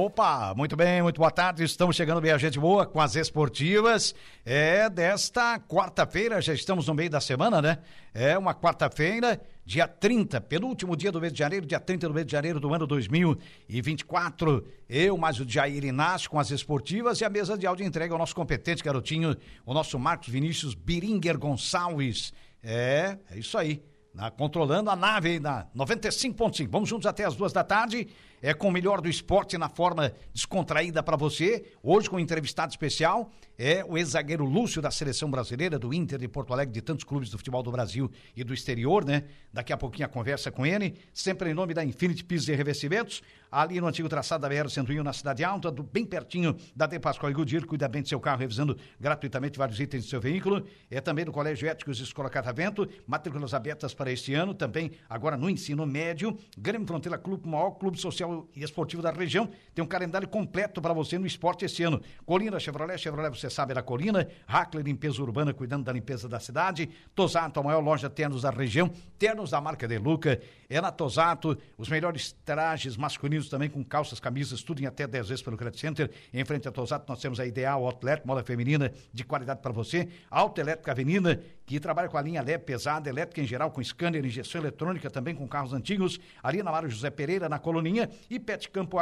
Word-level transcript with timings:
Opa, 0.00 0.54
muito 0.54 0.76
bem, 0.76 1.02
muito 1.02 1.18
boa 1.18 1.28
tarde. 1.28 1.64
Estamos 1.64 1.96
chegando 1.96 2.20
bem 2.20 2.30
a 2.30 2.38
gente 2.38 2.56
boa 2.56 2.86
com 2.86 3.00
as 3.00 3.16
esportivas. 3.16 4.14
É 4.44 4.88
desta 4.88 5.58
quarta-feira, 5.58 6.40
já 6.40 6.54
estamos 6.54 6.86
no 6.86 6.94
meio 6.94 7.10
da 7.10 7.20
semana, 7.20 7.60
né? 7.60 7.78
É 8.14 8.38
uma 8.38 8.54
quarta-feira, 8.54 9.40
dia 9.64 9.88
30, 9.88 10.40
penúltimo 10.42 10.94
dia 10.94 11.10
do 11.10 11.20
mês 11.20 11.32
de 11.32 11.40
janeiro, 11.40 11.66
dia 11.66 11.80
30 11.80 12.06
do 12.06 12.14
mês 12.14 12.24
de 12.26 12.30
janeiro 12.30 12.60
do 12.60 12.72
ano 12.72 12.86
2024. 12.86 14.64
Eu, 14.88 15.18
mais 15.18 15.40
o 15.40 15.48
Jair 15.48 15.84
Inácio 15.84 16.30
com 16.30 16.38
as 16.38 16.52
esportivas 16.52 17.20
e 17.20 17.24
a 17.24 17.28
mesa 17.28 17.58
de 17.58 17.66
áudio 17.66 17.84
entrega 17.84 18.14
ao 18.14 18.18
nosso 18.20 18.36
competente 18.36 18.84
garotinho, 18.84 19.34
o 19.66 19.74
nosso 19.74 19.98
Marcos 19.98 20.28
Vinícius 20.28 20.76
Biringer 20.76 21.36
Gonçalves. 21.36 22.32
É, 22.62 23.18
é 23.32 23.36
isso 23.36 23.58
aí. 23.58 23.82
Na, 24.14 24.30
controlando 24.30 24.90
a 24.90 24.96
nave 24.96 25.30
aí 25.30 25.40
na 25.40 25.66
95.5. 25.76 26.68
Vamos 26.70 26.88
juntos 26.88 27.06
até 27.06 27.24
as 27.24 27.34
duas 27.34 27.52
da 27.52 27.64
tarde 27.64 28.08
é 28.42 28.54
com 28.54 28.68
o 28.68 28.72
melhor 28.72 29.00
do 29.00 29.08
esporte 29.08 29.58
na 29.58 29.68
forma 29.68 30.12
descontraída 30.32 31.02
para 31.02 31.16
você. 31.16 31.64
Hoje 31.82 32.08
com 32.08 32.16
um 32.16 32.20
entrevistado 32.20 32.70
especial 32.70 33.30
é 33.58 33.84
o 33.84 33.98
ex-zagueiro 33.98 34.44
Lúcio 34.44 34.80
da 34.80 34.90
seleção 34.90 35.28
brasileira, 35.30 35.78
do 35.78 35.92
Inter 35.92 36.18
de 36.18 36.28
Porto 36.28 36.52
Alegre, 36.52 36.72
de 36.72 36.80
tantos 36.80 37.04
clubes 37.04 37.28
do 37.28 37.38
futebol 37.38 37.62
do 37.62 37.72
Brasil 37.72 38.10
e 38.36 38.44
do 38.44 38.54
exterior, 38.54 39.04
né? 39.04 39.24
Daqui 39.52 39.72
a 39.72 39.76
pouquinho 39.76 40.06
a 40.06 40.08
conversa 40.08 40.50
com 40.50 40.64
ele, 40.64 40.94
sempre 41.12 41.50
em 41.50 41.54
nome 41.54 41.74
da 41.74 41.84
Infinity 41.84 42.24
Pisos 42.24 42.48
e 42.48 42.54
Revestimentos, 42.54 43.20
ali 43.50 43.80
no 43.80 43.88
antigo 43.88 44.08
traçado 44.08 44.42
da 44.42 44.48
BR-101 44.48 45.02
na 45.02 45.12
Cidade 45.12 45.42
Alta, 45.42 45.70
do, 45.70 45.82
bem 45.82 46.04
pertinho 46.04 46.56
da 46.76 46.86
De 46.86 47.00
Pascoal 47.00 47.32
e 47.32 47.34
Goodyear, 47.34 47.66
cuida 47.66 47.88
bem 47.88 48.02
do 48.02 48.08
seu 48.08 48.20
carro, 48.20 48.38
revisando 48.38 48.76
gratuitamente 49.00 49.58
vários 49.58 49.80
itens 49.80 50.04
do 50.04 50.10
seu 50.10 50.20
veículo. 50.20 50.64
É 50.88 51.00
também 51.00 51.24
do 51.24 51.32
Colégio 51.32 51.68
Éticos 51.68 51.98
Escola 51.98 52.30
Catavento, 52.30 52.88
matrículas 53.06 53.54
abertas 53.54 53.92
para 53.92 54.12
este 54.12 54.34
ano, 54.34 54.54
também 54.54 54.92
agora 55.08 55.36
no 55.36 55.50
ensino 55.50 55.84
médio. 55.84 56.38
Grêmio 56.56 56.86
Fronteira 56.86 57.18
Clube, 57.18 57.48
maior 57.48 57.72
clube 57.72 57.98
social 57.98 58.27
e 58.54 58.62
esportivo 58.62 59.02
da 59.02 59.10
região, 59.10 59.50
tem 59.78 59.84
um 59.84 59.86
calendário 59.86 60.26
completo 60.26 60.82
para 60.82 60.92
você 60.92 61.16
no 61.18 61.24
esporte 61.24 61.64
esse 61.64 61.84
ano. 61.84 62.02
Colina 62.26 62.58
Chevrolet, 62.58 62.98
Chevrolet, 62.98 63.30
você 63.30 63.48
sabe, 63.48 63.74
da 63.74 63.80
Colina, 63.80 64.26
Hackler 64.44 64.84
Limpeza 64.84 65.22
Urbana, 65.22 65.54
cuidando 65.54 65.84
da 65.84 65.92
limpeza 65.92 66.28
da 66.28 66.40
cidade, 66.40 66.90
Tosato, 67.14 67.60
a 67.60 67.62
maior 67.62 67.78
loja 67.78 68.10
ternos 68.10 68.42
da 68.42 68.50
região, 68.50 68.90
ternos 69.16 69.50
da 69.50 69.60
marca 69.60 69.86
Deluca, 69.86 70.40
é 70.68 70.80
na 70.80 70.90
Tosato, 70.90 71.56
os 71.76 71.88
melhores 71.88 72.32
trajes 72.44 72.96
masculinos 72.96 73.48
também 73.48 73.70
com 73.70 73.84
calças, 73.84 74.18
camisas, 74.18 74.64
tudo 74.64 74.82
em 74.82 74.86
até 74.86 75.06
10 75.06 75.28
vezes 75.28 75.42
pelo 75.44 75.56
Credit 75.56 75.80
Center. 75.80 76.10
Em 76.34 76.44
frente 76.44 76.66
a 76.66 76.72
Tosato 76.72 77.04
nós 77.08 77.20
temos 77.20 77.38
a 77.38 77.46
Ideal 77.46 77.84
Outlet, 77.84 78.26
moda 78.26 78.42
feminina 78.42 78.92
de 79.12 79.22
qualidade 79.22 79.60
para 79.62 79.70
você, 79.70 80.08
Auto 80.28 80.60
Elétrica 80.60 80.90
Avenida, 80.90 81.40
que 81.64 81.78
trabalha 81.78 82.08
com 82.08 82.18
a 82.18 82.22
linha 82.22 82.42
leve 82.42 82.64
pesada, 82.64 83.08
elétrica 83.08 83.40
em 83.40 83.46
geral, 83.46 83.70
com 83.70 83.80
scanner, 83.80 84.24
injeção 84.24 84.60
eletrônica, 84.60 85.08
também 85.08 85.36
com 85.36 85.46
carros 85.46 85.72
antigos, 85.72 86.18
ali 86.42 86.64
na 86.64 86.72
Mário 86.72 86.90
José 86.90 87.10
Pereira, 87.10 87.48
na 87.48 87.60
Coloninha, 87.60 88.10
e 88.28 88.40
Pet 88.40 88.68
Campo 88.70 88.98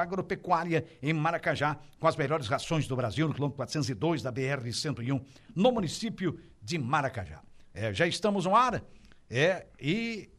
Em 1.02 1.12
Maracajá, 1.12 1.78
com 1.98 2.06
as 2.06 2.16
melhores 2.16 2.46
rações 2.46 2.86
do 2.86 2.96
Brasil, 2.96 3.28
no 3.28 3.34
quilômetro 3.34 3.56
402 3.56 4.22
da 4.22 4.32
BR-101, 4.32 5.22
no 5.54 5.72
município 5.72 6.38
de 6.62 6.78
Maracajá. 6.78 7.40
É, 7.74 7.92
já 7.92 8.06
estamos 8.06 8.44
no 8.44 8.56
ar, 8.56 8.82
é, 9.30 9.66
e 9.80 10.30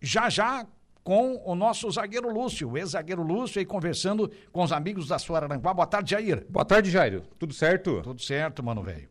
já 0.00 0.30
já 0.30 0.66
com 1.02 1.42
o 1.44 1.54
nosso 1.54 1.90
zagueiro 1.90 2.32
Lúcio, 2.32 2.70
o 2.70 2.78
ex-zagueiro 2.78 3.22
Lúcio, 3.22 3.58
aí 3.58 3.66
conversando 3.66 4.30
com 4.50 4.62
os 4.62 4.72
amigos 4.72 5.08
da 5.08 5.18
sua 5.18 5.38
Aranguá. 5.38 5.74
Boa 5.74 5.86
tarde, 5.86 6.12
Jair. 6.12 6.46
Boa 6.48 6.64
tarde, 6.64 6.90
Jair. 6.90 7.20
Tudo 7.38 7.52
certo? 7.52 8.00
Tudo 8.00 8.22
certo, 8.22 8.62
mano, 8.62 8.82
velho. 8.82 9.08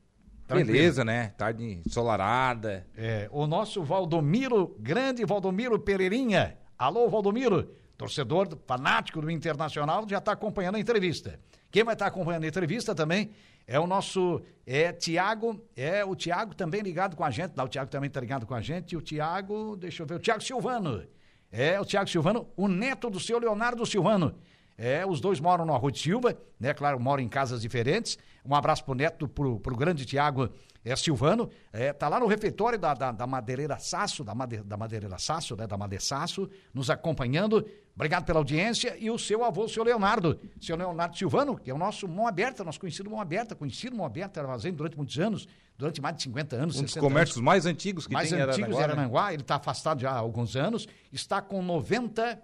Beleza, 0.48 1.06
né? 1.06 1.34
Tarde 1.38 1.82
ensolarada. 1.86 2.86
É, 2.98 3.28
o 3.32 3.48
nosso 3.48 3.84
Valdomiro, 3.84 4.76
grande 4.80 5.24
Valdomiro 5.24 5.80
Pereirinha. 5.80 6.58
Alô, 6.78 7.08
Valdomiro, 7.10 7.70
torcedor 8.04 8.58
fanático 8.68 9.22
do 9.22 9.32
Internacional, 9.32 10.06
já 10.10 10.18
está 10.18 10.34
acompanhando 10.34 10.76
a 10.76 10.80
entrevista. 10.80 11.40
Quem 11.72 11.86
vai 11.86 11.94
estar 11.94 12.06
tá 12.06 12.10
acompanhando 12.12 12.44
a 12.44 12.48
entrevista 12.48 12.94
também 12.94 13.32
é 13.66 13.80
o 13.80 13.88
nosso 13.88 14.42
é 14.68 14.92
Tiago, 14.92 15.62
é 15.74 16.04
o 16.04 16.14
Tiago 16.14 16.54
também 16.54 16.82
ligado 16.82 17.16
com 17.16 17.24
a 17.24 17.32
gente, 17.32 17.54
lá 17.56 17.64
o 17.64 17.68
Tiago 17.70 17.90
também 17.90 18.10
está 18.10 18.20
ligado 18.20 18.46
com 18.46 18.54
a 18.54 18.60
gente, 18.60 18.92
e 18.92 18.98
o 18.98 19.02
Tiago, 19.02 19.78
deixa 19.78 20.04
eu 20.04 20.08
ver, 20.08 20.16
o 20.16 20.20
Tiago 20.20 20.44
Silvano. 20.44 21.08
É 21.50 21.80
o 21.80 21.86
Tiago 21.86 22.10
Silvano, 22.10 22.50
o 22.58 22.68
neto 22.68 23.10
do 23.10 23.22
seu 23.22 23.40
Leonardo 23.40 23.86
Silvano. 23.86 24.36
É, 24.78 25.06
os 25.06 25.22
dois 25.22 25.40
moram 25.40 25.66
no 25.66 25.74
Arroio 25.74 25.94
de 25.94 26.00
Silva, 26.00 26.38
né? 26.60 26.74
Claro, 26.74 27.00
moram 27.00 27.24
em 27.24 27.30
casas 27.30 27.62
diferentes. 27.62 28.18
Um 28.44 28.54
abraço 28.54 28.84
pro 28.84 28.96
neto, 28.96 29.30
pro, 29.30 29.60
pro 29.60 29.78
grande 29.78 30.04
Tiago 30.04 30.50
é, 30.84 30.96
Silvano. 30.96 31.50
É, 31.72 31.94
tá 31.94 32.10
lá 32.10 32.20
no 32.20 32.28
refeitório 32.28 32.78
da, 32.78 32.94
da, 32.94 33.12
da 33.12 33.28
Madeireira 33.28 33.78
Sasso, 33.80 34.24
da, 34.24 34.36
Made, 34.36 34.58
da 34.58 34.76
Madeireira 34.76 35.18
Sasso, 35.18 35.56
né? 35.56 35.66
Da 35.66 35.78
Made 35.78 36.04
Sasso, 36.04 36.50
nos 36.74 36.90
acompanhando. 36.90 37.66
Obrigado 37.96 38.26
pela 38.26 38.40
audiência. 38.40 38.98
E 39.00 39.10
o 39.10 39.18
seu 39.18 39.44
avô, 39.44 39.66
o 39.66 39.70
seu 39.70 39.84
Leonardo, 39.84 40.40
seu 40.60 40.76
Leonardo 40.76 41.18
Silvano, 41.18 41.58
que 41.58 41.72
é 41.72 41.74
o 41.74 41.78
nosso 41.78 42.08
mão 42.08 42.28
aberta, 42.28 42.64
nosso 42.64 42.80
conhecido 42.80 43.10
mão 43.10 43.22
aberta, 43.22 43.56
conhecido 43.56 43.96
mão 43.96 44.06
aberta, 44.06 44.42
armazém 44.42 44.74
durante 44.74 44.98
muitos 44.98 45.18
anos, 45.20 45.48
durante 45.78 46.02
mais 46.02 46.16
de 46.18 46.24
50 46.24 46.56
anos. 46.56 46.80
Um 46.80 46.84
dos 46.84 46.94
comércios 46.96 47.38
anos, 47.38 47.46
mais 47.46 47.66
antigos 47.66 48.08
que 48.08 48.14
mais 48.14 48.30
tem 48.30 48.42
antigos 48.42 48.78
em 48.78 48.82
Aranguá. 48.82 49.02
Aranguá. 49.02 49.28
Né? 49.28 49.34
Ele 49.34 49.42
está 49.44 49.56
afastado 49.56 50.02
já 50.02 50.12
há 50.12 50.18
alguns 50.18 50.56
anos, 50.56 50.88
está 51.12 51.42
com 51.42 51.62
90 51.62 52.42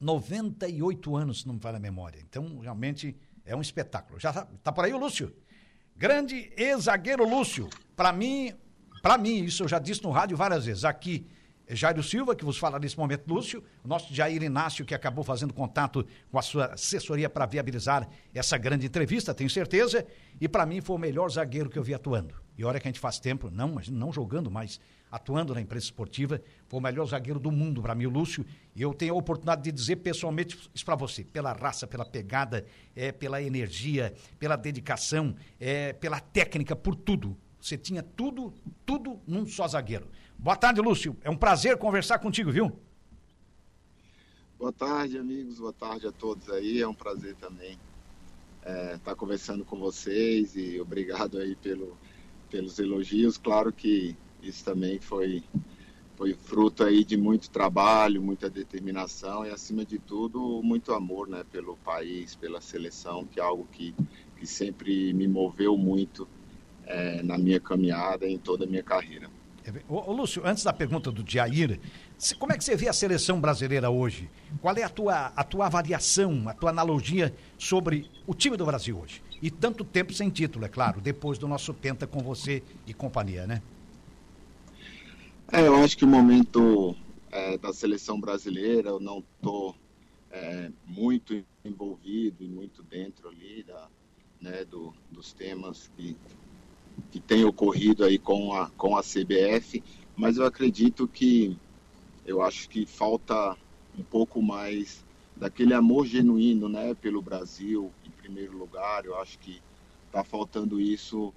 98 0.00 1.14
anos, 1.14 1.40
se 1.40 1.46
não 1.46 1.54
me 1.54 1.60
falha 1.60 1.76
a 1.76 1.80
memória. 1.80 2.18
Então, 2.26 2.58
realmente 2.60 3.14
é 3.44 3.54
um 3.54 3.60
espetáculo. 3.60 4.18
Já 4.18 4.32
tá, 4.32 4.48
tá 4.62 4.72
por 4.72 4.84
aí 4.84 4.94
o 4.94 4.98
Lúcio. 4.98 5.34
Grande 6.00 6.50
ex-zagueiro 6.56 7.28
Lúcio. 7.28 7.68
Para 7.94 8.10
mim, 8.10 8.54
para 9.02 9.18
mim, 9.18 9.44
isso 9.44 9.64
eu 9.64 9.68
já 9.68 9.78
disse 9.78 10.02
no 10.02 10.10
rádio 10.10 10.34
várias 10.34 10.64
vezes. 10.64 10.82
Aqui 10.82 11.26
Jairo 11.68 12.02
Silva, 12.02 12.34
que 12.34 12.42
vos 12.42 12.56
fala 12.56 12.78
nesse 12.78 12.96
momento, 12.96 13.28
Lúcio, 13.28 13.62
o 13.84 13.86
nosso 13.86 14.14
Jair 14.14 14.42
Inácio, 14.42 14.82
que 14.82 14.94
acabou 14.94 15.22
fazendo 15.22 15.52
contato 15.52 16.06
com 16.30 16.38
a 16.38 16.42
sua 16.42 16.72
assessoria 16.72 17.28
para 17.28 17.44
viabilizar 17.44 18.08
essa 18.34 18.56
grande 18.56 18.86
entrevista, 18.86 19.34
tenho 19.34 19.50
certeza, 19.50 20.06
e 20.40 20.48
para 20.48 20.64
mim 20.64 20.80
foi 20.80 20.96
o 20.96 20.98
melhor 20.98 21.30
zagueiro 21.30 21.68
que 21.68 21.78
eu 21.78 21.82
vi 21.82 21.92
atuando. 21.92 22.34
E 22.56 22.64
olha 22.64 22.80
que 22.80 22.88
a 22.88 22.90
gente 22.90 22.98
faz 22.98 23.20
tempo, 23.20 23.50
não, 23.50 23.74
não 23.90 24.10
jogando, 24.10 24.50
mas 24.50 24.80
atuando 25.10 25.54
na 25.54 25.60
imprensa 25.60 25.86
esportiva, 25.86 26.40
foi 26.68 26.78
o 26.78 26.82
melhor 26.82 27.06
zagueiro 27.06 27.40
do 27.40 27.50
mundo 27.50 27.82
para 27.82 27.94
mim, 27.94 28.06
o 28.06 28.10
Lúcio. 28.10 28.44
E 28.74 28.82
eu 28.82 28.94
tenho 28.94 29.14
a 29.14 29.16
oportunidade 29.16 29.62
de 29.62 29.72
dizer 29.72 29.96
pessoalmente 29.96 30.56
isso 30.74 30.84
para 30.84 30.94
você, 30.94 31.24
pela 31.24 31.52
raça, 31.52 31.86
pela 31.86 32.04
pegada, 32.04 32.64
é, 32.94 33.10
pela 33.10 33.42
energia, 33.42 34.14
pela 34.38 34.56
dedicação, 34.56 35.34
é, 35.58 35.92
pela 35.92 36.20
técnica, 36.20 36.76
por 36.76 36.94
tudo. 36.94 37.36
Você 37.60 37.76
tinha 37.76 38.02
tudo, 38.02 38.54
tudo 38.86 39.20
num 39.26 39.46
só 39.46 39.66
zagueiro. 39.66 40.08
Boa 40.38 40.56
tarde, 40.56 40.80
Lúcio. 40.80 41.16
É 41.22 41.28
um 41.28 41.36
prazer 41.36 41.76
conversar 41.76 42.18
contigo, 42.18 42.50
viu? 42.50 42.72
Boa 44.58 44.72
tarde, 44.72 45.18
amigos. 45.18 45.58
Boa 45.58 45.72
tarde 45.72 46.06
a 46.06 46.12
todos 46.12 46.48
aí. 46.50 46.80
É 46.80 46.88
um 46.88 46.94
prazer 46.94 47.34
também 47.36 47.78
estar 48.60 48.70
é, 48.70 48.98
tá 48.98 49.14
conversando 49.14 49.64
com 49.64 49.78
vocês 49.78 50.54
e 50.54 50.80
obrigado 50.80 51.38
aí 51.38 51.56
pelo, 51.56 51.96
pelos 52.50 52.78
elogios. 52.78 53.36
Claro 53.38 53.72
que 53.72 54.16
isso 54.42 54.64
também 54.64 54.98
foi, 54.98 55.42
foi 56.16 56.34
fruto 56.34 56.84
aí 56.84 57.04
de 57.04 57.16
muito 57.16 57.50
trabalho, 57.50 58.22
muita 58.22 58.48
determinação 58.50 59.44
e, 59.44 59.50
acima 59.50 59.84
de 59.84 59.98
tudo, 59.98 60.62
muito 60.62 60.92
amor 60.92 61.28
né, 61.28 61.44
pelo 61.50 61.76
país, 61.78 62.34
pela 62.34 62.60
seleção, 62.60 63.24
que 63.24 63.40
é 63.40 63.42
algo 63.42 63.66
que, 63.72 63.94
que 64.36 64.46
sempre 64.46 65.12
me 65.12 65.26
moveu 65.26 65.76
muito 65.76 66.28
é, 66.86 67.22
na 67.22 67.38
minha 67.38 67.60
caminhada, 67.60 68.26
em 68.26 68.38
toda 68.38 68.64
a 68.64 68.66
minha 68.66 68.82
carreira. 68.82 69.28
É 69.64 69.72
ô, 69.88 70.12
Lúcio, 70.12 70.42
antes 70.44 70.64
da 70.64 70.72
pergunta 70.72 71.10
do 71.10 71.28
Jair, 71.28 71.78
como 72.38 72.52
é 72.52 72.56
que 72.56 72.64
você 72.64 72.74
vê 72.74 72.88
a 72.88 72.92
seleção 72.92 73.40
brasileira 73.40 73.90
hoje? 73.90 74.30
Qual 74.60 74.74
é 74.74 74.82
a 74.82 74.88
tua, 74.88 75.26
a 75.36 75.44
tua 75.44 75.66
avaliação, 75.66 76.48
a 76.48 76.54
tua 76.54 76.70
analogia 76.70 77.34
sobre 77.58 78.10
o 78.26 78.34
time 78.34 78.56
do 78.56 78.64
Brasil 78.64 78.98
hoje? 78.98 79.22
E 79.42 79.50
tanto 79.50 79.84
tempo 79.84 80.12
sem 80.12 80.30
título, 80.30 80.64
é 80.64 80.68
claro, 80.68 81.00
depois 81.00 81.38
do 81.38 81.46
nosso 81.46 81.74
Penta 81.74 82.06
com 82.06 82.20
você 82.20 82.62
e 82.86 82.94
companhia, 82.94 83.46
né? 83.46 83.62
É, 85.52 85.66
eu 85.66 85.74
acho 85.82 85.98
que 85.98 86.04
o 86.04 86.08
momento 86.08 86.94
é, 87.28 87.58
da 87.58 87.72
seleção 87.72 88.20
brasileira, 88.20 88.90
eu 88.90 89.00
não 89.00 89.18
estou 89.18 89.74
é, 90.30 90.70
muito 90.86 91.44
envolvido 91.64 92.44
e 92.44 92.46
muito 92.46 92.84
dentro 92.84 93.28
ali 93.28 93.64
da, 93.64 93.88
né, 94.40 94.64
do, 94.64 94.94
dos 95.10 95.32
temas 95.32 95.90
que, 95.96 96.16
que 97.10 97.18
tem 97.18 97.44
ocorrido 97.44 98.04
aí 98.04 98.16
com 98.16 98.52
a, 98.54 98.70
com 98.70 98.96
a 98.96 99.02
CBF, 99.02 99.82
mas 100.16 100.36
eu 100.36 100.46
acredito 100.46 101.08
que 101.08 101.58
eu 102.24 102.42
acho 102.42 102.68
que 102.68 102.86
falta 102.86 103.56
um 103.98 104.04
pouco 104.04 104.40
mais 104.40 105.04
daquele 105.34 105.74
amor 105.74 106.06
genuíno 106.06 106.68
né, 106.68 106.94
pelo 106.94 107.20
Brasil, 107.20 107.90
em 108.06 108.10
primeiro 108.10 108.56
lugar. 108.56 109.04
Eu 109.04 109.18
acho 109.18 109.36
que 109.40 109.60
está 110.06 110.22
faltando 110.22 110.80
isso 110.80 111.34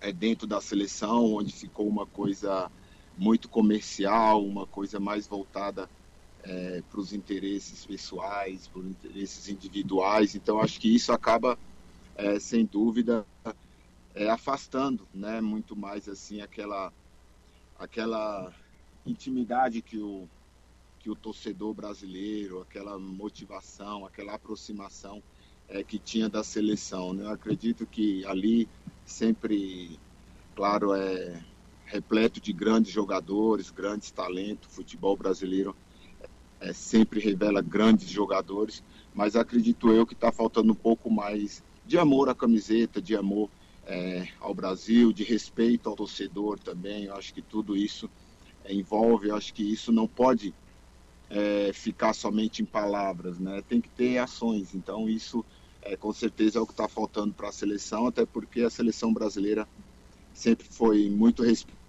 é, 0.00 0.10
dentro 0.10 0.46
da 0.46 0.58
seleção, 0.58 1.34
onde 1.34 1.52
ficou 1.52 1.86
uma 1.86 2.06
coisa 2.06 2.70
muito 3.16 3.48
comercial, 3.48 4.44
uma 4.44 4.66
coisa 4.66 4.98
mais 4.98 5.26
voltada 5.26 5.88
é, 6.42 6.82
para 6.90 7.00
os 7.00 7.12
interesses 7.12 7.86
pessoais, 7.86 8.68
para 8.68 8.80
os 8.80 8.86
interesses 8.86 9.48
individuais. 9.48 10.34
Então, 10.34 10.60
acho 10.60 10.80
que 10.80 10.94
isso 10.94 11.12
acaba, 11.12 11.58
é, 12.16 12.38
sem 12.38 12.64
dúvida, 12.64 13.26
é, 14.14 14.28
afastando, 14.28 15.06
né, 15.12 15.40
muito 15.40 15.74
mais 15.74 16.08
assim 16.08 16.40
aquela 16.40 16.92
aquela 17.76 18.52
intimidade 19.04 19.82
que 19.82 19.98
o 19.98 20.28
que 21.00 21.10
o 21.10 21.14
torcedor 21.14 21.74
brasileiro, 21.74 22.62
aquela 22.62 22.98
motivação, 22.98 24.06
aquela 24.06 24.32
aproximação 24.34 25.22
é, 25.68 25.84
que 25.84 25.98
tinha 25.98 26.30
da 26.30 26.42
seleção. 26.42 27.12
Né? 27.12 27.24
Eu 27.24 27.30
acredito 27.30 27.84
que 27.84 28.24
ali 28.24 28.66
sempre, 29.04 30.00
claro, 30.54 30.94
é 30.94 31.44
repleto 31.94 32.40
de 32.40 32.52
grandes 32.52 32.92
jogadores, 32.92 33.70
grandes 33.70 34.10
talentos. 34.10 34.68
O 34.68 34.72
futebol 34.72 35.16
brasileiro 35.16 35.76
é, 36.60 36.72
sempre 36.72 37.20
revela 37.20 37.62
grandes 37.62 38.08
jogadores, 38.08 38.82
mas 39.14 39.36
acredito 39.36 39.92
eu 39.92 40.04
que 40.04 40.14
está 40.14 40.32
faltando 40.32 40.72
um 40.72 40.76
pouco 40.76 41.08
mais 41.08 41.62
de 41.86 41.96
amor 41.96 42.28
à 42.28 42.34
camiseta, 42.34 43.00
de 43.00 43.14
amor 43.14 43.48
é, 43.86 44.26
ao 44.40 44.52
Brasil, 44.52 45.12
de 45.12 45.22
respeito 45.22 45.88
ao 45.88 45.94
torcedor 45.94 46.58
também. 46.58 47.04
Eu 47.04 47.14
acho 47.14 47.32
que 47.32 47.42
tudo 47.42 47.76
isso 47.76 48.10
envolve, 48.68 49.28
eu 49.28 49.36
acho 49.36 49.54
que 49.54 49.62
isso 49.62 49.92
não 49.92 50.08
pode 50.08 50.52
é, 51.30 51.70
ficar 51.72 52.12
somente 52.12 52.60
em 52.60 52.64
palavras, 52.64 53.38
né? 53.38 53.62
Tem 53.68 53.80
que 53.80 53.88
ter 53.90 54.18
ações. 54.18 54.74
Então 54.74 55.08
isso 55.08 55.44
é, 55.80 55.96
com 55.96 56.12
certeza 56.12 56.58
é 56.58 56.62
o 56.62 56.66
que 56.66 56.72
está 56.72 56.88
faltando 56.88 57.32
para 57.32 57.50
a 57.50 57.52
seleção, 57.52 58.08
até 58.08 58.26
porque 58.26 58.62
a 58.62 58.70
seleção 58.70 59.12
brasileira 59.12 59.68
sempre 60.32 60.66
foi 60.68 61.08
muito 61.08 61.44
respeitada 61.44 61.83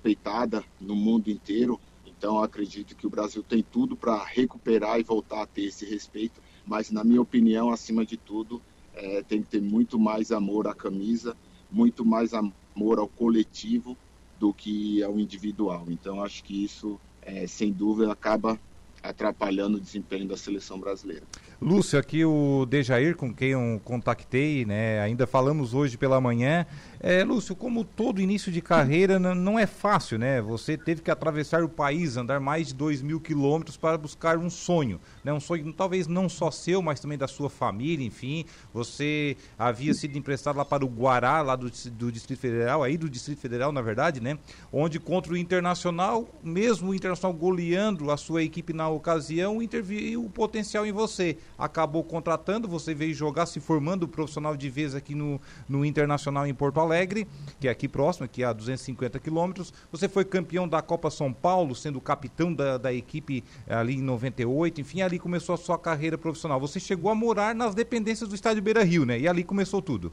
no 0.79 0.95
mundo 0.95 1.29
inteiro. 1.29 1.79
Então 2.05 2.39
acredito 2.39 2.95
que 2.95 3.07
o 3.07 3.09
Brasil 3.09 3.41
tem 3.41 3.63
tudo 3.63 3.95
para 3.95 4.23
recuperar 4.23 4.99
e 4.99 5.03
voltar 5.03 5.41
a 5.41 5.47
ter 5.47 5.63
esse 5.63 5.85
respeito. 5.85 6.41
Mas 6.65 6.91
na 6.91 7.03
minha 7.03 7.21
opinião, 7.21 7.71
acima 7.71 8.05
de 8.05 8.17
tudo, 8.17 8.61
é, 8.93 9.23
tem 9.23 9.41
que 9.41 9.49
ter 9.49 9.61
muito 9.61 9.99
mais 9.99 10.31
amor 10.31 10.67
à 10.67 10.73
camisa, 10.73 11.35
muito 11.71 12.05
mais 12.05 12.33
amor 12.33 12.99
ao 12.99 13.07
coletivo 13.07 13.97
do 14.39 14.53
que 14.53 15.01
ao 15.03 15.19
individual. 15.19 15.85
Então 15.89 16.21
acho 16.23 16.43
que 16.43 16.63
isso, 16.63 16.99
é, 17.21 17.47
sem 17.47 17.71
dúvida, 17.71 18.11
acaba 18.11 18.59
atrapalhando 19.01 19.77
o 19.77 19.81
desempenho 19.81 20.27
da 20.27 20.37
seleção 20.37 20.79
brasileira. 20.79 21.25
Lúcio, 21.61 21.97
aqui 21.97 22.25
o 22.25 22.65
Dejair, 22.65 23.15
com 23.15 23.33
quem 23.33 23.49
eu 23.49 23.81
contactei, 23.83 24.65
né? 24.65 24.99
Ainda 24.99 25.25
falamos 25.25 25.73
hoje 25.73 25.97
pela 25.97 26.19
manhã. 26.19 26.65
É, 26.99 27.23
Lúcio, 27.23 27.55
como 27.55 27.85
todo 27.85 28.19
início 28.19 28.51
de 28.51 28.61
carreira 28.61 29.17
não 29.17 29.57
é 29.57 29.65
fácil, 29.65 30.19
né? 30.19 30.41
Você 30.41 30.77
teve 30.77 31.01
que 31.01 31.09
atravessar 31.09 31.63
o 31.63 31.69
país, 31.69 32.17
andar 32.17 32.41
mais 32.41 32.67
de 32.67 32.73
2 32.73 33.01
mil 33.01 33.21
quilômetros 33.21 33.77
para 33.77 33.97
buscar 33.97 34.37
um 34.37 34.49
sonho, 34.49 34.99
né? 35.23 35.31
Um 35.31 35.39
sonho 35.39 35.71
talvez 35.71 36.07
não 36.07 36.27
só 36.27 36.51
seu, 36.51 36.81
mas 36.81 36.99
também 36.99 37.17
da 37.17 37.27
sua 37.27 37.49
família, 37.49 38.05
enfim. 38.05 38.43
Você 38.73 39.37
havia 39.57 39.93
sido 39.93 40.17
emprestado 40.17 40.57
lá 40.57 40.65
para 40.65 40.83
o 40.83 40.89
Guará, 40.89 41.41
lá 41.41 41.55
do, 41.55 41.71
do 41.91 42.11
Distrito 42.11 42.39
Federal, 42.39 42.83
aí 42.83 42.97
do 42.97 43.09
Distrito 43.09 43.39
Federal, 43.39 43.71
na 43.71 43.81
verdade, 43.81 44.19
né? 44.19 44.37
Onde 44.73 44.99
contra 44.99 45.31
o 45.31 45.37
Internacional, 45.37 46.27
mesmo 46.43 46.89
o 46.89 46.95
Internacional 46.95 47.33
goleando 47.37 48.11
a 48.11 48.17
sua 48.17 48.43
equipe 48.43 48.73
na 48.73 48.89
ocasião, 48.89 49.61
interviu 49.61 50.25
o 50.25 50.29
potencial 50.29 50.85
em 50.85 50.91
você 50.91 51.37
acabou 51.57 52.03
contratando, 52.03 52.67
você 52.67 52.93
veio 52.93 53.13
jogar, 53.13 53.45
se 53.45 53.59
formando 53.59 54.07
profissional 54.07 54.55
de 54.55 54.69
vez 54.69 54.95
aqui 54.95 55.15
no, 55.15 55.39
no 55.67 55.85
Internacional 55.85 56.45
em 56.45 56.53
Porto 56.53 56.79
Alegre, 56.79 57.27
que 57.59 57.67
é 57.67 57.71
aqui 57.71 57.87
próximo, 57.87 58.25
aqui 58.25 58.43
a 58.43 58.53
250 58.53 59.19
quilômetros. 59.19 59.73
Você 59.91 60.07
foi 60.07 60.25
campeão 60.25 60.67
da 60.67 60.81
Copa 60.81 61.09
São 61.09 61.31
Paulo, 61.31 61.75
sendo 61.75 62.01
capitão 62.01 62.53
da, 62.53 62.77
da 62.77 62.93
equipe 62.93 63.43
ali 63.67 63.95
em 63.95 64.01
98, 64.01 64.81
enfim, 64.81 65.01
ali 65.01 65.19
começou 65.19 65.55
a 65.55 65.57
sua 65.57 65.77
carreira 65.77 66.17
profissional. 66.17 66.59
Você 66.59 66.79
chegou 66.79 67.09
a 67.11 67.15
morar 67.15 67.55
nas 67.55 67.73
dependências 67.73 68.29
do 68.29 68.35
estádio 68.35 68.61
Beira 68.61 68.83
Rio, 68.83 69.05
né? 69.05 69.19
E 69.19 69.27
ali 69.27 69.43
começou 69.43 69.81
tudo. 69.81 70.11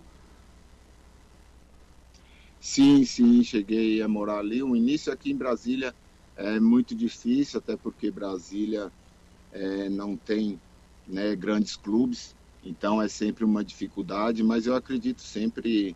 Sim, 2.61 3.05
sim, 3.05 3.43
cheguei 3.43 4.01
a 4.01 4.07
morar 4.07 4.39
ali. 4.39 4.63
O 4.63 4.77
início 4.77 5.13
aqui 5.13 5.33
em 5.33 5.37
Brasília 5.37 5.93
é 6.37 6.61
muito 6.61 6.95
difícil, 6.95 7.59
até 7.59 7.77
porque 7.77 8.11
Brasília 8.11 8.93
é, 9.53 9.89
não 9.89 10.17
tem 10.17 10.61
né, 11.13 11.37
grandes 11.37 11.77
clubes, 11.77 12.35
então 12.65 13.03
é 13.03 13.07
sempre 13.07 13.45
uma 13.45 13.63
dificuldade, 13.63 14.43
mas 14.43 14.67
eu 14.67 14.75
acredito 14.75 15.21
sempre 15.21 15.95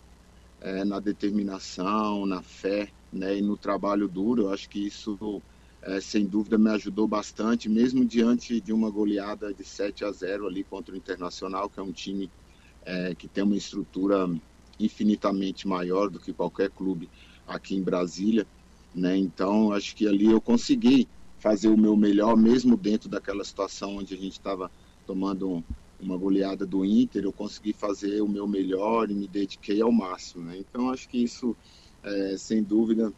é, 0.61 0.85
na 0.85 1.01
determinação, 1.01 2.27
na 2.27 2.43
fé 2.43 2.93
né, 3.11 3.39
e 3.39 3.41
no 3.41 3.57
trabalho 3.57 4.07
duro. 4.09 4.43
Eu 4.43 4.53
acho 4.53 4.69
que 4.69 4.87
isso, 4.87 5.43
é, 5.81 6.01
sem 6.03 6.27
dúvida, 6.27 6.59
me 6.59 6.69
ajudou 6.71 7.09
bastante, 7.09 7.67
mesmo 7.67 8.05
diante 8.05 8.61
de 8.61 8.75
uma 8.75 8.91
goleada 8.91 9.55
de 9.55 9.65
7 9.65 10.05
a 10.05 10.13
0 10.13 10.47
ali 10.47 10.63
contra 10.63 10.95
o 10.95 10.99
Internacional, 10.99 11.71
que 11.71 11.81
é 11.81 11.83
um 11.83 11.93
time 11.93 12.31
é, 12.85 13.15
que 13.15 13.27
tem 13.27 13.43
uma 13.43 13.57
estrutura 13.57 14.29
infinitamente 14.79 15.67
maior 15.67 16.11
do 16.11 16.21
que 16.21 16.33
qualquer 16.35 16.69
clube 16.71 17.09
aqui 17.47 17.75
em 17.75 17.83
Brasília. 17.83 18.47
Né? 18.95 19.17
Então, 19.17 19.73
acho 19.73 19.97
que 19.97 20.07
ali 20.07 20.27
eu 20.27 20.43
consegui 20.43 21.09
fazer 21.39 21.69
o 21.69 21.77
meu 21.77 21.97
melhor, 21.97 22.37
mesmo 22.37 22.77
dentro 22.77 23.09
daquela 23.09 23.45
situação 23.45 23.97
onde 23.97 24.15
a 24.15 24.17
gente 24.17 24.33
estava 24.33 24.71
tomando 25.06 25.64
uma 26.00 26.17
goleada 26.17 26.67
do 26.67 26.85
Inter, 26.85 27.25
eu 27.25 27.32
consegui 27.32 27.73
fazer 27.73 28.20
o 28.20 28.29
meu 28.29 28.47
melhor 28.47 29.11
e 29.11 29.14
me 29.14 29.26
dediquei 29.26 29.81
ao 29.81 29.91
máximo. 29.91 30.44
Né? 30.44 30.58
Então, 30.58 30.91
acho 30.91 31.08
que 31.08 31.23
isso, 31.23 31.56
é, 32.03 32.37
sem 32.37 32.62
dúvida, 32.62 33.12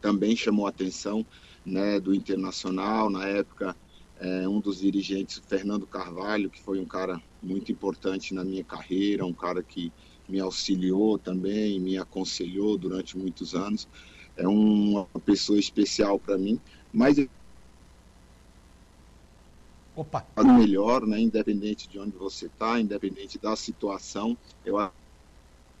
também 0.00 0.36
chamou 0.36 0.66
a 0.66 0.70
atenção 0.70 1.24
né, 1.64 2.00
do 2.00 2.14
Internacional. 2.14 3.08
Na 3.08 3.26
época, 3.26 3.76
é, 4.18 4.48
um 4.48 4.60
dos 4.60 4.80
dirigentes, 4.80 5.40
Fernando 5.46 5.86
Carvalho, 5.86 6.50
que 6.50 6.60
foi 6.60 6.80
um 6.80 6.86
cara 6.86 7.20
muito 7.42 7.70
importante 7.70 8.34
na 8.34 8.44
minha 8.44 8.64
carreira, 8.64 9.24
um 9.24 9.32
cara 9.32 9.62
que 9.62 9.92
me 10.28 10.40
auxiliou 10.40 11.18
também, 11.18 11.78
me 11.78 11.96
aconselhou 11.96 12.76
durante 12.76 13.16
muitos 13.16 13.54
anos. 13.54 13.88
É 14.36 14.46
uma 14.46 15.06
pessoa 15.24 15.58
especial 15.58 16.18
para 16.18 16.36
mim, 16.36 16.60
mas 16.92 17.16
Opa. 19.96 20.26
melhor, 20.44 21.06
né? 21.06 21.18
Independente 21.18 21.88
de 21.88 21.98
onde 21.98 22.16
você 22.16 22.46
está, 22.46 22.78
independente 22.78 23.38
da 23.38 23.56
situação, 23.56 24.36
eu 24.64 24.76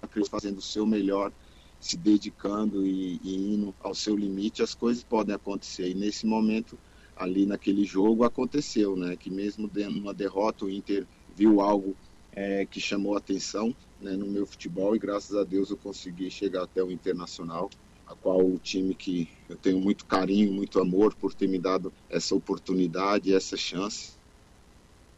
acredito 0.00 0.30
fazendo 0.30 0.56
o 0.56 0.62
seu 0.62 0.86
melhor, 0.86 1.30
se 1.78 1.98
dedicando 1.98 2.86
e, 2.86 3.20
e, 3.22 3.54
indo 3.54 3.74
ao 3.80 3.94
seu 3.94 4.16
limite, 4.16 4.62
as 4.62 4.74
coisas 4.74 5.04
podem 5.04 5.34
acontecer. 5.34 5.90
E 5.90 5.94
nesse 5.94 6.26
momento, 6.26 6.78
ali 7.14 7.44
naquele 7.44 7.84
jogo, 7.84 8.24
aconteceu, 8.24 8.96
né? 8.96 9.16
Que 9.16 9.30
mesmo 9.30 9.70
numa 9.90 10.14
derrota, 10.14 10.64
o 10.64 10.70
Inter 10.70 11.06
viu 11.34 11.60
algo 11.60 11.94
é, 12.32 12.66
que 12.66 12.80
chamou 12.80 13.16
atenção 13.16 13.74
né, 14.00 14.12
no 14.12 14.26
meu 14.26 14.46
futebol 14.46 14.94
e 14.94 14.98
graças 14.98 15.34
a 15.34 15.42
Deus 15.42 15.70
eu 15.70 15.76
consegui 15.76 16.30
chegar 16.30 16.64
até 16.64 16.82
o 16.82 16.90
Internacional 16.90 17.70
a 18.06 18.14
qual 18.14 18.44
o 18.44 18.58
time 18.58 18.94
que 18.94 19.28
eu 19.48 19.56
tenho 19.56 19.80
muito 19.80 20.04
carinho, 20.06 20.52
muito 20.52 20.80
amor 20.80 21.14
por 21.14 21.34
ter 21.34 21.48
me 21.48 21.58
dado 21.58 21.92
essa 22.08 22.34
oportunidade, 22.34 23.34
essa 23.34 23.56
chance. 23.56 24.12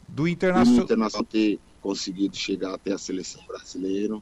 Do 0.07 0.27
Internacional. 0.27 0.83
Internacional 0.83 1.25
ter 1.25 1.59
conseguido 1.81 2.35
chegar 2.35 2.73
até 2.73 2.93
a 2.93 2.97
seleção 2.97 3.45
brasileira, 3.47 4.19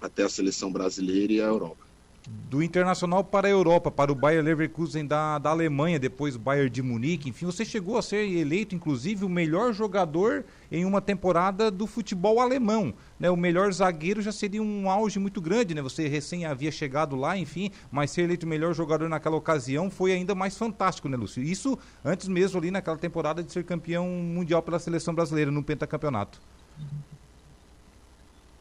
até 0.00 0.24
a 0.24 0.28
seleção 0.28 0.72
brasileira 0.72 1.32
e 1.32 1.40
a 1.40 1.46
Europa 1.46 1.89
do 2.28 2.62
Internacional 2.62 3.24
para 3.24 3.48
a 3.48 3.50
Europa, 3.50 3.90
para 3.90 4.12
o 4.12 4.14
Bayer 4.14 4.42
Leverkusen 4.42 5.06
da, 5.06 5.38
da 5.38 5.50
Alemanha, 5.50 5.98
depois 5.98 6.36
o 6.36 6.38
Bayern 6.38 6.68
de 6.68 6.82
Munique, 6.82 7.30
enfim, 7.30 7.46
você 7.46 7.64
chegou 7.64 7.96
a 7.96 8.02
ser 8.02 8.28
eleito, 8.28 8.74
inclusive, 8.74 9.24
o 9.24 9.28
melhor 9.28 9.72
jogador 9.72 10.44
em 10.70 10.84
uma 10.84 11.00
temporada 11.00 11.70
do 11.70 11.86
futebol 11.86 12.40
alemão, 12.40 12.92
né? 13.18 13.30
O 13.30 13.36
melhor 13.36 13.72
zagueiro 13.72 14.20
já 14.20 14.32
seria 14.32 14.62
um 14.62 14.90
auge 14.90 15.18
muito 15.18 15.40
grande, 15.40 15.74
né? 15.74 15.80
Você 15.80 16.08
recém 16.08 16.44
havia 16.44 16.70
chegado 16.70 17.16
lá, 17.16 17.36
enfim, 17.38 17.70
mas 17.90 18.10
ser 18.10 18.22
eleito 18.22 18.46
o 18.46 18.48
melhor 18.48 18.74
jogador 18.74 19.08
naquela 19.08 19.36
ocasião 19.36 19.90
foi 19.90 20.12
ainda 20.12 20.34
mais 20.34 20.56
fantástico, 20.56 21.08
né, 21.08 21.16
Lúcio? 21.16 21.42
Isso 21.42 21.78
antes 22.04 22.28
mesmo 22.28 22.58
ali 22.58 22.70
naquela 22.70 22.98
temporada 22.98 23.42
de 23.42 23.50
ser 23.50 23.64
campeão 23.64 24.06
mundial 24.06 24.62
pela 24.62 24.78
seleção 24.78 25.14
brasileira 25.14 25.50
no 25.50 25.62
pentacampeonato. 25.62 26.40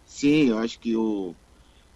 Sim, 0.05 0.49
eu 0.49 0.57
acho 0.57 0.79
que 0.79 0.95
o 0.95 1.35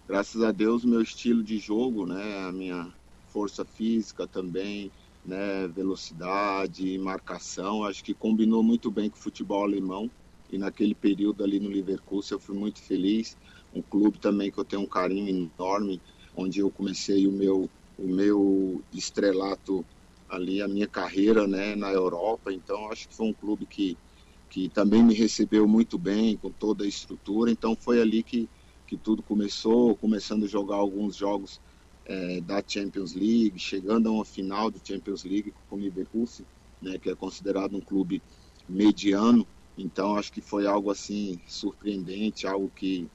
graças 0.06 0.42
a 0.42 0.52
Deus, 0.52 0.84
meu 0.84 1.02
estilo 1.02 1.42
de 1.42 1.58
jogo, 1.58 2.06
né, 2.06 2.38
a 2.46 2.52
minha 2.52 2.92
força 3.26 3.64
física 3.64 4.26
também, 4.26 4.92
né, 5.24 5.66
velocidade, 5.68 6.98
marcação, 6.98 7.84
acho 7.84 8.04
que 8.04 8.14
combinou 8.14 8.62
muito 8.62 8.90
bem 8.90 9.08
com 9.10 9.16
o 9.16 9.20
futebol 9.20 9.64
alemão. 9.64 10.10
E 10.50 10.58
naquele 10.58 10.94
período 10.94 11.42
ali 11.42 11.58
no 11.58 11.68
Leverkusen 11.70 12.36
eu 12.36 12.40
fui 12.40 12.56
muito 12.56 12.80
feliz. 12.82 13.36
Um 13.72 13.82
clube 13.82 14.18
também 14.20 14.50
que 14.52 14.58
eu 14.58 14.64
tenho 14.64 14.82
um 14.82 14.86
carinho 14.86 15.50
enorme, 15.58 16.00
onde 16.36 16.60
eu 16.60 16.70
comecei 16.70 17.26
o 17.26 17.32
meu 17.32 17.70
o 17.96 18.08
meu 18.08 18.84
estrelato 18.92 19.86
ali 20.28 20.60
a 20.60 20.66
minha 20.68 20.86
carreira, 20.88 21.46
né, 21.46 21.74
na 21.76 21.90
Europa. 21.92 22.52
Então 22.52 22.90
acho 22.90 23.08
que 23.08 23.14
foi 23.16 23.26
um 23.26 23.34
clube 23.34 23.66
que 23.66 23.98
que 24.50 24.68
também 24.68 25.02
me 25.02 25.14
recebeu 25.14 25.66
muito 25.66 25.98
bem, 25.98 26.36
com 26.36 26.50
toda 26.52 26.84
a 26.84 26.86
estrutura. 26.88 27.50
Então 27.50 27.74
foi 27.74 28.00
ali 28.00 28.22
que 28.22 28.48
que 28.94 28.96
tudo 28.96 29.22
começou, 29.22 29.96
começando 29.96 30.44
a 30.44 30.48
jogar 30.48 30.76
alguns 30.76 31.16
jogos 31.16 31.60
é, 32.06 32.40
da 32.40 32.62
Champions 32.64 33.12
League, 33.14 33.58
chegando 33.58 34.08
a 34.08 34.12
uma 34.12 34.24
final 34.24 34.70
de 34.70 34.80
Champions 34.84 35.24
League 35.24 35.52
com 35.68 35.76
o 35.76 35.80
Leverkusen, 35.80 36.46
né, 36.80 36.96
que 36.98 37.10
é 37.10 37.14
considerado 37.14 37.76
um 37.76 37.80
clube 37.80 38.22
mediano. 38.68 39.46
Então 39.76 40.16
acho 40.16 40.32
que 40.32 40.40
foi 40.40 40.66
algo 40.66 40.90
assim 40.90 41.40
surpreendente, 41.48 42.46
algo 42.46 42.70
que, 42.74 43.08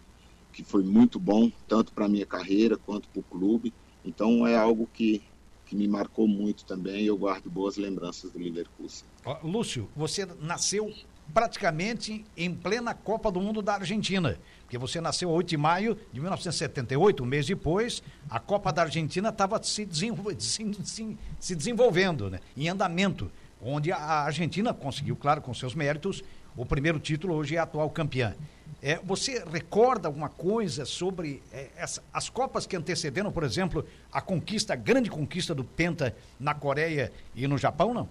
que 0.52 0.64
foi 0.64 0.84
muito 0.84 1.18
bom, 1.18 1.50
tanto 1.66 1.94
para 1.94 2.06
a 2.06 2.10
minha 2.10 2.26
carreira 2.26 2.76
quanto 2.76 3.08
para 3.08 3.22
o 3.22 3.24
clube. 3.24 3.74
Então 4.04 4.46
é 4.46 4.58
algo 4.58 4.90
que, 4.94 5.24
que 5.66 5.78
me 5.78 5.88
marcou 5.88 6.28
muito 6.28 6.66
também 6.66 7.04
e 7.04 7.08
eu 7.08 7.18
guardo 7.18 7.50
boas 7.50 7.78
lembranças 7.78 8.32
do 8.32 8.40
Leverkusen. 8.40 9.08
Lúcio, 9.44 9.88
você 9.96 10.26
nasceu 10.26 10.92
praticamente 11.34 12.26
em 12.36 12.54
plena 12.54 12.94
Copa 12.94 13.32
do 13.32 13.40
Mundo 13.40 13.62
da 13.62 13.76
Argentina, 13.76 14.38
porque 14.64 14.78
você 14.78 15.00
nasceu 15.00 15.30
8 15.30 15.48
de 15.48 15.58
maio 15.58 15.98
de 16.12 16.20
1978, 16.20 17.24
um 17.24 17.26
mês 17.26 17.46
depois, 17.46 18.04
a 18.30 18.40
Copa 18.40 18.72
da 18.72 18.84
Argentina 18.84 19.30
estava 19.30 19.62
se, 19.64 19.86
desenvol 19.86 20.34
se, 20.40 20.74
se, 20.84 21.18
se, 21.40 21.56
desenvolvendo, 21.56 22.30
né, 22.30 22.40
em 22.56 22.70
andamento, 22.70 23.32
onde 23.62 23.92
a 23.92 23.98
Argentina 23.98 24.74
conseguiu, 24.74 25.16
claro, 25.16 25.42
com 25.42 25.54
seus 25.54 25.76
méritos, 25.76 26.24
o 26.56 26.66
primeiro 26.66 27.00
título, 27.00 27.36
hoje 27.36 27.56
é 27.56 27.60
a 27.60 27.64
atual 27.64 27.90
campeã. 27.90 28.36
É, 28.82 29.00
você 29.04 29.44
recorda 29.50 30.08
alguma 30.08 30.30
coisa 30.30 30.86
sobre 30.86 31.42
é, 31.52 31.70
essa, 31.76 32.02
as 32.14 32.30
Copas 32.30 32.66
que 32.66 32.76
antecederam, 32.76 33.32
por 33.32 33.44
exemplo, 33.44 33.86
a 34.12 34.22
conquista, 34.22 34.74
a 34.74 34.76
grande 34.76 35.10
conquista 35.10 35.54
do 35.54 35.64
Penta 35.64 36.16
na 36.40 36.54
Coreia 36.54 37.12
e 37.36 37.48
no 37.48 37.58
Japão, 37.58 37.94
não? 37.94 38.10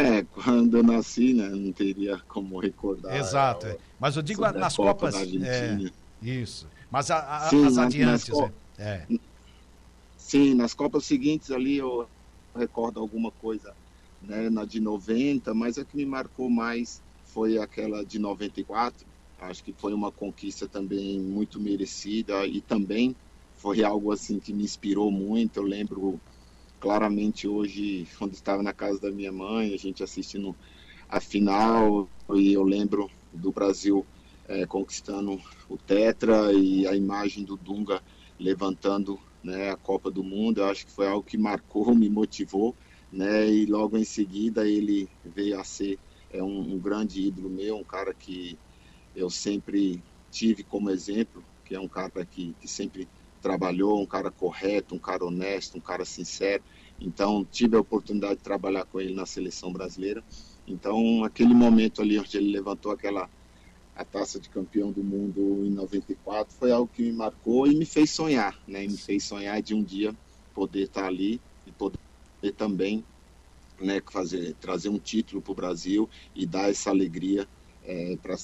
É, 0.00 0.22
quando 0.24 0.76
eu 0.76 0.82
nasci, 0.82 1.34
né, 1.34 1.48
não 1.48 1.72
teria 1.72 2.18
como 2.28 2.58
recordar. 2.58 3.16
Exato. 3.16 3.66
É. 3.66 3.76
Mas 3.98 4.16
eu 4.16 4.22
digo 4.22 4.42
nas 4.52 4.76
Copas. 4.76 5.14
É, 5.14 5.78
isso. 6.22 6.68
Mas 6.90 7.10
a, 7.10 7.36
a, 7.36 7.40
Sim, 7.48 7.66
as 7.66 7.78
adiantes. 7.78 8.28
Nas, 8.28 8.50
é. 8.78 9.06
Sim, 10.16 10.54
nas 10.54 10.74
Copas 10.74 11.04
seguintes 11.04 11.50
ali 11.50 11.76
eu 11.76 12.08
recordo 12.54 13.00
alguma 13.00 13.30
coisa 13.30 13.74
né, 14.22 14.48
na 14.50 14.64
de 14.64 14.80
90, 14.80 15.54
mas 15.54 15.78
a 15.78 15.84
que 15.84 15.96
me 15.96 16.06
marcou 16.06 16.48
mais 16.50 17.02
foi 17.24 17.58
aquela 17.58 18.04
de 18.04 18.18
94. 18.18 19.06
Acho 19.38 19.62
que 19.62 19.72
foi 19.72 19.92
uma 19.92 20.10
conquista 20.10 20.66
também 20.66 21.20
muito 21.20 21.60
merecida 21.60 22.46
e 22.46 22.60
também 22.60 23.14
foi 23.56 23.84
algo 23.84 24.12
assim 24.12 24.38
que 24.38 24.52
me 24.52 24.64
inspirou 24.64 25.10
muito. 25.10 25.58
Eu 25.58 25.64
lembro 25.64 26.20
claramente 26.80 27.48
hoje, 27.48 28.06
quando 28.18 28.34
estava 28.34 28.62
na 28.62 28.72
casa 28.72 29.00
da 29.00 29.10
minha 29.10 29.32
mãe, 29.32 29.72
a 29.74 29.76
gente 29.76 30.02
assistindo 30.02 30.56
a 31.08 31.20
final, 31.20 32.08
e 32.34 32.52
eu 32.52 32.62
lembro 32.62 33.08
do 33.32 33.52
Brasil 33.52 34.06
é, 34.48 34.66
conquistando 34.66 35.38
o 35.68 35.76
Tetra 35.78 36.52
e 36.52 36.86
a 36.86 36.94
imagem 36.94 37.44
do 37.44 37.56
Dunga 37.56 38.02
levantando 38.38 39.18
né, 39.42 39.70
a 39.70 39.76
Copa 39.76 40.10
do 40.10 40.22
Mundo, 40.22 40.60
eu 40.60 40.66
acho 40.66 40.84
que 40.86 40.92
foi 40.92 41.06
algo 41.06 41.22
que 41.22 41.38
marcou, 41.38 41.94
me 41.94 42.08
motivou, 42.10 42.76
né, 43.10 43.48
e 43.48 43.66
logo 43.66 43.96
em 43.96 44.04
seguida 44.04 44.68
ele 44.68 45.08
veio 45.24 45.58
a 45.58 45.64
ser 45.64 45.98
é, 46.30 46.42
um, 46.42 46.74
um 46.74 46.78
grande 46.78 47.22
ídolo 47.22 47.48
meu, 47.48 47.76
um 47.76 47.84
cara 47.84 48.12
que 48.12 48.58
eu 49.14 49.30
sempre 49.30 50.04
tive 50.30 50.62
como 50.62 50.90
exemplo, 50.90 51.44
que 51.64 51.74
é 51.74 51.80
um 51.80 51.88
cara 51.88 52.24
que, 52.26 52.54
que 52.60 52.68
sempre 52.68 53.08
trabalhou, 53.46 54.02
um 54.02 54.06
cara 54.06 54.28
correto, 54.28 54.96
um 54.96 54.98
cara 54.98 55.24
honesto, 55.24 55.78
um 55.78 55.80
cara 55.80 56.04
sincero. 56.04 56.64
Então, 57.00 57.44
tive 57.44 57.76
a 57.76 57.80
oportunidade 57.80 58.38
de 58.38 58.42
trabalhar 58.42 58.84
com 58.86 59.00
ele 59.00 59.14
na 59.14 59.24
seleção 59.24 59.72
brasileira. 59.72 60.20
Então, 60.66 61.22
aquele 61.22 61.54
momento 61.54 62.02
ali 62.02 62.18
onde 62.18 62.36
ele 62.36 62.50
levantou 62.50 62.90
aquela 62.90 63.30
a 63.94 64.04
taça 64.04 64.40
de 64.40 64.50
campeão 64.50 64.90
do 64.90 65.02
mundo 65.02 65.64
em 65.64 65.70
94 65.70 66.54
foi 66.54 66.70
algo 66.72 66.90
que 66.92 67.02
me 67.02 67.12
marcou 67.12 67.66
e 67.66 67.74
me 67.74 67.86
fez 67.86 68.10
sonhar, 68.10 68.58
né? 68.66 68.84
E 68.84 68.88
me 68.88 68.96
fez 68.98 69.24
sonhar 69.24 69.62
de 69.62 69.74
um 69.74 69.82
dia 69.82 70.14
poder 70.52 70.82
estar 70.82 71.06
ali 71.06 71.40
e 71.66 71.70
poder 71.70 71.96
também, 72.56 73.02
né, 73.80 74.02
fazer 74.10 74.54
trazer 74.60 74.88
um 74.90 74.98
título 74.98 75.40
para 75.40 75.52
o 75.52 75.54
Brasil 75.54 76.10
e 76.34 76.44
dar 76.44 76.68
essa 76.68 76.90
alegria 76.90 77.48
é, 77.84 78.18
para 78.22 78.36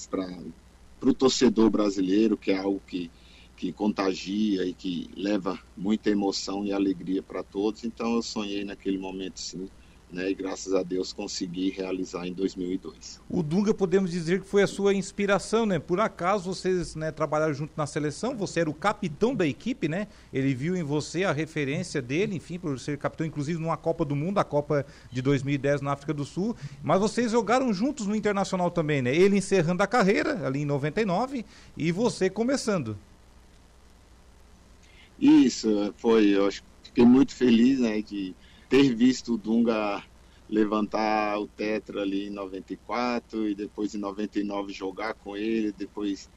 o 1.03 1.13
torcedor 1.13 1.69
brasileiro, 1.69 2.37
que 2.37 2.51
é 2.51 2.57
algo 2.57 2.81
que 2.87 3.11
que 3.57 3.73
contagia 3.73 4.65
e 4.65 4.73
que 4.73 5.11
leva 5.17 5.59
muita 5.77 6.11
emoção 6.11 6.65
e 6.65 6.73
alegria 6.73 7.23
para 7.23 7.43
todos. 7.43 7.85
Então 7.85 8.17
eu 8.17 8.23
sonhei 8.23 8.65
naquele 8.65 8.99
momento 8.99 9.41
sim. 9.41 9.69
Né, 10.13 10.29
e 10.29 10.35
graças 10.35 10.75
a 10.75 10.83
Deus 10.83 11.11
consegui 11.11 11.71
realizar 11.71 12.27
em 12.27 12.35
2002. 12.35 13.19
O 13.31 13.43
Dunga 13.43 13.73
podemos 13.73 14.11
dizer 14.11 14.43
que 14.43 14.47
foi 14.47 14.63
a 14.63 14.67
sua 14.67 14.93
inspiração, 14.93 15.65
né? 15.65 15.79
Por 15.79 16.01
acaso 16.01 16.55
vocês 16.55 16.95
né, 16.95 17.11
trabalharam 17.11 17.55
junto 17.55 17.73
na 17.75 17.87
seleção, 17.87 18.37
você 18.37 18.61
era 18.61 18.69
o 18.69 18.75
capitão 18.75 19.35
da 19.35 19.47
equipe, 19.47 19.89
né? 19.89 20.09
Ele 20.31 20.55
viu 20.55 20.77
em 20.77 20.83
você 20.83 21.25
a 21.25 21.33
referência 21.33 22.03
dele, 22.03 22.37
enfim, 22.37 22.59
por 22.59 22.79
ser 22.79 22.99
capitão, 22.99 23.27
inclusive 23.27 23.59
numa 23.59 23.79
Copa 23.79 24.05
do 24.05 24.15
Mundo, 24.15 24.37
a 24.37 24.45
Copa 24.45 24.85
de 25.11 25.23
2010 25.23 25.81
na 25.81 25.93
África 25.93 26.13
do 26.13 26.27
Sul. 26.27 26.55
Mas 26.83 27.01
vocês 27.01 27.33
jogaram 27.33 27.73
juntos 27.73 28.07
no 28.07 28.15
Internacional 28.15 28.71
também, 28.71 29.01
né? 29.01 29.17
Ele 29.17 29.39
encerrando 29.39 29.83
a 29.83 29.87
carreira 29.87 30.47
ali 30.47 30.61
em 30.61 30.67
99 30.67 31.43
e 31.75 31.91
você 31.91 32.29
começando. 32.29 32.99
Isso, 35.23 35.95
foi. 35.99 36.31
Eu 36.37 36.51
fiquei 36.83 37.05
muito 37.05 37.33
feliz 37.33 37.79
né, 37.79 38.03
de 38.03 38.35
ter 38.69 38.93
visto 38.93 39.35
o 39.35 39.39
Dunga 39.39 40.03
levantar 40.51 41.39
o 41.39 41.47
Tetra 41.47 42.03
ali 42.03 42.27
em 42.27 42.31
94 42.31 43.49
e 43.49 43.55
depois 43.55 43.95
em 43.95 43.99
99 43.99 44.73
jogar 44.73 45.15
com 45.15 45.37
ele, 45.37 45.71
depois 45.71 46.29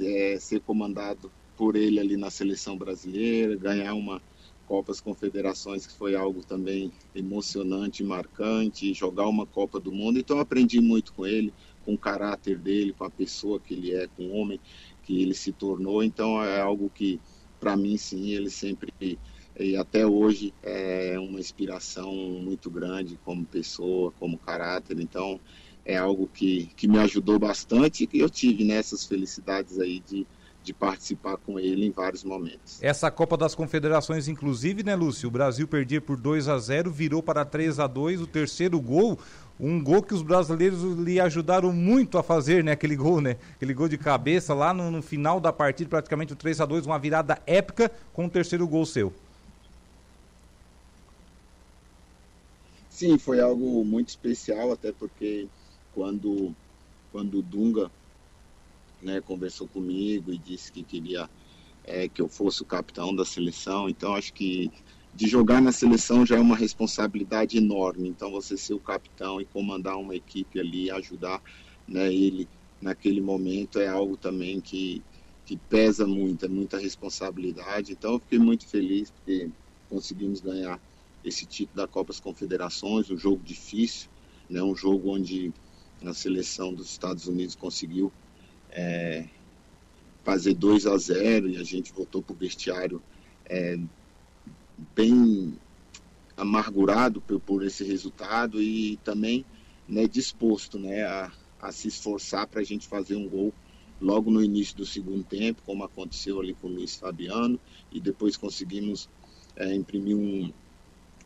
é, 0.00 0.38
ser 0.40 0.60
comandado 0.62 1.30
por 1.54 1.76
ele 1.76 2.00
ali 2.00 2.16
na 2.16 2.30
seleção 2.30 2.78
brasileira, 2.78 3.56
ganhar 3.56 3.92
uma 3.92 4.22
Copas 4.66 5.02
Confederações 5.02 5.86
que 5.86 5.92
foi 5.92 6.16
algo 6.16 6.42
também 6.42 6.90
emocionante, 7.14 8.02
marcante, 8.02 8.94
jogar 8.94 9.28
uma 9.28 9.44
Copa 9.44 9.78
do 9.78 9.92
Mundo. 9.92 10.18
Então 10.18 10.40
aprendi 10.40 10.80
muito 10.80 11.12
com 11.12 11.26
ele, 11.26 11.52
com 11.84 11.92
o 11.92 11.98
caráter 11.98 12.58
dele, 12.58 12.94
com 12.94 13.04
a 13.04 13.10
pessoa 13.10 13.60
que 13.60 13.74
ele 13.74 13.94
é, 13.94 14.06
com 14.16 14.24
o 14.24 14.34
homem 14.34 14.58
que 15.02 15.20
ele 15.20 15.34
se 15.34 15.52
tornou. 15.52 16.02
Então 16.02 16.42
é 16.42 16.58
algo 16.58 16.88
que 16.88 17.20
para 17.64 17.78
mim, 17.78 17.96
sim, 17.96 18.30
ele 18.32 18.50
sempre 18.50 19.18
e 19.58 19.74
até 19.74 20.04
hoje 20.04 20.52
é 20.62 21.16
uma 21.18 21.40
inspiração 21.40 22.12
muito 22.12 22.68
grande 22.70 23.18
como 23.24 23.46
pessoa, 23.46 24.12
como 24.18 24.36
caráter. 24.36 25.00
Então, 25.00 25.40
é 25.82 25.96
algo 25.96 26.26
que, 26.26 26.70
que 26.76 26.86
me 26.86 26.98
ajudou 26.98 27.38
bastante 27.38 28.06
e 28.12 28.18
eu 28.18 28.28
tive 28.28 28.64
nessas 28.64 29.06
felicidades 29.06 29.78
aí 29.78 30.00
de, 30.00 30.26
de 30.62 30.74
participar 30.74 31.36
com 31.38 31.58
ele 31.58 31.86
em 31.86 31.90
vários 31.90 32.24
momentos. 32.24 32.82
Essa 32.82 33.10
Copa 33.10 33.36
das 33.36 33.54
Confederações, 33.54 34.28
inclusive, 34.28 34.82
né, 34.82 34.94
Lúcio? 34.94 35.28
O 35.28 35.32
Brasil 35.32 35.66
perdia 35.66 36.00
por 36.00 36.20
2 36.20 36.48
a 36.48 36.58
0 36.58 36.90
virou 36.90 37.22
para 37.22 37.44
3 37.44 37.78
a 37.78 37.86
2 37.86 38.20
o 38.20 38.26
terceiro 38.26 38.78
gol 38.80 39.18
um 39.58 39.82
gol 39.82 40.02
que 40.02 40.14
os 40.14 40.22
brasileiros 40.22 40.82
lhe 40.98 41.20
ajudaram 41.20 41.72
muito 41.72 42.18
a 42.18 42.22
fazer, 42.22 42.64
né? 42.64 42.72
Aquele 42.72 42.96
gol, 42.96 43.20
né? 43.20 43.36
Aquele 43.54 43.72
gol 43.72 43.88
de 43.88 43.96
cabeça 43.96 44.52
lá 44.52 44.74
no, 44.74 44.90
no 44.90 45.02
final 45.02 45.40
da 45.40 45.52
partida, 45.52 45.88
praticamente 45.88 46.32
o 46.32 46.36
3 46.36 46.60
a 46.60 46.66
2 46.66 46.86
uma 46.86 46.98
virada 46.98 47.40
épica 47.46 47.90
com 48.12 48.26
o 48.26 48.30
terceiro 48.30 48.66
gol 48.66 48.84
seu. 48.84 49.12
Sim, 52.88 53.18
foi 53.18 53.40
algo 53.40 53.84
muito 53.84 54.08
especial, 54.08 54.72
até 54.72 54.92
porque 54.92 55.48
quando, 55.92 56.54
quando 57.10 57.38
o 57.38 57.42
Dunga 57.42 57.90
né, 59.02 59.20
conversou 59.20 59.68
comigo 59.68 60.32
e 60.32 60.38
disse 60.38 60.72
que 60.72 60.82
queria 60.82 61.28
é, 61.84 62.08
que 62.08 62.22
eu 62.22 62.28
fosse 62.28 62.62
o 62.62 62.66
capitão 62.66 63.14
da 63.14 63.24
seleção, 63.24 63.88
então 63.88 64.14
acho 64.14 64.32
que 64.32 64.70
de 65.14 65.28
jogar 65.28 65.62
na 65.62 65.70
seleção 65.70 66.26
já 66.26 66.36
é 66.36 66.40
uma 66.40 66.56
responsabilidade 66.56 67.56
enorme. 67.56 68.08
Então 68.08 68.32
você 68.32 68.56
ser 68.56 68.74
o 68.74 68.80
capitão 68.80 69.40
e 69.40 69.44
comandar 69.44 69.96
uma 69.96 70.14
equipe 70.14 70.58
ali, 70.58 70.90
ajudar 70.90 71.40
né, 71.86 72.12
ele 72.12 72.48
naquele 72.80 73.20
momento 73.20 73.78
é 73.78 73.86
algo 73.86 74.16
também 74.16 74.60
que, 74.60 75.02
que 75.46 75.56
pesa 75.56 76.06
muito, 76.06 76.44
é 76.44 76.48
muita 76.48 76.78
responsabilidade. 76.78 77.92
Então 77.92 78.14
eu 78.14 78.18
fiquei 78.18 78.38
muito 78.38 78.66
feliz 78.66 79.10
porque 79.10 79.48
conseguimos 79.88 80.40
ganhar 80.40 80.80
esse 81.24 81.46
título 81.46 81.76
da 81.76 81.86
Copa 81.86 82.12
das 82.12 82.20
Confederações, 82.20 83.10
um 83.10 83.16
jogo 83.16 83.42
difícil, 83.42 84.10
né, 84.50 84.62
um 84.62 84.74
jogo 84.74 85.10
onde 85.10 85.52
a 86.04 86.12
seleção 86.12 86.74
dos 86.74 86.90
Estados 86.90 87.28
Unidos 87.28 87.54
conseguiu 87.54 88.12
é, 88.68 89.26
fazer 90.24 90.54
2 90.54 90.86
a 90.86 90.98
0 90.98 91.48
e 91.48 91.56
a 91.56 91.62
gente 91.62 91.92
voltou 91.92 92.20
para 92.20 92.34
o 92.34 92.38
vestiário 92.38 93.00
é, 93.46 93.78
bem 94.94 95.58
amargurado 96.36 97.20
por, 97.20 97.40
por 97.40 97.64
esse 97.64 97.84
resultado 97.84 98.60
e 98.60 98.96
também 98.98 99.44
né, 99.88 100.06
disposto 100.06 100.78
né, 100.78 101.04
a, 101.04 101.32
a 101.60 101.72
se 101.72 101.88
esforçar 101.88 102.46
para 102.46 102.60
a 102.60 102.64
gente 102.64 102.88
fazer 102.88 103.16
um 103.16 103.28
gol 103.28 103.52
logo 104.00 104.30
no 104.30 104.42
início 104.42 104.76
do 104.76 104.84
segundo 104.84 105.22
tempo, 105.22 105.62
como 105.64 105.84
aconteceu 105.84 106.40
ali 106.40 106.54
com 106.54 106.68
o 106.68 106.70
Luiz 106.70 106.96
Fabiano, 106.96 107.58
e 107.92 108.00
depois 108.00 108.36
conseguimos 108.36 109.08
é, 109.56 109.74
imprimir 109.74 110.16
um, 110.16 110.52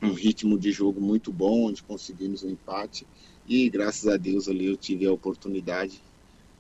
um 0.03 0.13
ritmo 0.13 0.59
de 0.59 0.71
jogo 0.71 1.01
muito 1.01 1.33
bom, 1.33 1.65
onde 1.67 1.83
conseguimos 1.83 2.43
um 2.43 2.51
empate, 2.51 3.07
e 3.49 3.69
graças 3.71 4.07
a 4.07 4.17
Deus 4.17 4.49
ali 4.49 4.67
eu 4.67 4.77
tive 4.77 5.07
a 5.07 5.13
oportunidade 5.13 6.01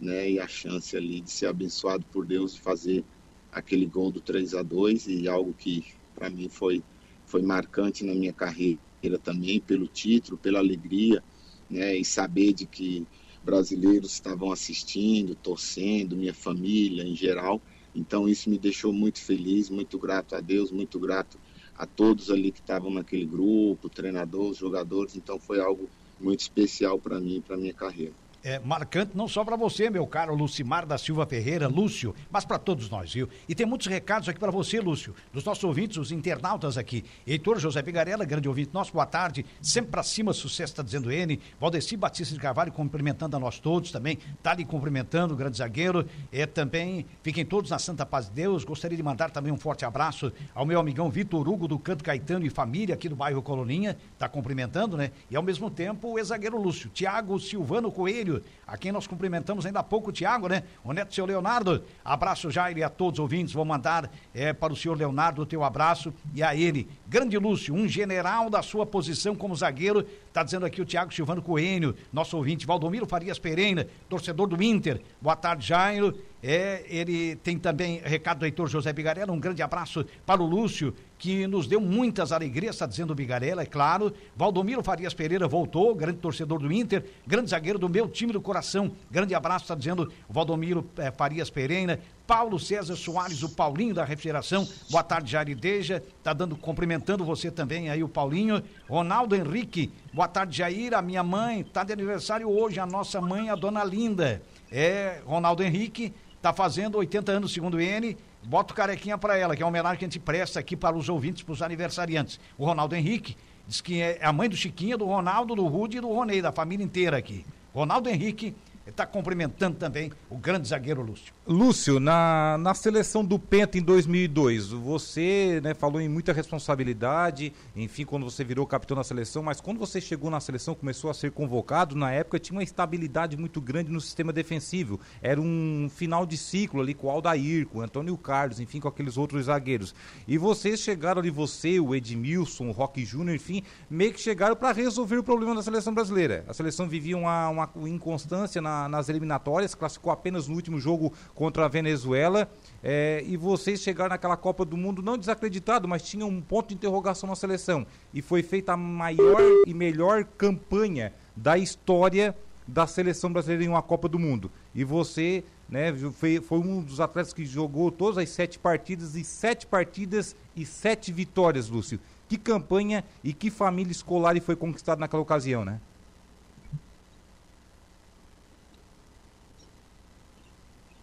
né, 0.00 0.31
e 0.31 0.40
a 0.40 0.49
chance 0.49 0.97
ali 0.97 1.21
de 1.21 1.31
ser 1.31 1.47
abençoado 1.47 2.05
por 2.11 2.25
Deus 2.25 2.55
de 2.55 2.61
fazer 2.61 3.05
aquele 3.52 3.87
gol 3.87 4.11
do 4.11 4.21
3 4.21 4.55
a 4.55 4.62
2 4.62 5.07
e 5.09 5.28
algo 5.28 5.52
que 5.52 5.85
para 6.19 6.29
mim 6.29 6.49
foi, 6.49 6.83
foi 7.25 7.43
marcante 7.43 8.05
na 8.05 8.13
minha 8.13 8.33
carreira 8.33 8.81
também, 9.23 9.61
pelo 9.61 9.87
título, 9.87 10.37
pela 10.37 10.59
alegria, 10.59 11.23
né, 11.71 11.97
e 11.97 12.05
saber 12.05 12.53
de 12.53 12.67
que 12.67 13.07
brasileiros 13.45 14.13
estavam 14.13 14.51
assistindo, 14.51 15.37
torcendo, 15.37 16.17
minha 16.17 16.35
família 16.35 17.05
em 17.05 17.15
geral. 17.15 17.63
Então 17.95 18.29
isso 18.29 18.51
me 18.51 18.59
deixou 18.59 18.93
muito 18.93 19.21
feliz, 19.21 19.71
muito 19.71 19.97
grato 19.97 20.35
a 20.35 20.41
Deus, 20.41 20.73
muito 20.73 20.99
grato 20.99 21.39
a 21.77 21.87
todos 21.87 22.31
ali 22.31 22.51
que 22.51 22.59
estavam 22.59 22.91
naquele 22.91 23.25
grupo, 23.25 23.89
treinadores, 23.89 24.59
jogadores. 24.59 25.15
Então 25.15 25.39
foi 25.39 25.61
algo 25.61 25.89
muito 26.19 26.41
especial 26.41 26.99
para 26.99 27.21
mim, 27.21 27.41
para 27.41 27.57
minha 27.57 27.73
carreira 27.73 28.15
é, 28.42 28.59
marcante 28.59 29.16
não 29.16 29.26
só 29.26 29.45
para 29.45 29.57
você, 29.57 29.90
meu 29.90 30.07
caro 30.07 30.35
Lucimar 30.35 30.87
da 30.87 30.97
Silva 30.97 31.26
Ferreira, 31.26 31.68
Lúcio, 31.68 32.14
mas 32.30 32.45
para 32.45 32.59
todos 32.59 32.88
nós, 32.88 33.12
viu? 33.12 33.28
E 33.49 33.54
tem 33.54 33.66
muitos 33.66 33.87
recados 33.87 34.28
aqui 34.28 34.38
para 34.38 34.50
você, 34.50 34.80
Lúcio, 34.80 35.14
dos 35.33 35.45
nossos 35.45 35.64
ouvintes, 35.64 35.97
os 35.97 36.12
internautas 36.12 36.78
aqui. 36.78 37.04
Heitor 37.26 37.59
José 37.59 37.83
Pigarella, 37.83 38.25
grande 38.25 38.49
ouvinte 38.49 38.71
nosso, 38.73 38.92
boa 38.92 39.07
tarde, 39.07 39.45
sempre 39.61 39.90
para 39.90 40.02
cima, 40.02 40.33
sucesso 40.33 40.73
está 40.73 40.83
dizendo 40.83 41.11
ele. 41.11 41.40
Valdeci 41.61 41.97
Batista 41.97 42.35
de 42.35 42.40
Carvalho 42.40 42.73
cumprimentando 42.73 43.37
a 43.37 43.40
nós 43.40 43.59
todos 43.59 43.90
também, 43.90 44.18
tá 44.42 44.52
ali 44.52 44.64
cumprimentando 44.64 45.35
grande 45.37 45.59
zagueiro. 45.59 46.07
É 46.33 46.47
também, 46.47 47.07
fiquem 47.23 47.45
todos 47.45 47.71
na 47.71 47.78
Santa 47.78 48.07
Paz 48.07 48.26
de 48.26 48.33
Deus. 48.33 48.64
Gostaria 48.64 48.97
de 48.97 49.02
mandar 49.02 49.30
também 49.30 49.52
um 49.52 49.59
forte 49.59 49.85
abraço 49.85 50.33
ao 50.54 50.64
meu 50.64 50.78
amigão 50.78 51.11
Vitor 51.11 51.49
Hugo 51.49 51.66
do 51.66 51.78
Canto 51.78 52.04
Caetano 52.04 52.47
e 52.47 52.50
família 52.50 52.95
aqui 52.95 53.09
do 53.09 53.16
bairro 53.16 53.42
Coloninha, 53.42 53.97
tá 54.18 54.28
cumprimentando, 54.28 54.97
né? 54.97 55.11
E 55.30 55.37
ao 55.37 55.42
mesmo 55.42 55.71
tempo 55.71 56.12
o 56.12 56.18
ex-zagueiro 56.18 56.61
Lúcio, 56.61 56.90
Tiago 56.90 57.38
Silvano 57.40 57.90
Coelho 57.90 58.27
Coelho, 58.28 58.42
a 58.66 58.76
quem 58.76 58.92
nós 58.92 59.06
cumprimentamos 59.06 59.64
ainda 59.64 59.80
há 59.80 59.82
pouco, 59.82 60.12
Tiago, 60.12 60.49
né? 60.49 60.62
O 60.85 60.92
neto 60.92 61.14
seu 61.14 61.25
Leonardo. 61.25 61.82
Abraço, 62.04 62.50
Jair, 62.50 62.76
e 62.76 62.82
a 62.82 62.90
todos 62.90 63.18
os 63.18 63.23
ouvintes. 63.23 63.54
Vou 63.54 63.64
mandar 63.64 64.11
é, 64.35 64.52
para 64.52 64.73
o 64.73 64.76
senhor 64.76 64.97
Leonardo 64.97 65.42
o 65.42 65.47
teu 65.47 65.64
abraço 65.64 66.12
e 66.35 66.42
a 66.42 66.54
ele. 66.54 66.88
Grande 67.06 67.38
Lúcio, 67.38 67.75
um 67.75 67.88
general 67.88 68.50
da 68.50 68.62
sua 68.62 68.85
posição 68.85 69.35
como 69.35 69.56
zagueiro. 69.56 70.06
Está 70.38 70.45
dizendo 70.45 70.66
aqui 70.66 70.80
o 70.80 70.85
Tiago 70.85 71.12
Silvano 71.12 71.42
Coelho, 71.42 71.97
nosso 72.12 72.37
ouvinte. 72.37 72.64
Valdomiro 72.64 73.04
Farias 73.07 73.40
Pereira, 73.40 73.88
torcedor 74.09 74.47
do 74.47 74.62
Inter. 74.62 75.00
Boa 75.21 75.35
tarde, 75.35 75.66
Jairo. 75.66 76.16
É, 76.40 76.85
ele 76.88 77.35
tem 77.35 77.59
também 77.59 78.00
recado 78.04 78.38
do 78.38 78.45
Heitor 78.45 78.68
José 78.68 78.92
Bigarella, 78.92 79.33
um 79.33 79.40
grande 79.40 79.61
abraço 79.61 80.07
para 80.25 80.40
o 80.40 80.47
Lúcio, 80.47 80.95
que 81.18 81.49
nos 81.49 81.66
deu 81.66 81.80
muitas 81.80 82.30
alegrias, 82.30 82.76
está 82.76 82.87
dizendo 82.87 83.11
o 83.11 83.14
Bigarella, 83.16 83.62
é 83.62 83.66
claro. 83.66 84.14
Valdomiro 84.37 84.80
Farias 84.85 85.12
Pereira 85.12 85.49
voltou, 85.49 85.92
grande 85.97 86.18
torcedor 86.18 86.61
do 86.61 86.73
Inter, 86.73 87.04
grande 87.26 87.50
zagueiro 87.50 87.76
do 87.76 87.88
meu 87.88 88.07
time 88.09 88.33
do 88.33 88.40
coração. 88.40 88.92
Grande 89.11 89.35
abraço, 89.35 89.64
está 89.64 89.75
dizendo 89.75 90.12
o 90.28 90.33
Valdomiro 90.33 90.88
é, 90.99 91.11
Farias 91.11 91.50
Pereira. 91.50 91.99
Paulo 92.28 92.61
César 92.61 92.94
Soares, 92.94 93.42
o 93.42 93.49
Paulinho 93.49 93.94
da 93.94 94.04
Refrigeração. 94.04 94.68
Boa 94.90 95.02
tarde, 95.02 95.32
Jarideja. 95.32 96.02
Tá 96.23 96.35
dando, 96.35 96.56
cumprimentando 96.56 97.25
você 97.25 97.50
também 97.50 97.88
aí, 97.88 98.04
o 98.04 98.08
Paulinho. 98.08 98.62
Ronaldo 98.88 99.35
Henrique. 99.35 99.90
Boa 100.12 100.28
tarde, 100.28 100.58
Jair. 100.58 100.92
A 100.92 101.00
minha 101.00 101.23
mãe 101.23 101.64
tá 101.64 101.82
de 101.82 101.92
aniversário 101.92 102.49
hoje, 102.49 102.78
a 102.78 102.85
nossa 102.85 103.18
mãe, 103.20 103.49
a 103.49 103.54
dona 103.54 103.82
Linda. 103.82 104.42
É, 104.70 105.23
Ronaldo 105.25 105.62
Henrique 105.62 106.12
Tá 106.40 106.52
fazendo 106.52 106.99
80 106.99 107.32
anos, 107.32 107.52
segundo 107.52 107.80
ele. 107.80 108.16
Bota 108.44 108.73
o 108.73 108.76
carequinha 108.76 109.18
para 109.18 109.37
ela, 109.37 109.56
que 109.56 109.62
é 109.62 109.64
uma 109.64 109.70
homenagem 109.70 109.99
que 109.99 110.04
a 110.04 110.08
gente 110.08 110.20
presta 110.20 110.61
aqui 110.61 110.76
para 110.76 110.97
os 110.97 111.08
ouvintes, 111.08 111.42
para 111.42 111.52
os 111.52 111.62
aniversariantes. 111.62 112.38
O 112.56 112.64
Ronaldo 112.64 112.94
Henrique 112.94 113.37
diz 113.66 113.80
que 113.80 114.00
é 114.00 114.20
a 114.23 114.32
mãe 114.32 114.49
do 114.49 114.56
Chiquinha, 114.56 114.97
do 114.97 115.04
Ronaldo, 115.04 115.56
do 115.56 115.66
Rude 115.66 115.99
e 115.99 116.00
do 116.00 116.08
Ronei, 116.08 116.40
da 116.40 116.52
família 116.52 116.85
inteira 116.85 117.16
aqui. 117.16 117.44
Ronaldo 117.75 118.08
Henrique 118.08 118.54
está 118.90 119.07
cumprimentando 119.07 119.76
também 119.76 120.11
o 120.30 120.37
grande 120.37 120.68
zagueiro 120.68 121.02
Lúcio. 121.02 121.33
Lúcio, 121.47 122.00
na, 122.00 122.57
na 122.59 122.75
seleção 122.75 123.25
do 123.25 123.38
Penta 123.38 123.78
em 123.78 123.83
2002, 123.83 124.68
você 124.68 125.61
né, 125.62 125.75
falou 125.75 126.00
em 126.00 126.09
muita 126.09 126.33
responsabilidade, 126.33 127.52
enfim, 127.76 128.04
quando 128.04 128.25
você 128.25 128.45
virou 128.45 128.66
capitão 128.66 128.97
da 128.97 129.04
seleção, 129.04 129.42
mas 129.42 129.61
quando 129.61 129.78
você 129.78 130.00
chegou 130.00 130.30
na 130.30 130.40
seleção, 130.40 130.75
começou 130.75 131.10
a 131.10 131.15
ser 131.15 131.30
convocado, 131.30 131.97
na 131.97 132.13
época 132.13 132.39
tinha 132.39 132.56
uma 132.56 132.63
estabilidade 132.63 133.36
muito 133.36 133.60
grande 133.60 133.91
no 133.91 134.00
sistema 134.00 134.32
defensivo. 134.32 135.00
Era 135.23 135.41
um 135.41 135.89
final 135.91 136.25
de 136.26 136.36
ciclo 136.36 136.80
ali 136.80 136.95
com 136.95 137.06
o 137.06 137.10
Aldair, 137.10 137.67
com 137.67 137.78
o 137.78 137.82
Antônio 137.82 138.17
Carlos, 138.17 138.60
enfim, 138.60 138.80
com 138.80 138.89
aqueles 138.89 139.17
outros 139.17 139.47
zagueiros. 139.47 139.95
E 140.26 140.39
vocês 140.39 140.80
chegaram 140.80 141.21
ali, 141.21 141.30
você, 141.30 141.80
o 141.80 141.95
Edmilson, 141.95 142.69
o 142.69 142.73
Roque 142.73 143.04
Júnior, 143.04 143.36
enfim, 143.36 143.63
meio 143.89 144.13
que 144.13 144.21
chegaram 144.21 144.56
para 144.56 144.73
resolver 144.73 145.19
o 145.19 145.23
problema 145.23 145.54
da 145.54 145.63
seleção 145.63 145.93
brasileira. 145.95 146.45
A 146.49 146.54
seleção 146.54 146.89
vivia 146.89 147.17
uma, 147.17 147.49
uma 147.49 147.89
inconstância 147.89 148.60
na, 148.60 148.77
nas 148.86 149.08
eliminatórias, 149.08 149.75
classificou 149.75 150.12
apenas 150.12 150.47
no 150.47 150.54
último 150.54 150.78
jogo 150.78 151.10
contra 151.34 151.64
a 151.64 151.69
Venezuela. 151.69 152.47
É, 152.84 153.25
e 153.26 153.34
vocês 153.36 153.80
chegaram 153.80 154.10
naquela 154.10 154.36
Copa 154.36 154.64
do 154.64 154.76
Mundo 154.76 155.00
não 155.00 155.17
desacreditado, 155.17 155.88
mas 155.88 156.02
tinha 156.02 156.26
um 156.26 156.43
ponto 156.43 156.69
de 156.69 156.75
interrogação 156.75 157.30
na 157.30 157.34
seleção. 157.34 157.86
E 158.12 158.21
foi 158.21 158.43
feita 158.43 158.75
a 158.75 158.76
maior 158.76 159.41
e 159.67 159.73
melhor 159.73 160.25
campanha 160.25 161.14
da 161.34 161.56
história 161.56 162.36
da 162.67 162.86
seleção 162.86 163.32
brasileira 163.32 163.64
em 163.64 163.69
uma 163.69 163.82
Copa 163.82 164.06
do 164.08 164.19
Mundo. 164.19 164.50
E 164.75 164.84
você 164.84 165.43
né, 165.69 165.93
foi, 166.12 166.41
foi 166.41 166.58
um 166.58 166.82
dos 166.82 167.00
atletas 167.00 167.32
que 167.32 167.47
jogou 167.47 167.91
todas 167.91 168.19
as 168.19 168.28
sete 168.28 168.58
partidas 168.58 169.14
e 169.14 169.25
sete 169.25 169.67
partidas 169.67 170.36
e 170.54 170.67
sete 170.67 171.10
vitórias, 171.10 171.69
Lúcio. 171.69 171.99
Que 172.28 172.36
campanha 172.36 173.02
e 173.25 173.32
que 173.32 173.50
família 173.50 173.91
escolar 173.91 174.38
foi 174.43 174.54
conquistada 174.54 175.00
naquela 175.00 175.23
ocasião, 175.23 175.64
né? 175.64 175.80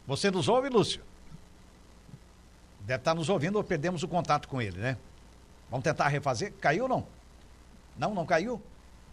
Você 0.07 0.29
nos 0.29 0.47
ouve, 0.47 0.69
Lúcio? 0.69 1.01
Deve 2.81 3.01
estar 3.01 3.15
nos 3.15 3.29
ouvindo 3.29 3.55
ou 3.55 3.63
perdemos 3.63 4.03
o 4.03 4.07
contato 4.07 4.47
com 4.47 4.61
ele, 4.61 4.77
né? 4.77 4.97
Vamos 5.69 5.83
tentar 5.83 6.07
refazer? 6.07 6.53
Caiu 6.61 6.83
ou 6.83 6.89
não? 6.89 7.07
Não, 7.97 8.13
não 8.13 8.25
caiu? 8.25 8.61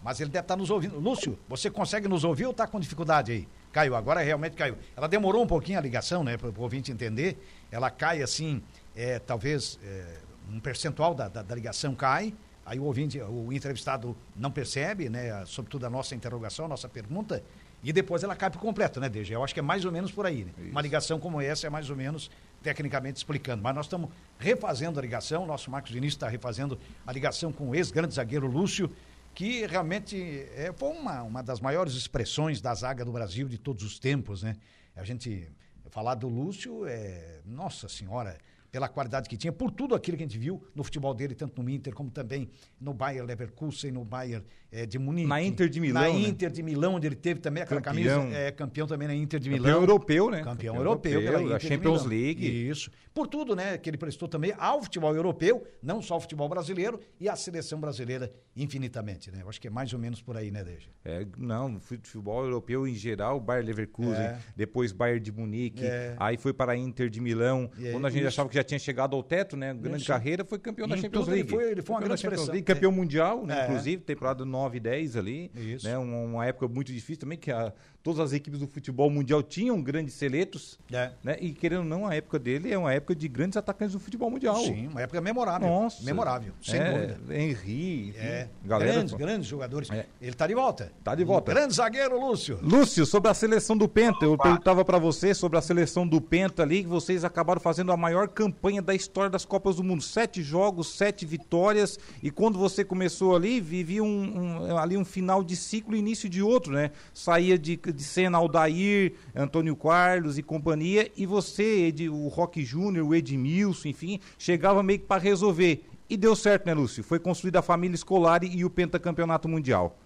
Mas 0.02 0.20
ele 0.20 0.30
deve 0.30 0.44
estar 0.44 0.56
nos 0.56 0.68
ouvindo. 0.68 0.98
Lúcio, 0.98 1.38
você 1.48 1.70
consegue 1.70 2.08
nos 2.08 2.24
ouvir 2.24 2.44
ou 2.44 2.50
está 2.50 2.66
com 2.66 2.78
dificuldade 2.78 3.32
aí? 3.32 3.48
Caiu, 3.72 3.94
agora 3.94 4.20
realmente 4.20 4.54
caiu. 4.54 4.76
Ela 4.94 5.06
demorou 5.06 5.42
um 5.42 5.46
pouquinho 5.46 5.78
a 5.78 5.80
ligação, 5.80 6.22
né, 6.22 6.36
para 6.36 6.50
o 6.50 6.60
ouvinte 6.60 6.92
entender. 6.92 7.38
Ela 7.70 7.90
cai 7.90 8.20
assim, 8.20 8.62
é, 8.94 9.18
talvez 9.18 9.78
é, 9.82 10.18
um 10.50 10.60
percentual 10.60 11.14
da, 11.14 11.28
da, 11.28 11.42
da, 11.42 11.54
ligação 11.54 11.94
cai. 11.94 12.34
Aí 12.66 12.78
o 12.78 12.84
ouvinte, 12.84 13.18
o 13.20 13.52
entrevistado 13.52 14.14
não 14.36 14.50
percebe, 14.50 15.08
né, 15.08 15.44
sobretudo 15.46 15.86
a 15.86 15.90
nossa 15.90 16.14
interrogação, 16.14 16.66
a 16.66 16.68
nossa 16.68 16.88
pergunta 16.88 17.42
e 17.82 17.92
depois 17.92 18.22
ela 18.22 18.36
cai 18.36 18.48
por 18.48 18.60
completo, 18.60 19.00
né, 19.00 19.08
DG? 19.08 19.34
Eu 19.34 19.42
acho 19.42 19.52
que 19.52 19.60
é 19.60 19.62
mais 19.62 19.84
ou 19.84 19.90
menos 19.90 20.12
por 20.12 20.24
aí. 20.24 20.44
Né? 20.44 20.52
Uma 20.70 20.80
ligação 20.80 21.18
como 21.18 21.40
essa 21.40 21.66
é 21.66 21.70
mais 21.70 21.90
ou 21.90 21.96
menos 21.96 22.30
tecnicamente 22.62 23.16
explicando. 23.16 23.62
Mas 23.62 23.74
nós 23.74 23.86
estamos 23.86 24.10
refazendo 24.38 25.00
a 25.00 25.02
ligação, 25.02 25.44
nosso 25.44 25.70
Marcos 25.70 25.90
Vinícius 25.90 26.14
está 26.14 26.28
refazendo 26.28 26.78
a 27.04 27.12
ligação 27.12 27.52
com 27.52 27.70
o 27.70 27.74
ex-grande 27.74 28.14
zagueiro 28.14 28.46
Lúcio, 28.46 28.88
que 29.34 29.66
realmente 29.66 30.46
é, 30.54 30.72
foi 30.76 30.90
uma, 30.90 31.22
uma 31.22 31.42
das 31.42 31.60
maiores 31.60 31.94
expressões 31.94 32.60
da 32.60 32.72
zaga 32.74 33.04
do 33.04 33.10
Brasil 33.10 33.48
de 33.48 33.58
todos 33.58 33.82
os 33.82 33.98
tempos, 33.98 34.42
né? 34.42 34.56
A 34.94 35.04
gente 35.04 35.50
falar 35.90 36.14
do 36.14 36.28
Lúcio 36.28 36.86
é, 36.86 37.40
nossa 37.44 37.88
senhora, 37.88 38.38
pela 38.72 38.88
qualidade 38.88 39.28
que 39.28 39.36
tinha, 39.36 39.52
por 39.52 39.70
tudo 39.70 39.94
aquilo 39.94 40.16
que 40.16 40.22
a 40.22 40.26
gente 40.26 40.38
viu 40.38 40.64
no 40.74 40.82
futebol 40.82 41.12
dele, 41.12 41.34
tanto 41.34 41.62
no 41.62 41.68
Inter 41.68 41.92
como 41.92 42.10
também 42.10 42.48
no 42.80 42.94
Bayer 42.94 43.22
Leverkusen, 43.22 43.92
no 43.92 44.02
Bayer 44.02 44.42
é, 44.72 44.86
de 44.86 44.98
Munique. 44.98 45.28
Na 45.28 45.42
Inter 45.42 45.68
de 45.68 45.78
Milão. 45.78 46.02
Na 46.02 46.08
né? 46.08 46.18
Inter 46.26 46.50
de 46.50 46.62
Milão, 46.62 46.94
onde 46.94 47.06
ele 47.06 47.14
teve 47.14 47.38
também 47.38 47.62
aquela 47.62 47.82
campeão. 47.82 48.22
camisa. 48.22 48.38
É, 48.38 48.50
campeão 48.50 48.86
também 48.86 49.06
na 49.06 49.14
Inter 49.14 49.38
de 49.38 49.50
Milão. 49.50 49.64
Campeão 49.64 49.80
europeu, 49.82 50.30
né? 50.30 50.38
Campeão, 50.38 50.54
campeão 50.54 50.76
europeu, 50.76 51.12
europeu 51.12 51.32
pela 51.38 51.54
Inter 51.54 51.68
Champions 51.68 52.06
League. 52.06 52.68
Isso. 52.70 52.90
Por 53.12 53.28
tudo, 53.28 53.54
né, 53.54 53.76
que 53.76 53.90
ele 53.90 53.98
prestou 53.98 54.26
também 54.26 54.54
ao 54.56 54.82
futebol 54.82 55.14
europeu, 55.14 55.66
não 55.82 56.00
só 56.00 56.14
ao 56.14 56.20
futebol 56.22 56.48
brasileiro 56.48 56.98
e 57.20 57.28
à 57.28 57.36
seleção 57.36 57.78
brasileira 57.78 58.32
infinitamente, 58.56 59.30
né? 59.30 59.42
Eu 59.42 59.50
acho 59.50 59.60
que 59.60 59.68
é 59.68 59.70
mais 59.70 59.92
ou 59.92 59.98
menos 59.98 60.22
por 60.22 60.34
aí, 60.34 60.50
né, 60.50 60.64
Deja? 60.64 60.88
É, 61.04 61.26
não, 61.36 61.78
futebol 61.78 62.42
europeu 62.42 62.88
em 62.88 62.94
geral, 62.94 63.38
Bayer 63.38 63.66
Leverkusen, 63.66 64.14
é. 64.14 64.38
depois 64.56 64.92
Bayern 64.92 65.20
de 65.20 65.30
Munique, 65.30 65.84
é. 65.84 66.16
aí 66.18 66.38
foi 66.38 66.54
para 66.54 66.72
a 66.72 66.76
Inter 66.76 67.10
de 67.10 67.20
Milão, 67.20 67.70
quando 67.92 68.06
a 68.06 68.10
gente 68.10 68.20
isso. 68.20 68.28
achava 68.28 68.48
que 68.48 68.54
já 68.54 68.61
tinha 68.64 68.78
chegado 68.78 69.14
ao 69.14 69.22
teto, 69.22 69.56
né, 69.56 69.74
grande 69.74 70.04
carreira, 70.04 70.44
foi 70.44 70.58
campeão 70.58 70.88
da 70.88 70.96
Champions 70.96 71.26
League. 71.26 71.42
Ele 71.42 71.50
foi, 71.50 71.70
ele 71.70 71.82
foi 71.82 71.94
uma 71.94 72.00
grande 72.00 72.20
expressão. 72.20 72.46
League, 72.46 72.62
campeão 72.62 72.92
mundial, 72.92 73.46
né, 73.46 73.60
é. 73.60 73.64
inclusive, 73.64 74.02
temporada 74.02 74.44
9 74.44 74.76
e 74.76 74.80
10 74.80 75.16
ali, 75.16 75.50
isso. 75.54 75.86
né, 75.86 75.96
uma, 75.98 76.18
uma 76.18 76.46
época 76.46 76.68
muito 76.68 76.92
difícil 76.92 77.20
também, 77.20 77.38
que 77.38 77.50
a, 77.50 77.72
todas 78.02 78.20
as 78.20 78.32
equipes 78.32 78.60
do 78.60 78.66
futebol 78.66 79.08
mundial 79.08 79.42
tinham 79.42 79.80
grandes 79.80 80.14
seletos, 80.14 80.78
é. 80.90 81.12
né? 81.22 81.36
E 81.40 81.52
querendo 81.52 81.80
ou 81.80 81.84
não, 81.84 82.06
a 82.06 82.14
época 82.14 82.38
dele 82.38 82.72
é 82.72 82.78
uma 82.78 82.92
época 82.92 83.14
de 83.14 83.28
grandes 83.28 83.56
atacantes 83.56 83.94
do 83.94 84.00
futebol 84.00 84.30
mundial. 84.30 84.56
Sim, 84.56 84.88
uma 84.88 85.02
época 85.02 85.20
memorável. 85.20 85.68
Nossa. 85.68 86.02
Memorável, 86.02 86.52
sem 86.62 86.80
é, 86.80 86.90
dúvida. 86.90 87.34
Henry, 87.34 88.08
enfim, 88.08 88.18
é. 88.18 88.48
galera. 88.64 88.92
Grandes, 88.92 89.14
grandes 89.14 89.46
jogadores. 89.48 89.90
É. 89.90 90.06
Ele 90.20 90.30
está 90.30 90.46
de 90.46 90.54
volta. 90.54 90.92
Está 90.98 91.14
de 91.14 91.24
volta. 91.24 91.50
Um 91.50 91.54
grande 91.54 91.74
zagueiro, 91.74 92.18
Lúcio. 92.18 92.58
Lúcio, 92.62 93.06
sobre 93.06 93.30
a 93.30 93.34
seleção 93.34 93.76
do 93.76 93.88
Penta, 93.88 94.24
eu 94.24 94.36
perguntava 94.36 94.84
para 94.84 94.98
você 94.98 95.34
sobre 95.34 95.58
a 95.58 95.62
seleção 95.62 96.06
do 96.06 96.20
Penta 96.20 96.62
ali, 96.62 96.82
que 96.82 96.88
vocês 96.88 97.24
acabaram 97.24 97.60
fazendo 97.60 97.92
a 97.92 97.96
maior 97.96 98.28
campanha 98.28 98.82
da 98.82 98.94
história 98.94 99.30
das 99.30 99.44
Copas 99.44 99.76
do 99.76 99.84
Mundo. 99.84 100.02
Sete 100.02 100.42
jogos, 100.42 100.88
sete 100.96 101.24
vitórias, 101.24 101.98
e 102.22 102.30
quando 102.30 102.58
você 102.58 102.84
começou 102.84 103.36
ali, 103.36 103.60
vivia 103.60 104.02
um, 104.02 104.66
um 104.66 104.76
ali 104.76 104.96
um 104.96 105.04
final 105.04 105.42
de 105.44 105.56
ciclo 105.56 105.94
e 105.94 105.98
início 105.98 106.28
de 106.28 106.42
outro, 106.42 106.72
né? 106.72 106.90
Saía 107.14 107.58
de 107.58 107.76
De 107.92 108.02
cena 108.02 108.38
Aldair, 108.38 109.14
Antônio 109.34 109.76
Carlos 109.76 110.38
e 110.38 110.42
companhia, 110.42 111.10
e 111.16 111.26
você, 111.26 111.86
Ed, 111.86 112.08
o 112.08 112.28
Rock 112.28 112.64
Júnior, 112.64 113.06
o 113.06 113.14
Edmilson, 113.14 113.88
enfim, 113.88 114.20
chegava 114.38 114.82
meio 114.82 115.00
que 115.00 115.06
para 115.06 115.20
resolver. 115.20 115.84
E 116.08 116.16
deu 116.16 116.36
certo, 116.36 116.66
né, 116.66 116.74
Lúcio? 116.74 117.02
Foi 117.02 117.18
construída 117.18 117.60
a 117.60 117.62
família 117.62 117.94
escolar 117.94 118.44
e 118.44 118.64
o 118.64 118.70
pentacampeonato 118.70 119.48
mundial. 119.48 119.96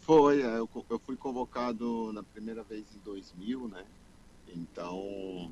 Foi, 0.00 0.42
é, 0.42 0.58
eu, 0.58 0.68
eu 0.90 0.98
fui 0.98 1.16
convocado 1.16 2.12
na 2.12 2.22
primeira 2.22 2.62
vez 2.62 2.84
em 2.94 2.98
2000, 3.04 3.68
né? 3.68 3.84
Então, 4.54 5.50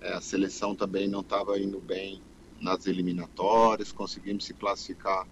é, 0.00 0.12
a 0.12 0.20
seleção 0.20 0.74
também 0.74 1.08
não 1.08 1.20
estava 1.20 1.58
indo 1.58 1.80
bem 1.80 2.22
nas 2.60 2.86
eliminatórias, 2.86 3.92
conseguimos 3.92 4.44
se 4.44 4.54
classificar 4.54 5.26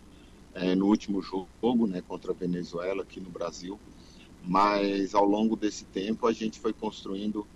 é, 0.54 0.74
no 0.74 0.86
último 0.86 1.22
jogo, 1.22 1.86
né, 1.86 2.02
contra 2.06 2.32
a 2.32 2.34
Venezuela 2.34 3.02
aqui 3.02 3.20
no 3.20 3.30
Brasil. 3.30 3.78
Mas 4.46 5.14
ao 5.14 5.24
longo 5.24 5.56
desse 5.56 5.84
tempo 5.86 6.26
a 6.26 6.32
gente 6.32 6.60
foi 6.60 6.72
construindo 6.72 7.46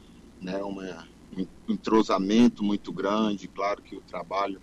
né, 0.41 0.63
uma, 0.63 1.07
um 1.37 1.47
entrosamento 1.69 2.65
muito 2.65 2.93
grande. 2.93 3.49
Claro 3.49 3.83
que 3.83 3.97
o 3.97 4.01
trabalho 4.01 4.61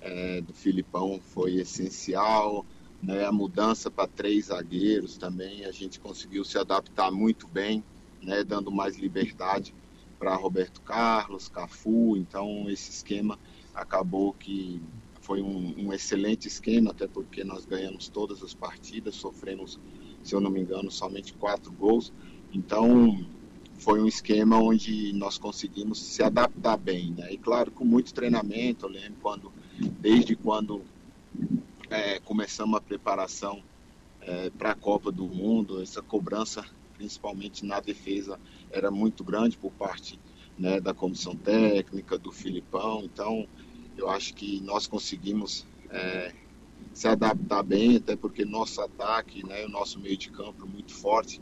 é, 0.00 0.40
do 0.40 0.52
Filipão 0.52 1.20
foi 1.20 1.54
essencial, 1.54 2.66
né, 3.02 3.24
a 3.24 3.32
mudança 3.32 3.90
para 3.90 4.06
três 4.06 4.46
zagueiros 4.46 5.16
também, 5.16 5.64
a 5.64 5.72
gente 5.72 5.98
conseguiu 5.98 6.44
se 6.44 6.56
adaptar 6.56 7.10
muito 7.10 7.48
bem, 7.48 7.82
né, 8.22 8.44
dando 8.44 8.70
mais 8.70 8.96
liberdade 8.96 9.74
para 10.18 10.36
Roberto 10.36 10.80
Carlos, 10.82 11.48
Cafu, 11.48 12.16
então 12.16 12.70
esse 12.70 12.90
esquema 12.90 13.38
acabou 13.74 14.32
que 14.32 14.80
foi 15.20 15.40
um, 15.42 15.74
um, 15.78 15.92
excelente 15.92 16.46
esquema, 16.46 16.90
até 16.90 17.08
porque 17.08 17.42
nós 17.42 17.64
ganhamos 17.64 18.08
todas 18.08 18.42
as 18.42 18.54
partidas, 18.54 19.16
sofremos, 19.16 19.80
se 20.22 20.34
eu 20.34 20.40
não 20.40 20.50
me 20.50 20.60
engano, 20.60 20.90
somente 20.90 21.32
quatro 21.34 21.72
gols. 21.72 22.12
Então, 22.52 23.24
foi 23.78 24.00
um 24.00 24.06
esquema 24.06 24.58
onde 24.58 25.12
nós 25.12 25.38
conseguimos 25.38 26.00
se 26.00 26.22
adaptar 26.22 26.76
bem, 26.76 27.12
né? 27.12 27.32
E 27.32 27.38
claro, 27.38 27.70
com 27.70 27.84
muito 27.84 28.14
treinamento, 28.14 28.86
eu 28.86 28.90
lembro 28.90 29.18
quando, 29.20 29.52
desde 30.00 30.36
quando 30.36 30.82
é, 31.90 32.20
começamos 32.20 32.76
a 32.76 32.80
preparação 32.80 33.62
é, 34.20 34.50
para 34.50 34.70
a 34.70 34.74
Copa 34.74 35.10
do 35.10 35.26
Mundo, 35.26 35.82
essa 35.82 36.00
cobrança, 36.00 36.64
principalmente 36.96 37.64
na 37.66 37.80
defesa, 37.80 38.38
era 38.70 38.90
muito 38.90 39.24
grande 39.24 39.56
por 39.58 39.72
parte 39.72 40.18
né, 40.58 40.80
da 40.80 40.94
comissão 40.94 41.34
técnica, 41.34 42.16
do 42.16 42.30
Filipão. 42.30 43.02
Então, 43.04 43.48
eu 43.96 44.08
acho 44.08 44.34
que 44.34 44.60
nós 44.60 44.86
conseguimos 44.86 45.66
é, 45.90 46.32
se 46.92 47.08
adaptar 47.08 47.62
bem, 47.62 47.96
até 47.96 48.16
porque 48.16 48.44
nosso 48.44 48.80
ataque, 48.80 49.46
né, 49.46 49.64
o 49.64 49.68
nosso 49.68 49.98
meio 50.00 50.16
de 50.16 50.30
campo 50.30 50.66
muito 50.66 50.94
forte, 50.94 51.40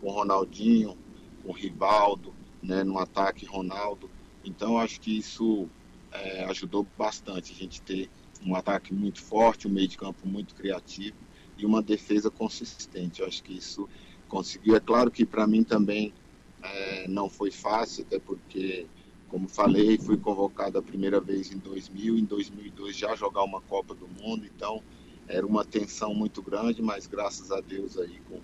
com 0.00 0.10
Ronaldinho, 0.10 0.96
com 1.42 1.52
Rivaldo, 1.52 2.34
né, 2.62 2.84
no 2.84 2.98
ataque 2.98 3.44
Ronaldo. 3.44 4.10
Então, 4.44 4.78
acho 4.78 5.00
que 5.00 5.16
isso 5.18 5.68
é, 6.12 6.44
ajudou 6.44 6.86
bastante 6.96 7.52
a 7.52 7.56
gente 7.56 7.82
ter 7.82 8.10
um 8.44 8.54
ataque 8.54 8.92
muito 8.92 9.20
forte, 9.22 9.66
um 9.66 9.70
meio 9.70 9.88
de 9.88 9.96
campo 9.96 10.26
muito 10.26 10.54
criativo 10.54 11.16
e 11.56 11.64
uma 11.64 11.82
defesa 11.82 12.30
consistente. 12.30 13.20
Eu 13.20 13.26
acho 13.26 13.42
que 13.42 13.52
isso 13.56 13.88
conseguiu. 14.28 14.74
É 14.76 14.80
claro 14.80 15.10
que 15.10 15.24
para 15.24 15.46
mim 15.46 15.62
também 15.62 16.12
é, 16.62 17.08
não 17.08 17.28
foi 17.28 17.50
fácil, 17.50 18.04
até 18.04 18.18
porque 18.18 18.86
como 19.32 19.48
falei, 19.48 19.96
fui 19.96 20.18
convocado 20.18 20.78
a 20.78 20.82
primeira 20.82 21.18
vez 21.18 21.50
em 21.50 21.56
2000, 21.56 22.18
em 22.18 22.24
2002 22.26 22.94
já 22.94 23.16
jogar 23.16 23.42
uma 23.42 23.62
Copa 23.62 23.94
do 23.94 24.06
Mundo, 24.06 24.44
então 24.44 24.84
era 25.26 25.46
uma 25.46 25.64
tensão 25.64 26.14
muito 26.14 26.42
grande, 26.42 26.82
mas 26.82 27.06
graças 27.06 27.50
a 27.50 27.58
Deus 27.62 27.96
aí 27.96 28.20
com, 28.28 28.38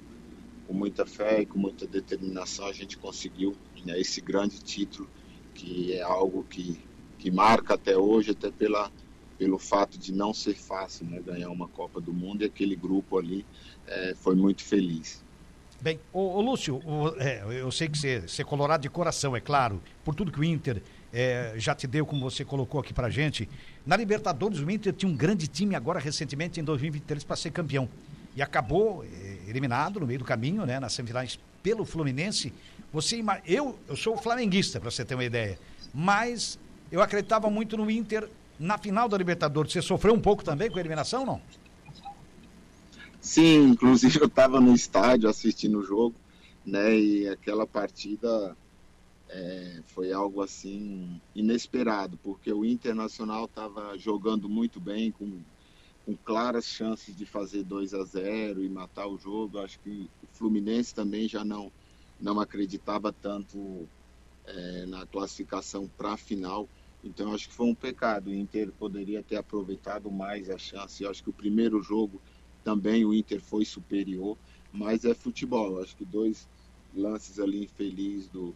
com 0.67 0.73
muita 0.73 1.05
fé 1.05 1.43
e 1.43 1.47
com 1.47 1.59
muita 1.59 1.87
determinação 1.87 2.67
a 2.67 2.73
gente 2.73 2.97
conseguiu 2.97 3.55
né, 3.85 4.01
esse 4.01 4.23
grande 4.23 4.61
título 4.61 5.07
que 5.55 5.93
é 5.93 6.01
algo 6.01 6.43
que, 6.45 6.81
que 7.19 7.31
marca 7.31 7.75
até 7.75 7.95
hoje, 7.95 8.31
até 8.31 8.51
pela, 8.51 8.91
pelo 9.37 9.59
fato 9.59 9.99
de 9.99 10.11
não 10.11 10.33
ser 10.33 10.55
fácil 10.55 11.05
né, 11.05 11.21
ganhar 11.21 11.51
uma 11.51 11.69
Copa 11.69 12.01
do 12.01 12.15
Mundo 12.15 12.45
e 12.45 12.47
aquele 12.47 12.75
grupo 12.75 13.19
ali 13.19 13.45
é, 13.87 14.15
foi 14.15 14.35
muito 14.35 14.65
feliz. 14.65 15.23
Bem, 15.81 16.01
ô, 16.13 16.39
ô 16.39 16.41
Lúcio, 16.41 16.83
ô, 16.85 17.15
é, 17.19 17.43
eu 17.61 17.71
sei 17.71 17.89
que 17.89 17.97
você, 17.97 18.21
você 18.21 18.43
é 18.43 18.45
colorado 18.45 18.83
de 18.83 18.91
coração, 18.91 19.37
é 19.37 19.41
claro, 19.41 19.81
por 20.05 20.13
tudo 20.13 20.33
que 20.33 20.41
o 20.41 20.45
Inter 20.45 20.83
é, 21.13 21.55
já 21.57 21.73
te 21.73 21.87
deu, 21.87 22.05
como 22.05 22.29
você 22.29 22.45
colocou 22.45 22.81
aqui 22.81 22.93
pra 22.93 23.09
gente. 23.09 23.49
Na 23.87 23.97
Libertadores, 23.97 24.59
o 24.59 24.69
Inter 24.69 24.93
tinha 24.93 25.11
um 25.11 25.17
grande 25.17 25.47
time 25.47 25.77
agora, 25.77 26.01
recentemente, 26.01 26.59
em 26.59 26.65
2023, 26.65 27.23
para 27.23 27.37
ser 27.37 27.53
campeão. 27.53 27.89
E 28.35 28.43
acabou 28.43 29.05
é, 29.05 29.49
eliminado 29.49 30.01
no 30.01 30.07
meio 30.07 30.19
do 30.19 30.25
caminho, 30.25 30.67
né, 30.67 30.81
nas 30.81 30.95
semifinais, 30.95 31.39
pelo 31.63 31.85
Fluminense. 31.85 32.53
Você, 32.93 33.23
eu, 33.47 33.79
eu 33.89 33.97
sou 33.97 34.17
flamenguista, 34.17 34.81
para 34.81 34.91
você 34.91 35.05
ter 35.05 35.15
uma 35.15 35.25
ideia, 35.25 35.61
mas 35.95 36.59
eu 36.91 37.01
acreditava 37.01 37.49
muito 37.49 37.77
no 37.77 37.89
Inter 37.89 38.29
na 38.59 38.79
final 38.79 39.09
da 39.09 39.17
Libertadores. 39.17 39.73
Você 39.73 39.83
sofreu 39.83 40.13
um 40.13 40.21
pouco 40.21 40.43
também 40.43 40.69
com 40.69 40.79
a 40.79 40.81
eliminação, 40.81 41.25
não? 41.25 41.41
Sim, 43.21 43.71
inclusive 43.71 44.21
eu 44.21 44.27
estava 44.27 44.61
no 44.61 44.75
estádio 44.75 45.29
assistindo 45.29 45.79
o 45.79 45.85
jogo, 45.85 46.15
né? 46.65 46.99
E 46.99 47.29
aquela 47.29 47.67
partida 47.67 48.57
é, 49.29 49.83
foi 49.87 50.13
algo 50.13 50.41
assim 50.43 51.21
inesperado, 51.35 52.17
porque 52.19 52.53
o 52.53 52.65
Internacional 52.65 53.47
estava 53.47 53.97
jogando 53.99 54.49
muito 54.49 54.81
bem, 54.81 55.11
com, 55.13 55.43
com 56.05 56.17
claras 56.17 56.67
chances 56.67 57.17
de 57.17 57.27
fazer 57.27 57.65
2 57.65 57.93
a 57.95 58.05
0 58.05 58.63
e 58.63 58.69
matar 58.69 59.07
o 59.09 59.19
jogo. 59.19 59.59
Acho 59.59 59.81
que 59.81 60.11
o 60.23 60.27
Fluminense 60.29 60.95
também 60.95 61.29
já 61.29 61.45
não, 61.45 61.73
não 62.21 62.41
acreditava 62.41 63.13
tanto 63.13 63.89
é, 64.47 64.87
na 64.87 65.07
classificação 65.07 65.89
para 65.89 66.13
a 66.13 66.17
final. 66.17 66.69
Então 67.03 67.33
acho 67.35 67.49
que 67.49 67.55
foi 67.55 67.67
um 67.67 67.75
pecado. 67.75 68.29
O 68.31 68.35
Inter 68.35 68.73
poderia 68.73 69.23
ter 69.23 69.37
aproveitado 69.37 70.11
mais 70.11 70.49
a 70.51 70.59
chance. 70.59 71.03
Eu 71.03 71.11
acho 71.11 71.23
que 71.23 71.31
o 71.31 71.35
primeiro 71.35 71.83
jogo 71.83 72.23
também 72.65 73.05
o 73.05 73.15
Inter 73.15 73.41
foi 73.41 73.65
superior, 73.65 74.39
mas 74.73 75.05
é 75.05 75.15
futebol. 75.15 75.81
Acho 75.83 75.97
que 75.97 76.05
dois 76.05 76.49
lances 76.95 77.39
ali 77.39 77.65
infelizes 77.65 78.29
do, 78.29 78.55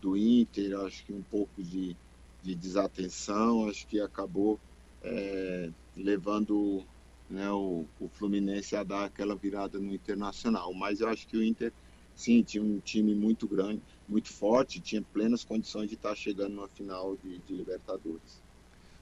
do 0.00 0.16
Inter, 0.16 0.78
acho 0.80 1.04
que 1.04 1.12
um 1.12 1.22
pouco 1.22 1.62
de, 1.62 1.96
de 2.42 2.54
desatenção, 2.54 3.68
acho 3.68 3.86
que 3.86 4.00
acabou 4.00 4.60
é, 5.02 5.70
levando 5.96 6.86
né, 7.28 7.50
o, 7.50 7.88
o 7.98 8.08
Fluminense 8.08 8.74
a 8.76 8.82
dar 8.84 9.04
aquela 9.04 9.36
virada 9.36 9.78
no 9.78 9.94
Internacional. 9.94 10.72
Mas 10.74 11.00
eu 11.00 11.08
acho 11.08 11.26
que 11.26 11.36
o 11.36 11.42
Inter, 11.42 11.72
sim, 12.14 12.42
tinha 12.42 12.62
um 12.62 12.80
time 12.80 13.14
muito 13.14 13.46
grande, 13.48 13.82
muito 14.06 14.32
forte, 14.32 14.80
tinha 14.80 15.02
plenas 15.02 15.44
condições 15.44 15.88
de 15.88 15.94
estar 15.96 16.14
chegando 16.16 16.54
na 16.56 16.68
final 16.68 17.16
de, 17.16 17.38
de 17.40 17.54
Libertadores. 17.54 18.42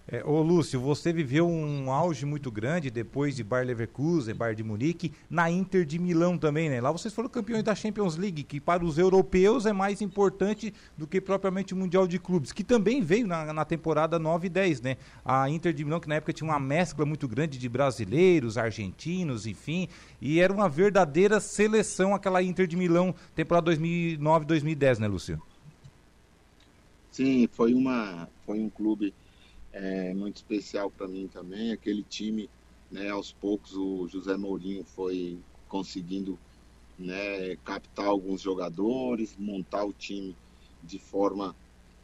É, 0.08 0.22
ô 0.24 0.40
Lúcio, 0.40 0.80
você 0.80 1.12
viveu 1.12 1.48
um 1.48 1.90
auge 1.90 2.24
muito 2.24 2.48
grande 2.48 2.92
depois 2.92 3.34
de 3.34 3.42
Bayer 3.42 3.66
Leverkusen, 3.66 4.36
Bayer 4.36 4.54
de 4.54 4.62
Munique, 4.62 5.12
na 5.28 5.50
Inter 5.50 5.84
de 5.84 5.98
Milão 5.98 6.38
também, 6.38 6.70
né? 6.70 6.80
Lá 6.80 6.92
vocês 6.92 7.12
foram 7.12 7.28
campeões 7.28 7.64
da 7.64 7.74
Champions 7.74 8.16
League, 8.16 8.44
que 8.44 8.60
para 8.60 8.84
os 8.84 8.98
europeus 8.98 9.66
é 9.66 9.72
mais 9.72 10.00
importante 10.00 10.72
do 10.96 11.08
que 11.08 11.20
propriamente 11.20 11.74
o 11.74 11.76
Mundial 11.76 12.06
de 12.06 12.20
Clubes, 12.20 12.52
que 12.52 12.62
também 12.62 13.02
veio 13.02 13.26
na, 13.26 13.52
na 13.52 13.64
temporada 13.64 14.16
9 14.16 14.46
e 14.46 14.50
10, 14.50 14.80
né? 14.80 14.96
A 15.24 15.50
Inter 15.50 15.72
de 15.72 15.84
Milão, 15.84 15.98
que 15.98 16.08
na 16.08 16.14
época 16.14 16.32
tinha 16.32 16.48
uma 16.48 16.60
mescla 16.60 17.04
muito 17.04 17.26
grande 17.26 17.58
de 17.58 17.68
brasileiros, 17.68 18.56
argentinos, 18.56 19.44
enfim, 19.44 19.88
e 20.20 20.38
era 20.38 20.52
uma 20.52 20.68
verdadeira 20.68 21.40
seleção 21.40 22.14
aquela 22.14 22.40
Inter 22.40 22.68
de 22.68 22.76
Milão, 22.76 23.12
temporada 23.34 23.72
2009-2010, 23.72 25.00
né, 25.00 25.08
Lúcio? 25.08 25.42
Sim, 27.10 27.48
foi, 27.50 27.74
uma, 27.74 28.28
foi 28.44 28.60
um 28.60 28.70
clube 28.70 29.12
é 29.76 30.14
muito 30.14 30.36
especial 30.36 30.90
para 30.90 31.06
mim 31.06 31.28
também. 31.28 31.70
Aquele 31.70 32.02
time, 32.02 32.48
né, 32.90 33.10
aos 33.10 33.32
poucos 33.32 33.74
o 33.76 34.08
José 34.08 34.36
Mourinho 34.36 34.84
foi 34.84 35.38
conseguindo 35.68 36.38
né, 36.98 37.56
captar 37.56 38.06
alguns 38.06 38.40
jogadores, 38.40 39.36
montar 39.38 39.84
o 39.84 39.92
time 39.92 40.34
de 40.82 40.98
forma 40.98 41.54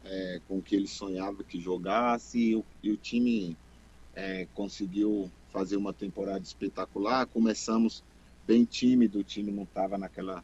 é, 0.03 0.41
com 0.47 0.61
que 0.61 0.75
ele 0.75 0.87
sonhava 0.87 1.43
que 1.43 1.59
jogasse 1.59 2.37
e 2.37 2.55
o, 2.55 2.63
e 2.83 2.91
o 2.91 2.97
time 2.97 3.57
é, 4.13 4.45
conseguiu 4.53 5.31
fazer 5.51 5.77
uma 5.77 5.93
temporada 5.93 6.43
espetacular. 6.43 7.25
Começamos 7.25 8.03
bem 8.45 8.65
tímido, 8.65 9.19
o 9.19 9.23
time 9.23 9.51
não 9.51 9.63
estava 9.63 9.97
naquela 9.97 10.43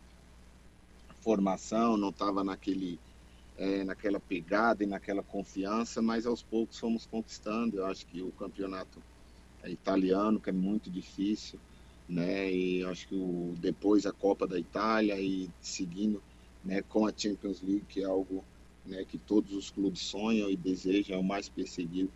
formação, 1.22 1.96
não 1.96 2.10
estava 2.10 2.44
naquele 2.44 3.00
é, 3.60 3.84
naquela 3.84 4.22
pegada 4.22 4.86
e 4.86 4.88
naquela 4.88 5.22
confiança, 5.22 6.02
mas 6.02 6.26
aos 6.26 6.42
poucos 6.42 6.80
fomos 6.80 7.06
conquistando. 7.06 7.78
Eu 7.78 7.86
acho 7.86 8.06
que 8.06 8.22
o 8.22 8.32
campeonato 8.32 9.04
italiano, 9.66 10.40
que 10.40 10.50
é 10.50 10.54
muito 10.54 10.90
difícil, 10.90 11.60
né? 12.08 12.50
E 12.50 12.84
acho 12.86 13.06
que 13.10 13.16
o, 13.16 13.54
depois 13.60 14.06
a 14.06 14.14
Copa 14.14 14.48
da 14.48 14.58
Itália 14.58 15.20
e 15.20 15.50
seguindo 15.60 16.24
né, 16.64 16.82
com 16.82 17.06
a 17.06 17.14
Champions 17.16 17.62
League, 17.62 17.86
que 17.90 18.02
é 18.02 18.06
algo 18.06 18.46
né, 18.86 19.04
que 19.04 19.18
todos 19.18 19.52
os 19.54 19.70
clubes 19.70 20.02
sonham 20.02 20.50
e 20.50 20.56
desejam, 20.56 21.18
é 21.18 21.20
o 21.20 21.24
mais 21.24 21.50
perseguido, 21.50 22.12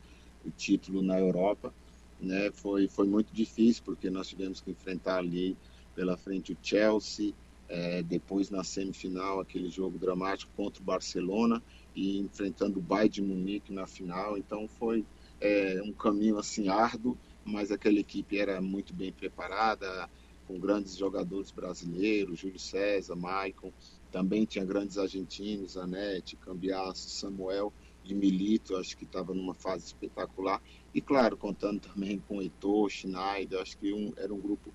o 0.46 0.50
título 0.50 1.02
na 1.02 1.20
Europa. 1.20 1.74
Né, 2.22 2.52
foi, 2.52 2.88
foi 2.88 3.06
muito 3.06 3.34
difícil, 3.34 3.84
porque 3.84 4.10
nós 4.10 4.30
tivemos 4.30 4.62
que 4.62 4.72
enfrentar 4.72 5.18
ali 5.18 5.58
pela 5.94 6.16
frente 6.16 6.54
o 6.54 6.58
Chelsea, 6.62 7.34
é, 7.74 8.04
depois 8.04 8.52
na 8.52 8.64
semifinal, 8.64 9.40
aquele 9.40 9.68
jogo 9.68 9.98
dramático 9.98 10.52
contra 10.56 10.80
o 10.80 10.86
Barcelona 10.86 11.60
e 11.96 12.20
enfrentando 12.20 12.78
o 12.78 12.82
Bayern 12.82 13.10
de 13.10 13.22
Munique 13.24 13.74
na 13.74 13.88
final. 13.88 14.38
Então 14.38 14.68
foi 14.68 15.04
é, 15.42 15.82
um 15.84 15.92
caminho 15.92 16.38
assim 16.38 16.68
árduo, 16.68 17.18
mas 17.44 17.72
aquela 17.72 17.98
equipe 17.98 18.38
era 18.38 18.62
muito 18.62 18.94
bem 18.94 19.12
preparada, 19.12 20.08
com 20.48 20.60
grandes 20.60 20.96
jogadores 20.96 21.50
brasileiros, 21.50 22.38
Júlio 22.38 22.60
César, 22.60 23.16
Maicon, 23.16 23.74
também 24.12 24.46
tinha 24.46 24.64
grandes 24.64 25.00
argentinos, 25.00 25.76
Anete, 25.76 26.36
Cambiasso, 26.36 27.10
Samuel 27.10 27.74
de 28.04 28.14
Milito, 28.14 28.76
acho 28.76 28.96
que 28.96 29.06
estava 29.06 29.34
numa 29.34 29.56
fase 29.56 29.88
espetacular. 29.88 30.62
E 30.94 31.02
claro, 31.02 31.36
contando 31.36 31.80
também 31.80 32.20
com 32.28 32.40
Heitor, 32.40 32.88
Schneider, 32.92 33.62
acho 33.62 33.76
que 33.80 33.92
um, 33.92 34.14
era 34.16 34.32
um 34.32 34.40
grupo 34.40 34.72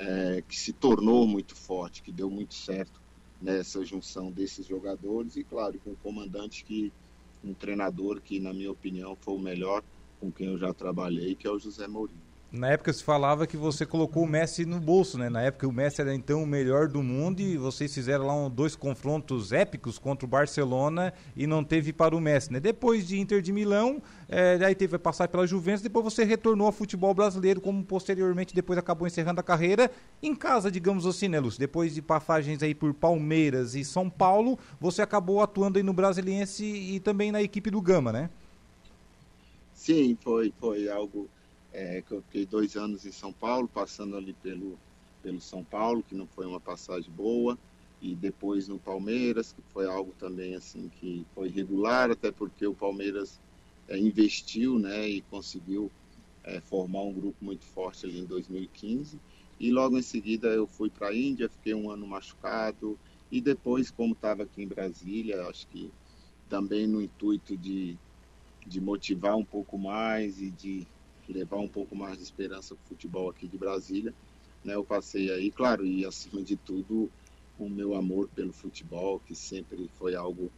é, 0.00 0.42
que 0.48 0.58
se 0.58 0.72
tornou 0.72 1.26
muito 1.26 1.54
forte, 1.54 2.02
que 2.02 2.10
deu 2.10 2.30
muito 2.30 2.54
certo 2.54 3.00
nessa 3.40 3.84
junção 3.84 4.30
desses 4.30 4.66
jogadores 4.66 5.36
e 5.36 5.44
claro, 5.44 5.78
com 5.78 5.90
um 5.90 5.96
comandante 5.96 6.64
que 6.64 6.90
um 7.44 7.52
treinador 7.54 8.20
que 8.20 8.40
na 8.40 8.52
minha 8.52 8.70
opinião 8.70 9.16
foi 9.20 9.34
o 9.34 9.38
melhor 9.38 9.82
com 10.18 10.32
quem 10.32 10.48
eu 10.48 10.58
já 10.58 10.72
trabalhei, 10.72 11.34
que 11.34 11.46
é 11.46 11.50
o 11.50 11.58
José 11.58 11.86
Mourinho. 11.86 12.29
Na 12.52 12.70
época 12.70 12.92
se 12.92 13.04
falava 13.04 13.46
que 13.46 13.56
você 13.56 13.86
colocou 13.86 14.24
o 14.24 14.26
Messi 14.26 14.66
no 14.66 14.80
bolso, 14.80 15.16
né? 15.16 15.28
Na 15.28 15.40
época 15.40 15.68
o 15.68 15.72
Messi 15.72 16.00
era 16.00 16.12
então 16.12 16.42
o 16.42 16.46
melhor 16.46 16.88
do 16.88 17.00
mundo 17.00 17.38
e 17.38 17.56
vocês 17.56 17.94
fizeram 17.94 18.26
lá 18.26 18.34
um, 18.34 18.50
dois 18.50 18.74
confrontos 18.74 19.52
épicos 19.52 20.00
contra 20.00 20.26
o 20.26 20.28
Barcelona 20.28 21.14
e 21.36 21.46
não 21.46 21.62
teve 21.62 21.92
para 21.92 22.16
o 22.16 22.20
Messi, 22.20 22.52
né? 22.52 22.58
Depois 22.58 23.06
de 23.06 23.20
Inter 23.20 23.40
de 23.40 23.52
Milão, 23.52 24.02
é, 24.28 24.58
aí 24.64 24.74
teve 24.74 24.98
que 24.98 24.98
passar 24.98 25.28
pela 25.28 25.46
Juventus, 25.46 25.80
depois 25.80 26.02
você 26.02 26.24
retornou 26.24 26.66
ao 26.66 26.72
futebol 26.72 27.14
brasileiro, 27.14 27.60
como 27.60 27.84
posteriormente 27.84 28.52
depois 28.52 28.76
acabou 28.76 29.06
encerrando 29.06 29.38
a 29.38 29.44
carreira 29.44 29.88
em 30.20 30.34
casa, 30.34 30.72
digamos 30.72 31.06
assim, 31.06 31.28
né, 31.28 31.38
Lúcio? 31.38 31.60
Depois 31.60 31.94
de 31.94 32.02
passagens 32.02 32.64
aí 32.64 32.74
por 32.74 32.92
Palmeiras 32.92 33.76
e 33.76 33.84
São 33.84 34.10
Paulo, 34.10 34.58
você 34.80 35.00
acabou 35.02 35.40
atuando 35.40 35.78
aí 35.78 35.84
no 35.84 35.92
Brasiliense 35.92 36.64
e 36.64 36.98
também 36.98 37.30
na 37.30 37.40
equipe 37.40 37.70
do 37.70 37.80
Gama, 37.80 38.12
né? 38.12 38.28
Sim, 39.72 40.18
foi, 40.20 40.52
foi 40.60 40.88
algo 40.90 41.28
é, 41.72 42.02
que 42.02 42.12
eu 42.12 42.22
fiquei 42.22 42.46
dois 42.46 42.76
anos 42.76 43.06
em 43.06 43.12
São 43.12 43.32
Paulo, 43.32 43.68
passando 43.68 44.16
ali 44.16 44.32
pelo, 44.34 44.78
pelo 45.22 45.40
São 45.40 45.64
Paulo, 45.64 46.02
que 46.02 46.14
não 46.14 46.26
foi 46.26 46.46
uma 46.46 46.60
passagem 46.60 47.10
boa, 47.10 47.58
e 48.00 48.14
depois 48.14 48.66
no 48.66 48.78
Palmeiras, 48.78 49.52
que 49.52 49.62
foi 49.72 49.86
algo 49.86 50.12
também 50.18 50.54
assim 50.54 50.90
que 51.00 51.26
foi 51.34 51.48
regular, 51.48 52.10
até 52.10 52.30
porque 52.30 52.66
o 52.66 52.74
Palmeiras 52.74 53.38
é, 53.88 53.98
investiu 53.98 54.78
né, 54.78 55.08
e 55.08 55.20
conseguiu 55.22 55.90
é, 56.44 56.60
formar 56.60 57.02
um 57.02 57.12
grupo 57.12 57.44
muito 57.44 57.64
forte 57.64 58.06
ali 58.06 58.20
em 58.20 58.24
2015. 58.24 59.20
E 59.58 59.70
logo 59.70 59.98
em 59.98 60.02
seguida 60.02 60.48
eu 60.48 60.66
fui 60.66 60.88
para 60.88 61.08
a 61.08 61.14
Índia, 61.14 61.50
fiquei 61.50 61.74
um 61.74 61.90
ano 61.90 62.06
machucado, 62.06 62.98
e 63.30 63.40
depois, 63.40 63.90
como 63.90 64.14
estava 64.14 64.42
aqui 64.42 64.62
em 64.62 64.66
Brasília, 64.66 65.46
acho 65.46 65.66
que 65.68 65.92
também 66.48 66.86
no 66.86 67.00
intuito 67.00 67.56
de, 67.56 67.96
de 68.66 68.80
motivar 68.80 69.36
um 69.36 69.44
pouco 69.44 69.78
mais 69.78 70.40
e 70.40 70.50
de 70.50 70.86
levar 71.32 71.58
um 71.58 71.68
pouco 71.68 71.94
mais 71.94 72.16
de 72.18 72.22
esperança 72.22 72.74
para 72.74 72.84
o 72.84 72.88
futebol 72.88 73.28
aqui 73.28 73.46
de 73.46 73.56
Brasília. 73.58 74.14
Né, 74.64 74.74
eu 74.74 74.84
passei 74.84 75.30
aí, 75.30 75.50
claro, 75.50 75.86
e 75.86 76.04
acima 76.04 76.42
de 76.42 76.56
tudo, 76.56 77.10
o 77.58 77.68
meu 77.68 77.94
amor 77.94 78.28
pelo 78.28 78.52
futebol, 78.52 79.20
que 79.20 79.34
sempre 79.34 79.90
foi 79.98 80.14
algo 80.14 80.50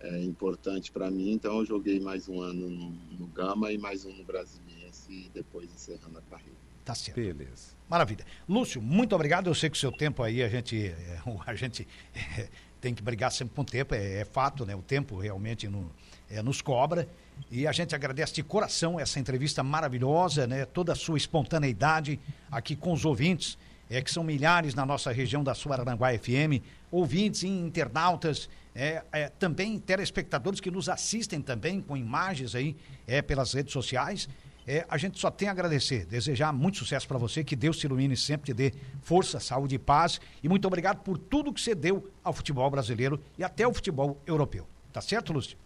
é, 0.00 0.20
importante 0.22 0.90
para 0.90 1.10
mim. 1.10 1.32
Então, 1.32 1.58
eu 1.58 1.64
joguei 1.64 2.00
mais 2.00 2.28
um 2.28 2.40
ano 2.40 2.68
no, 2.68 2.90
no 3.18 3.26
Gama 3.28 3.72
e 3.72 3.78
mais 3.78 4.04
um 4.04 4.12
no 4.12 4.24
Brasiliense, 4.24 5.12
e 5.12 5.30
depois 5.32 5.72
encerrando 5.72 6.18
a 6.18 6.22
carreira. 6.22 6.64
Tá 6.84 6.94
certo. 6.94 7.16
Beleza. 7.16 7.74
Maravilha. 7.88 8.26
Lúcio, 8.48 8.82
muito 8.82 9.14
obrigado. 9.14 9.48
Eu 9.48 9.54
sei 9.54 9.70
que 9.70 9.76
o 9.76 9.80
seu 9.80 9.90
tempo 9.90 10.22
aí, 10.22 10.42
a 10.42 10.48
gente, 10.48 10.86
é, 10.86 11.18
a 11.46 11.54
gente 11.54 11.88
é, 12.14 12.48
tem 12.84 12.94
que 12.94 13.02
brigar 13.02 13.32
sempre 13.32 13.54
com 13.54 13.62
o 13.62 13.64
tempo, 13.64 13.94
é, 13.94 14.20
é 14.20 14.24
fato, 14.26 14.66
né? 14.66 14.76
O 14.76 14.82
tempo 14.82 15.18
realmente 15.18 15.66
no, 15.66 15.90
é, 16.28 16.42
nos 16.42 16.60
cobra. 16.60 17.08
E 17.50 17.66
a 17.66 17.72
gente 17.72 17.94
agradece 17.94 18.34
de 18.34 18.42
coração 18.42 19.00
essa 19.00 19.18
entrevista 19.18 19.62
maravilhosa, 19.62 20.46
né? 20.46 20.66
Toda 20.66 20.92
a 20.92 20.94
sua 20.94 21.16
espontaneidade 21.16 22.20
aqui 22.52 22.76
com 22.76 22.92
os 22.92 23.06
ouvintes, 23.06 23.56
é, 23.88 24.02
que 24.02 24.10
são 24.10 24.22
milhares 24.22 24.74
na 24.74 24.84
nossa 24.84 25.10
região 25.10 25.42
da 25.42 25.54
Suaranguá 25.54 26.10
FM, 26.12 26.62
ouvintes 26.90 27.42
e 27.42 27.48
internautas, 27.48 28.50
é, 28.74 29.02
é, 29.12 29.30
também 29.30 29.78
telespectadores 29.78 30.60
que 30.60 30.70
nos 30.70 30.90
assistem 30.90 31.40
também 31.40 31.80
com 31.80 31.96
imagens 31.96 32.54
aí 32.54 32.76
é, 33.06 33.22
pelas 33.22 33.54
redes 33.54 33.72
sociais. 33.72 34.28
É, 34.66 34.86
a 34.88 34.96
gente 34.96 35.18
só 35.18 35.30
tem 35.30 35.48
a 35.48 35.50
agradecer, 35.50 36.06
desejar 36.06 36.52
muito 36.52 36.78
sucesso 36.78 37.06
para 37.06 37.18
você, 37.18 37.44
que 37.44 37.54
Deus 37.54 37.76
te 37.76 37.84
ilumine 37.84 38.16
sempre, 38.16 38.46
te 38.46 38.54
dê 38.54 38.72
força, 39.02 39.38
saúde 39.38 39.74
e 39.74 39.78
paz. 39.78 40.20
E 40.42 40.48
muito 40.48 40.66
obrigado 40.66 41.02
por 41.02 41.18
tudo 41.18 41.52
que 41.52 41.60
você 41.60 41.74
deu 41.74 42.10
ao 42.22 42.32
futebol 42.32 42.70
brasileiro 42.70 43.20
e 43.38 43.44
até 43.44 43.64
ao 43.64 43.74
futebol 43.74 44.20
europeu. 44.26 44.66
Tá 44.92 45.00
certo, 45.00 45.32
Lúcio? 45.32 45.58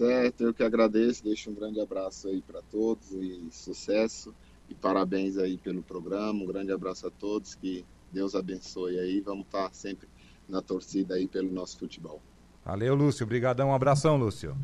certo, 0.00 0.44
eu 0.44 0.54
que 0.54 0.62
agradeço, 0.62 1.22
deixo 1.22 1.50
um 1.50 1.54
grande 1.54 1.78
abraço 1.78 2.28
aí 2.28 2.40
para 2.40 2.62
todos 2.62 3.12
e 3.12 3.48
sucesso 3.50 4.34
e 4.66 4.74
parabéns 4.74 5.36
aí 5.36 5.58
pelo 5.58 5.82
programa, 5.82 6.42
um 6.42 6.46
grande 6.46 6.72
abraço 6.72 7.06
a 7.06 7.10
todos, 7.10 7.54
que 7.54 7.84
Deus 8.10 8.34
abençoe 8.34 8.98
aí, 8.98 9.20
vamos 9.20 9.44
estar 9.44 9.68
tá 9.68 9.74
sempre 9.74 10.08
na 10.48 10.62
torcida 10.62 11.16
aí 11.16 11.28
pelo 11.28 11.52
nosso 11.52 11.78
futebol. 11.78 12.18
Valeu, 12.64 12.94
Lúcio, 12.94 13.24
obrigadão, 13.24 13.68
um 13.68 13.74
abração, 13.74 14.16
Lúcio. 14.16 14.56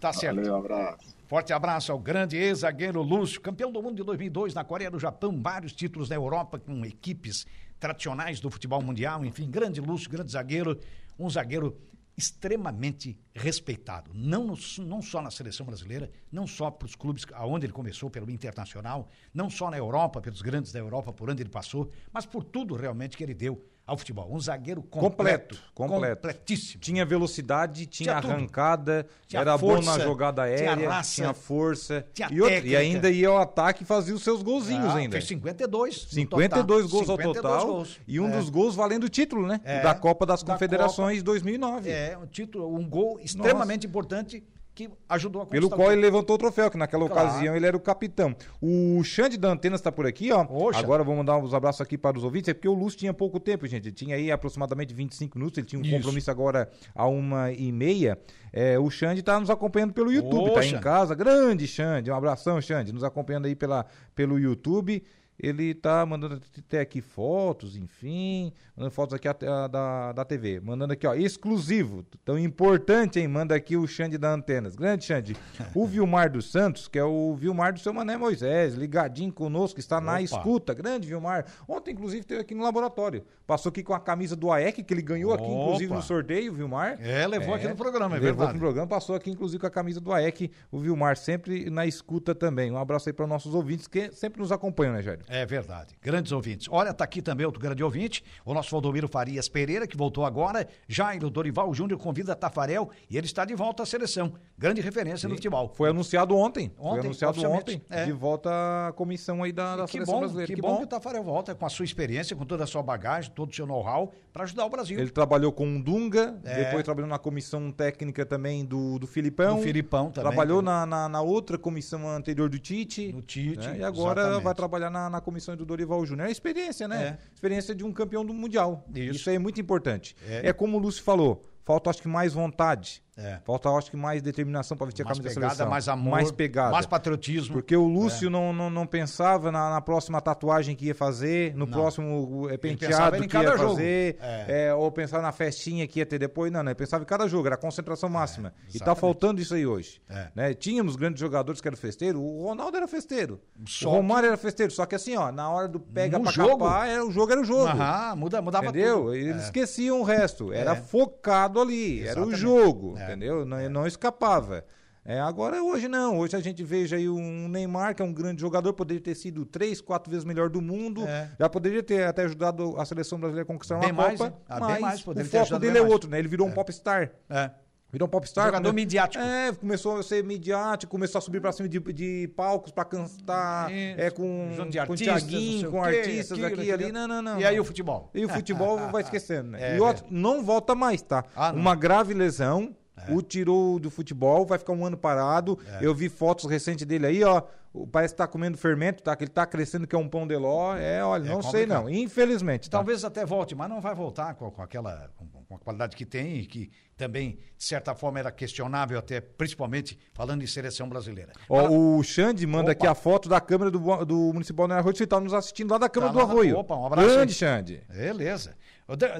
Tá 0.00 0.12
certo. 0.12 0.36
Valeu, 0.36 0.54
um 0.54 0.58
abraço. 0.58 1.13
Forte 1.34 1.52
abraço 1.52 1.90
ao 1.90 1.98
grande 1.98 2.36
ex-zagueiro 2.36 3.02
Lúcio, 3.02 3.40
campeão 3.40 3.72
do 3.72 3.82
mundo 3.82 3.96
de 3.96 4.04
2002 4.04 4.54
na 4.54 4.62
Coreia 4.62 4.88
do 4.88 5.00
Japão, 5.00 5.36
vários 5.42 5.72
títulos 5.72 6.08
na 6.08 6.14
Europa 6.14 6.60
com 6.60 6.84
equipes 6.84 7.44
tradicionais 7.80 8.38
do 8.38 8.48
futebol 8.48 8.80
mundial, 8.80 9.24
enfim, 9.24 9.50
grande 9.50 9.80
Lúcio, 9.80 10.08
grande 10.08 10.30
zagueiro, 10.30 10.78
um 11.18 11.28
zagueiro 11.28 11.76
extremamente 12.16 13.18
respeitado, 13.34 14.12
não, 14.14 14.44
no, 14.44 14.54
não 14.86 15.02
só 15.02 15.20
na 15.20 15.28
seleção 15.28 15.66
brasileira, 15.66 16.08
não 16.30 16.46
só 16.46 16.70
para 16.70 16.86
os 16.86 16.94
clubes 16.94 17.26
aonde 17.32 17.66
ele 17.66 17.72
começou, 17.72 18.08
pelo 18.08 18.30
Internacional, 18.30 19.08
não 19.34 19.50
só 19.50 19.72
na 19.72 19.76
Europa, 19.76 20.20
pelos 20.20 20.40
grandes 20.40 20.70
da 20.70 20.78
Europa, 20.78 21.12
por 21.12 21.28
onde 21.28 21.42
ele 21.42 21.50
passou, 21.50 21.90
mas 22.12 22.24
por 22.24 22.44
tudo 22.44 22.76
realmente 22.76 23.16
que 23.16 23.24
ele 23.24 23.34
deu 23.34 23.60
ao 23.86 23.96
futebol. 23.96 24.28
Um 24.30 24.40
zagueiro 24.40 24.82
completo. 24.82 25.56
Completo. 25.56 25.62
completo. 25.74 26.16
Completíssimo. 26.28 26.80
Tinha 26.80 27.04
velocidade, 27.04 27.86
tinha, 27.86 28.20
tinha 28.20 28.32
arrancada, 28.32 29.06
tinha 29.26 29.40
era 29.40 29.58
força, 29.58 29.90
bom 29.90 29.98
na 29.98 30.04
jogada 30.04 30.42
aérea, 30.42 30.76
tinha, 30.76 30.88
raça, 30.88 31.14
tinha 31.14 31.34
força. 31.34 32.06
Tinha 32.14 32.28
e, 32.30 32.68
e, 32.68 32.76
ainda 32.76 33.10
ia 33.10 33.28
ao 33.28 33.38
ataque 33.38 33.82
e 33.82 33.86
fazia 33.86 34.14
os 34.14 34.22
seus 34.22 34.42
golzinhos 34.42 34.94
ah, 34.94 34.96
ainda. 34.96 35.12
Fez 35.12 35.26
52. 35.26 36.06
52 36.10 36.86
gols 36.86 37.06
52 37.06 37.08
ao 37.08 37.34
total. 37.34 37.66
Gols. 37.66 38.00
E 38.06 38.18
um 38.18 38.28
é. 38.28 38.36
dos 38.38 38.48
gols 38.48 38.74
valendo 38.74 39.04
o 39.04 39.08
título, 39.08 39.46
né? 39.46 39.60
É, 39.64 39.82
da 39.82 39.94
Copa 39.94 40.24
das 40.24 40.42
da 40.42 40.52
Confederações 40.52 41.18
Copa, 41.18 41.26
2009. 41.32 41.90
É, 41.90 42.16
um 42.16 42.26
título, 42.26 42.74
um 42.74 42.88
gol 42.88 43.20
extremamente 43.20 43.86
Nossa. 43.86 43.88
importante 43.88 44.44
que 44.74 44.90
ajudou 45.08 45.42
a 45.42 45.46
Pelo 45.46 45.70
qual 45.70 45.92
ele 45.92 46.00
levantou 46.00 46.34
o 46.34 46.38
troféu, 46.38 46.68
que 46.70 46.76
naquela 46.76 47.06
claro. 47.08 47.28
ocasião 47.28 47.54
ele 47.54 47.64
era 47.64 47.76
o 47.76 47.80
capitão. 47.80 48.34
O 48.60 49.02
Xande 49.04 49.36
da 49.36 49.48
Antenas 49.48 49.78
está 49.78 49.92
por 49.92 50.04
aqui, 50.04 50.32
ó. 50.32 50.44
Oxa. 50.48 50.80
Agora 50.80 51.04
vamos 51.04 51.24
dar 51.24 51.36
uns 51.38 51.54
abraços 51.54 51.80
aqui 51.80 51.96
para 51.96 52.18
os 52.18 52.24
ouvintes, 52.24 52.48
é 52.48 52.54
porque 52.54 52.68
o 52.68 52.74
Lúcio 52.74 52.98
tinha 52.98 53.14
pouco 53.14 53.38
tempo, 53.38 53.66
gente. 53.68 53.88
Ele 53.88 53.94
tinha 53.94 54.16
aí 54.16 54.32
aproximadamente 54.32 54.92
25 54.92 55.38
minutos, 55.38 55.58
ele 55.58 55.66
tinha 55.66 55.80
um 55.80 55.84
Isso. 55.84 55.94
compromisso 55.96 56.30
agora 56.30 56.68
a 56.94 57.06
uma 57.06 57.52
e 57.52 57.70
meia. 57.70 58.18
É, 58.52 58.78
o 58.78 58.90
Xande 58.90 59.20
está 59.20 59.38
nos 59.38 59.50
acompanhando 59.50 59.92
pelo 59.92 60.12
YouTube, 60.12 60.48
está 60.48 60.64
em 60.64 60.80
casa. 60.80 61.14
Grande 61.14 61.68
Xande, 61.68 62.10
um 62.10 62.14
abração, 62.14 62.60
Xande, 62.60 62.92
nos 62.92 63.04
acompanhando 63.04 63.46
aí 63.46 63.54
pela, 63.54 63.86
pelo 64.14 64.38
YouTube 64.38 65.02
ele 65.38 65.74
tá 65.74 66.04
mandando 66.06 66.40
até 66.58 66.80
aqui 66.80 67.00
fotos, 67.00 67.76
enfim, 67.76 68.52
mandando 68.76 68.94
fotos 68.94 69.14
aqui 69.14 69.28
a, 69.28 69.32
a, 69.32 69.66
da, 69.66 70.12
da 70.12 70.24
TV, 70.24 70.60
mandando 70.60 70.92
aqui, 70.92 71.06
ó, 71.06 71.14
exclusivo, 71.14 72.04
tão 72.24 72.38
importante, 72.38 73.18
hein, 73.18 73.28
manda 73.28 73.54
aqui 73.54 73.76
o 73.76 73.86
Xande 73.86 74.16
da 74.16 74.32
Antenas, 74.32 74.76
grande 74.76 75.04
Xande, 75.04 75.36
o 75.74 75.86
Vilmar 75.86 76.30
dos 76.30 76.50
Santos, 76.50 76.88
que 76.88 76.98
é 76.98 77.04
o 77.04 77.34
Vilmar 77.34 77.72
do 77.72 77.80
seu 77.80 77.92
Mané 77.92 78.16
Moisés, 78.16 78.74
ligadinho 78.74 79.32
conosco, 79.32 79.80
está 79.80 79.96
Opa. 79.96 80.06
na 80.06 80.22
escuta, 80.22 80.72
grande 80.72 81.08
Vilmar, 81.08 81.46
ontem 81.68 81.92
inclusive 81.92 82.20
esteve 82.20 82.40
aqui 82.40 82.54
no 82.54 82.62
laboratório, 82.62 83.24
passou 83.46 83.70
aqui 83.70 83.82
com 83.82 83.94
a 83.94 84.00
camisa 84.00 84.36
do 84.36 84.52
AEC, 84.52 84.82
que 84.82 84.94
ele 84.94 85.02
ganhou 85.02 85.32
Opa. 85.32 85.42
aqui 85.42 85.52
inclusive 85.52 85.92
no 85.92 86.02
sorteio, 86.02 86.52
o 86.52 86.54
Vilmar. 86.54 86.96
É, 87.00 87.26
levou 87.26 87.54
é, 87.54 87.58
aqui 87.58 87.68
no 87.68 87.76
programa, 87.76 88.16
é 88.16 88.20
levou 88.20 88.26
verdade. 88.26 88.50
aqui 88.50 88.54
no 88.54 88.60
programa, 88.60 88.86
passou 88.86 89.16
aqui 89.16 89.30
inclusive 89.30 89.60
com 89.60 89.66
a 89.66 89.70
camisa 89.70 90.00
do 90.00 90.12
AEC, 90.12 90.50
o 90.70 90.78
Vilmar 90.78 91.16
sempre 91.16 91.68
na 91.68 91.86
escuta 91.86 92.34
também, 92.34 92.70
um 92.70 92.78
abraço 92.78 93.08
aí 93.08 93.12
para 93.12 93.26
nossos 93.26 93.54
ouvintes 93.54 93.88
que 93.88 94.12
sempre 94.12 94.40
nos 94.40 94.52
acompanham, 94.52 94.94
né, 94.94 95.02
Jair? 95.02 95.24
É 95.34 95.44
verdade. 95.44 95.96
Grandes 96.00 96.30
ouvintes. 96.30 96.68
Olha, 96.70 96.94
tá 96.94 97.02
aqui 97.02 97.20
também 97.20 97.44
outro 97.44 97.60
grande 97.60 97.82
ouvinte, 97.82 98.22
o 98.44 98.54
nosso 98.54 98.70
Valdomiro 98.70 99.08
Farias 99.08 99.48
Pereira, 99.48 99.84
que 99.84 99.96
voltou 99.96 100.24
agora. 100.24 100.68
Jairo 100.86 101.28
Dorival 101.28 101.74
Júnior 101.74 101.98
convida 101.98 102.36
Tafarel 102.36 102.88
e 103.10 103.16
ele 103.16 103.26
está 103.26 103.44
de 103.44 103.52
volta 103.52 103.82
à 103.82 103.86
seleção. 103.86 104.34
Grande 104.56 104.80
referência 104.80 105.26
Sim. 105.26 105.28
no 105.28 105.34
futebol. 105.34 105.72
Foi 105.74 105.90
anunciado 105.90 106.36
ontem. 106.36 106.70
Ontem, 106.78 107.00
Foi 107.00 107.26
anunciado 107.26 107.50
ontem. 107.50 107.82
É. 107.90 108.04
De 108.04 108.12
volta 108.12 108.48
à 108.88 108.92
comissão 108.92 109.42
aí 109.42 109.50
da, 109.50 109.76
da 109.76 109.86
seleção 109.88 110.14
bom, 110.14 110.20
brasileira. 110.20 110.46
Que, 110.46 110.54
que 110.54 110.62
bom, 110.62 110.74
bom 110.74 110.76
que 110.78 110.84
o 110.84 110.86
Tafarel 110.86 111.24
volta 111.24 111.52
com 111.52 111.66
a 111.66 111.68
sua 111.68 111.84
experiência, 111.84 112.36
com 112.36 112.44
toda 112.44 112.62
a 112.62 112.66
sua 112.66 112.82
bagagem, 112.82 113.32
todo 113.32 113.50
o 113.50 113.54
seu 113.54 113.66
know-how 113.66 114.12
para 114.32 114.44
ajudar 114.44 114.66
o 114.66 114.68
Brasil. 114.68 114.98
Ele 114.98 115.10
trabalhou 115.10 115.52
com 115.52 115.76
o 115.76 115.82
Dunga, 115.82 116.40
é. 116.44 116.64
depois 116.64 116.84
trabalhou 116.84 117.08
na 117.08 117.18
comissão 117.18 117.72
técnica 117.72 118.24
também 118.24 118.64
do, 118.64 118.98
do 118.98 119.06
Filipão. 119.06 119.56
Do 119.56 119.62
Filipão 119.62 120.10
também. 120.10 120.30
Trabalhou 120.30 120.62
na, 120.62 120.86
na, 120.86 121.08
na 121.08 121.22
outra 121.22 121.58
comissão 121.58 122.08
anterior 122.08 122.48
do 122.48 122.58
Tite. 122.58 123.12
No 123.12 123.22
Tite. 123.22 123.66
Né? 123.66 123.78
E 123.78 123.84
agora 123.84 124.20
exatamente. 124.20 124.44
vai 124.44 124.54
trabalhar 124.54 124.90
na, 124.90 125.10
na 125.14 125.20
comissão 125.20 125.56
do 125.56 125.64
Dorival 125.64 126.04
Júnior. 126.04 126.26
É 126.26 126.28
a 126.28 126.32
experiência, 126.32 126.86
né? 126.86 127.18
É. 127.20 127.34
Experiência 127.34 127.74
de 127.74 127.84
um 127.84 127.92
campeão 127.92 128.24
do 128.24 128.34
Mundial. 128.34 128.84
Isso. 128.94 129.16
Isso, 129.16 129.30
aí 129.30 129.36
é 129.36 129.38
muito 129.38 129.60
importante. 129.60 130.16
É. 130.26 130.48
É. 130.48 130.52
como 130.52 130.76
o 130.76 130.80
Lúcio 130.80 131.02
falou, 131.02 131.42
falta 131.64 131.90
acho 131.90 132.02
que 132.02 132.08
mais 132.08 132.32
vontade. 132.32 133.02
É. 133.16 133.38
Falta 133.44 133.68
acho 133.70 133.90
que 133.90 133.96
mais 133.96 134.20
determinação 134.22 134.76
para 134.76 134.86
vestir 134.86 135.04
mais 135.04 135.18
a 135.18 135.20
camisa 135.22 135.34
pegada, 135.34 135.50
da 135.52 135.56
seleção. 135.56 135.70
mais 135.70 135.88
amor, 135.88 136.10
mais 136.10 136.30
pegada. 136.32 136.72
mais 136.72 136.86
patriotismo. 136.86 137.52
Porque 137.54 137.76
o 137.76 137.86
Lúcio 137.86 138.28
não, 138.28 138.52
não, 138.52 138.68
não 138.70 138.86
pensava 138.86 139.52
na, 139.52 139.70
na 139.70 139.80
próxima 139.80 140.20
tatuagem 140.20 140.74
que 140.74 140.86
ia 140.86 140.94
fazer, 140.94 141.54
no 141.54 141.66
próximo 141.66 142.48
eh, 142.50 142.56
pensava 142.56 143.12
penteado 143.16 143.28
que 143.28 143.36
ia 143.36 143.56
jogo. 143.56 143.70
fazer, 143.70 144.16
É. 144.20 144.66
é, 144.66 144.74
ou 144.74 144.90
pensava 144.90 145.22
na 145.22 145.32
festinha 145.32 145.86
que 145.86 146.00
ia 146.00 146.06
ter 146.06 146.18
depois. 146.18 146.50
Não, 146.50 146.62
não, 146.62 146.70
ele 146.70 146.74
pensava 146.74 147.02
em 147.04 147.06
cada 147.06 147.28
jogo, 147.28 147.46
era 147.46 147.54
a 147.54 147.58
concentração 147.58 148.08
máxima. 148.08 148.52
e 148.68 148.72
tá 148.72 148.76
exatamente. 148.76 149.00
faltando 149.00 149.40
isso 149.40 149.54
aí 149.54 149.66
hoje. 149.66 150.00
É. 150.08 150.28
Né? 150.34 150.54
Tínhamos 150.54 150.96
grandes 150.96 151.20
jogadores 151.20 151.60
que 151.60 151.68
eram 151.68 151.76
festeiros, 151.76 152.20
o 152.20 152.42
Ronaldo 152.44 152.76
era 152.76 152.88
festeiro, 152.88 153.40
Só 153.66 153.90
o 153.90 153.92
Romário 153.92 154.26
era 154.26 154.36
festeiro, 154.36 154.72
só 154.72 154.84
que 154.86 154.94
assim, 154.96 155.16
ó, 155.16 155.30
na 155.30 155.48
hora 155.50 155.68
do 155.68 155.78
pega 155.78 156.18
No 156.18 156.24
pra 156.24 156.32
jogo? 156.32 156.64
capar, 156.64 156.88
era, 156.88 157.04
o 157.06 157.10
jogo 157.12 157.30
era 157.32 157.40
o 157.40 157.44
jogo. 157.44 157.68
Aham, 157.68 158.16
muda, 158.16 158.42
mudava 158.42 158.66
Entendeu? 158.66 158.96
tudo. 159.04 159.14
Eles 159.14 159.36
É. 159.36 159.44
esqueciam 159.44 160.00
o 160.00 160.02
resto. 160.02 160.52
Era 160.52 160.72
É. 160.72 160.76
focado 160.76 161.60
ali. 161.60 162.00
Era 162.00 162.10
Exatamente. 162.10 162.34
o 162.34 162.36
jogo. 162.38 162.94
É. 163.04 163.12
Entendeu? 163.12 163.44
Não, 163.44 163.68
não 163.70 163.86
escapava. 163.86 164.64
É, 165.06 165.20
agora 165.20 165.62
hoje 165.62 165.86
não. 165.86 166.18
Hoje 166.18 166.34
a 166.34 166.40
gente 166.40 166.62
veja 166.64 166.96
aí 166.96 167.08
um 167.08 167.46
Neymar, 167.46 167.94
que 167.94 168.00
é 168.00 168.04
um 168.04 168.12
grande 168.12 168.40
jogador, 168.40 168.72
poderia 168.72 169.02
ter 169.02 169.14
sido 169.14 169.44
três, 169.44 169.78
quatro 169.80 170.10
vezes 170.10 170.24
melhor 170.24 170.48
do 170.48 170.62
mundo. 170.62 171.06
É. 171.06 171.28
Já 171.38 171.46
poderia 171.48 171.82
ter 171.82 172.04
até 172.06 172.22
ajudado 172.22 172.74
a 172.80 172.84
seleção 172.86 173.18
brasileira 173.18 173.42
a 173.42 173.52
conquistar 173.52 173.78
Bem 173.80 173.92
uma 173.92 174.02
mais, 174.04 174.18
Copa. 174.18 174.30
hein? 174.34 174.42
Ah, 174.48 174.60
mas 174.60 174.80
mais, 174.80 175.00
o 175.06 175.24
foco 175.26 175.58
dele 175.58 175.76
é 175.78 175.82
outro, 175.82 176.08
né? 176.08 176.18
Ele 176.18 176.28
virou 176.28 176.48
um 176.48 176.52
popstar. 176.52 177.10
É. 177.28 177.50
Virou 177.92 178.08
um 178.08 178.10
popstar. 178.10 178.46
Jogador 178.46 178.64
quando- 178.68 178.74
midiático. 178.74 179.22
É, 179.22 179.52
começou 179.52 179.98
a 179.98 180.02
ser 180.02 180.24
midiático, 180.24 180.90
começou 180.90 181.18
a 181.18 181.22
subir 181.22 181.40
pra 181.40 181.52
cima 181.52 181.68
de, 181.68 181.78
de 181.78 182.28
palcos 182.34 182.72
pra 182.72 182.84
cantar, 182.84 183.70
é, 183.70 184.10
com, 184.10 184.48
com 184.56 184.62
artistas, 184.62 184.88
não 184.88 184.96
Tiaguinho, 184.96 185.70
com 185.70 185.82
quê, 185.82 185.88
artistas 185.98 186.32
aquilo, 186.42 186.46
aqui 186.60 186.68
e 186.68 186.72
ali. 186.72 186.90
Não, 186.90 187.06
não, 187.06 187.20
não. 187.22 187.38
E 187.38 187.44
aí 187.44 187.60
o 187.60 187.64
futebol? 187.64 188.10
E 188.14 188.24
o 188.24 188.28
futebol 188.28 188.78
vai 188.90 189.02
esquecendo, 189.02 189.50
né? 189.50 189.58
É, 189.74 189.76
e 189.76 189.80
outro, 189.80 190.06
não 190.10 190.42
volta 190.42 190.74
mais, 190.74 191.02
tá? 191.02 191.24
Ah. 191.36 191.50
É. 191.50 191.52
Uma 191.52 191.76
grave 191.76 192.14
lesão, 192.14 192.74
o 193.08 193.20
tirou 193.22 193.78
do 193.78 193.90
futebol, 193.90 194.46
vai 194.46 194.58
ficar 194.58 194.72
um 194.72 194.84
ano 194.84 194.96
parado. 194.96 195.58
Eu 195.80 195.94
vi 195.94 196.08
fotos 196.08 196.48
recentes 196.50 196.86
dele 196.86 197.06
aí, 197.06 197.24
ó. 197.24 197.42
o- 197.72 197.86
Parece 197.88 198.14
que 198.14 198.18
tá 198.18 198.26
comendo 198.28 198.56
fermento, 198.56 199.02
tá? 199.02 199.16
Que 199.16 199.24
ele 199.24 199.30
tá 199.32 199.44
crescendo, 199.44 199.84
que 199.86 199.96
é 199.96 199.98
um 199.98 200.08
pão 200.08 200.26
de 200.28 200.36
ló. 200.36 200.76
É, 200.76 201.04
olha, 201.04 201.26
É 201.28 201.32
não 201.32 201.42
sei 201.42 201.66
não. 201.66 201.88
Infelizmente, 201.90 202.70
tá? 202.70 202.78
Talvez 202.78 203.04
até 203.04 203.26
volte, 203.26 203.54
mas 203.54 203.68
não 203.68 203.80
vai 203.80 203.94
voltar 203.96 204.34
com, 204.34 204.48
com 204.50 204.62
aquela 204.62 205.10
com, 205.16 205.26
com 205.26 205.56
a 205.56 205.58
qualidade 205.58 205.96
que 205.96 206.06
tem 206.06 206.36
e 206.38 206.46
que 206.46 206.70
também, 206.96 207.36
de 207.58 207.64
certa 207.64 207.92
forma, 207.92 208.20
era 208.20 208.30
questionável 208.30 208.96
até, 208.96 209.20
principalmente 209.20 209.98
falando 210.12 210.44
em 210.44 210.46
seleção 210.46 210.88
brasileira. 210.88 211.32
Ó, 211.48 211.68
o 211.68 212.02
Xande 212.04 212.46
manda 212.46 212.70
Opa. 212.70 212.72
aqui 212.72 212.86
a 212.86 212.94
foto 212.94 213.28
da 213.28 213.40
câmera 213.40 213.72
do, 213.72 214.04
do 214.04 214.16
Municipal 214.32 214.68
do 214.68 214.74
Arroio, 214.74 214.96
você 214.96 215.04
tá 215.04 215.18
nos 215.18 215.34
assistindo 215.34 215.72
lá 215.72 215.78
da 215.78 215.88
câmera 215.88 216.12
Tá 216.12 216.20
do 216.24 216.30
Arroio. 216.30 216.56
Opa, 216.58 216.76
um 216.76 216.86
abraço 216.86 217.08
Grande. 217.08 217.34
Xande. 217.34 217.82
Beleza. 217.92 218.54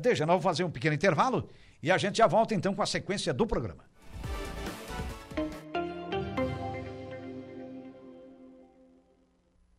Deixa, 0.01 0.25
nós 0.27 0.35
vamos 0.35 0.45
fazer 0.45 0.63
um 0.63 0.71
pequeno 0.71 0.95
intervalo 0.95 1.49
e 1.85 1.91
a 1.91 1.99
gente 1.99 2.17
já 2.17 2.27
volta 2.27 2.55
então 2.55 2.75
com 2.75 2.81
a 2.81 2.87
sequência 2.87 3.35
do 3.35 3.47
programa. 3.47 3.85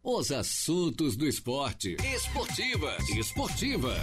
Os 0.03 0.31
assuntos 0.31 1.17
do 1.17 1.25
esporte. 1.27 1.97
Esportivas. 2.13 3.09
Esportivas. 3.09 3.97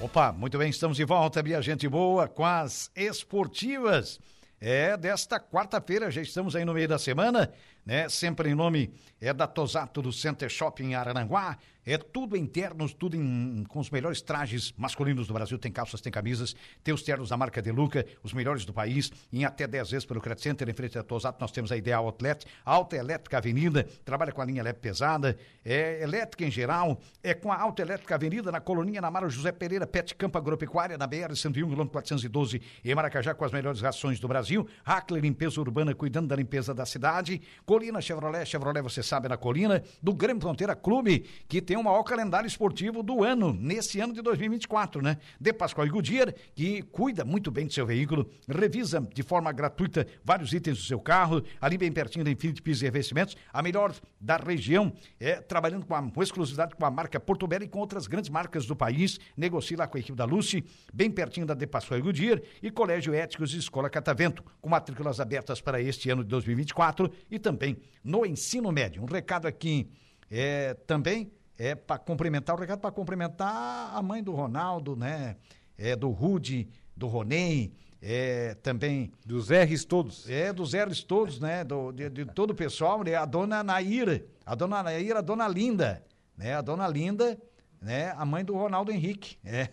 Opa, 0.00 0.30
muito 0.30 0.56
bem, 0.56 0.70
estamos 0.70 0.96
de 0.96 1.04
volta, 1.04 1.42
minha 1.42 1.60
gente 1.60 1.88
boa, 1.88 2.28
com 2.28 2.44
as 2.44 2.88
esportivas. 2.94 4.20
É, 4.62 4.94
desta 4.94 5.40
quarta-feira, 5.40 6.10
já 6.10 6.20
estamos 6.20 6.54
aí 6.54 6.66
no 6.66 6.74
meio 6.74 6.86
da 6.86 6.98
semana, 6.98 7.50
né? 7.84 8.10
Sempre 8.10 8.50
em 8.50 8.54
nome 8.54 8.92
é 9.18 9.32
da 9.32 9.46
Tosato 9.46 10.02
do 10.02 10.12
Center 10.12 10.50
Shopping 10.50 10.92
Araranguá. 10.92 11.56
É 11.90 11.98
tudo 11.98 12.36
em 12.36 12.48
tudo 12.96 13.16
em- 13.16 13.64
com 13.68 13.80
os 13.80 13.90
melhores 13.90 14.22
trajes 14.22 14.72
masculinos 14.76 15.26
do 15.26 15.34
Brasil. 15.34 15.58
Tem 15.58 15.72
calças, 15.72 16.00
tem 16.00 16.12
camisas, 16.12 16.54
tem 16.84 16.94
os 16.94 17.02
ternos 17.02 17.30
da 17.30 17.36
marca 17.36 17.60
Deluca, 17.60 18.06
os 18.22 18.32
melhores 18.32 18.64
do 18.64 18.72
país, 18.72 19.10
em 19.32 19.44
até 19.44 19.66
10 19.66 19.90
vezes 19.90 20.06
pelo 20.06 20.20
Credit 20.20 20.40
Center. 20.40 20.68
Em 20.68 20.72
frente 20.72 20.96
à 20.96 21.02
Tosato, 21.02 21.40
nós 21.40 21.50
temos 21.50 21.72
a 21.72 21.76
Ideal 21.76 22.04
Outlet, 22.06 22.46
Alta 22.64 22.94
Elétrica 22.94 23.38
Avenida, 23.38 23.88
trabalha 24.04 24.30
com 24.30 24.40
a 24.40 24.44
linha 24.44 24.62
leve 24.62 24.78
pesada, 24.78 25.36
é 25.64 26.00
elétrica 26.00 26.44
em 26.44 26.50
geral, 26.50 27.00
é 27.24 27.34
com 27.34 27.50
a 27.50 27.56
Alta 27.60 27.82
Elétrica 27.82 28.14
Avenida, 28.14 28.52
na 28.52 28.60
Colonia, 28.60 29.00
na 29.00 29.10
Mara 29.10 29.28
José 29.28 29.50
Pereira, 29.50 29.84
Pet 29.84 30.14
Campo 30.14 30.38
Agropecuária, 30.38 30.96
na 30.96 31.08
BR 31.08 31.34
101, 31.34 31.68
quilômetro 31.68 31.90
412, 31.90 32.62
em 32.84 32.94
Maracajá, 32.94 33.34
com 33.34 33.44
as 33.44 33.50
melhores 33.50 33.80
rações 33.80 34.20
do 34.20 34.28
Brasil. 34.28 34.64
Hackler 34.84 35.22
Limpeza 35.22 35.60
Urbana, 35.60 35.92
cuidando 35.92 36.28
da 36.28 36.36
limpeza 36.36 36.72
da 36.72 36.86
cidade. 36.86 37.42
Colina 37.66 38.00
Chevrolet, 38.00 38.46
Chevrolet, 38.46 38.80
você 38.80 39.02
sabe, 39.02 39.28
na 39.28 39.36
Colina, 39.36 39.82
do 40.00 40.14
Grêmio 40.14 40.40
Fronteira 40.40 40.76
Clube, 40.76 41.24
que 41.48 41.60
tem 41.60 41.79
o 41.80 41.84
maior 41.84 42.02
calendário 42.02 42.46
esportivo 42.46 43.02
do 43.02 43.24
ano, 43.24 43.52
nesse 43.52 44.00
ano 44.00 44.12
de 44.12 44.22
2024, 44.22 45.02
né? 45.02 45.16
De 45.40 45.52
Pascoal 45.52 45.86
e 45.86 45.90
Goodyear, 45.90 46.34
que 46.54 46.82
cuida 46.82 47.24
muito 47.24 47.50
bem 47.50 47.66
do 47.66 47.72
seu 47.72 47.86
veículo, 47.86 48.30
revisa 48.48 49.00
de 49.12 49.22
forma 49.22 49.50
gratuita 49.50 50.06
vários 50.24 50.52
itens 50.52 50.78
do 50.78 50.84
seu 50.84 51.00
carro, 51.00 51.42
ali 51.60 51.78
bem 51.78 51.90
pertinho 51.90 52.24
da 52.24 52.30
Infinity 52.30 52.60
Pisos 52.60 52.82
e 52.82 52.84
Revestimentos, 52.84 53.36
a 53.52 53.62
melhor 53.62 53.94
da 54.20 54.36
região, 54.36 54.92
é, 55.18 55.40
trabalhando 55.40 55.86
com, 55.86 55.94
a, 55.94 56.02
com 56.10 56.22
exclusividade 56.22 56.74
com 56.74 56.84
a 56.84 56.90
marca 56.90 57.18
Porto 57.18 57.46
Belo 57.46 57.64
e 57.64 57.68
com 57.68 57.78
outras 57.78 58.06
grandes 58.06 58.30
marcas 58.30 58.66
do 58.66 58.76
país, 58.76 59.18
negocie 59.36 59.76
lá 59.76 59.86
com 59.86 59.96
a 59.96 60.00
equipe 60.00 60.16
da 60.16 60.24
Lucy, 60.24 60.64
bem 60.92 61.10
pertinho 61.10 61.46
da 61.46 61.54
De 61.54 61.66
Pascoal 61.66 61.98
e 61.98 62.02
Goodyear, 62.02 62.40
e 62.62 62.70
Colégio 62.70 63.14
Éticos 63.14 63.54
e 63.54 63.58
Escola 63.58 63.88
Catavento, 63.88 64.44
com 64.60 64.68
matrículas 64.68 65.20
abertas 65.20 65.60
para 65.60 65.80
este 65.80 66.10
ano 66.10 66.22
de 66.22 66.28
2024 66.28 67.10
e 67.30 67.38
também 67.38 67.76
no 68.04 68.26
ensino 68.26 68.70
médio. 68.70 69.02
Um 69.02 69.06
recado 69.06 69.46
aqui 69.46 69.90
é, 70.30 70.74
também 70.86 71.32
é 71.60 71.74
para 71.74 71.98
cumprimentar, 71.98 72.56
o 72.56 72.58
recado 72.58 72.80
para 72.80 72.90
cumprimentar 72.90 73.94
a 73.94 74.00
mãe 74.00 74.22
do 74.22 74.32
Ronaldo, 74.32 74.96
né? 74.96 75.36
É, 75.76 75.94
do 75.94 76.08
Rude, 76.08 76.66
do 76.96 77.06
Ronei, 77.06 77.74
é, 78.00 78.54
também 78.62 79.12
Dos 79.26 79.50
R's 79.50 79.84
todos. 79.84 80.28
é 80.28 80.54
dos 80.54 80.72
R's 80.72 81.02
todos, 81.02 81.38
né? 81.38 81.62
Do, 81.62 81.92
de, 81.92 82.08
de 82.08 82.24
todo 82.24 82.52
o 82.52 82.54
pessoal, 82.54 83.04
né? 83.04 83.14
A 83.14 83.26
dona 83.26 83.62
Naira, 83.62 84.24
a 84.46 84.54
dona 84.54 84.82
Naira, 84.82 85.18
a 85.18 85.22
dona 85.22 85.46
Linda, 85.46 86.02
né? 86.34 86.54
A 86.54 86.62
dona 86.62 86.88
Linda, 86.88 87.38
né? 87.78 88.14
A 88.16 88.24
mãe 88.24 88.42
do 88.42 88.54
Ronaldo 88.54 88.90
Henrique, 88.90 89.36
é, 89.44 89.68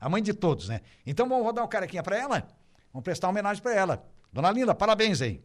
a 0.00 0.08
mãe 0.08 0.22
de 0.22 0.32
todos, 0.32 0.68
né? 0.68 0.82
Então 1.04 1.28
vamos 1.28 1.44
rodar 1.44 1.64
o 1.64 1.68
carequinha 1.68 2.04
para 2.04 2.16
ela? 2.16 2.46
Vamos 2.92 3.02
prestar 3.02 3.28
homenagem 3.28 3.60
para 3.60 3.74
ela. 3.74 4.06
Dona 4.32 4.52
Linda, 4.52 4.72
parabéns 4.72 5.20
aí. 5.20 5.42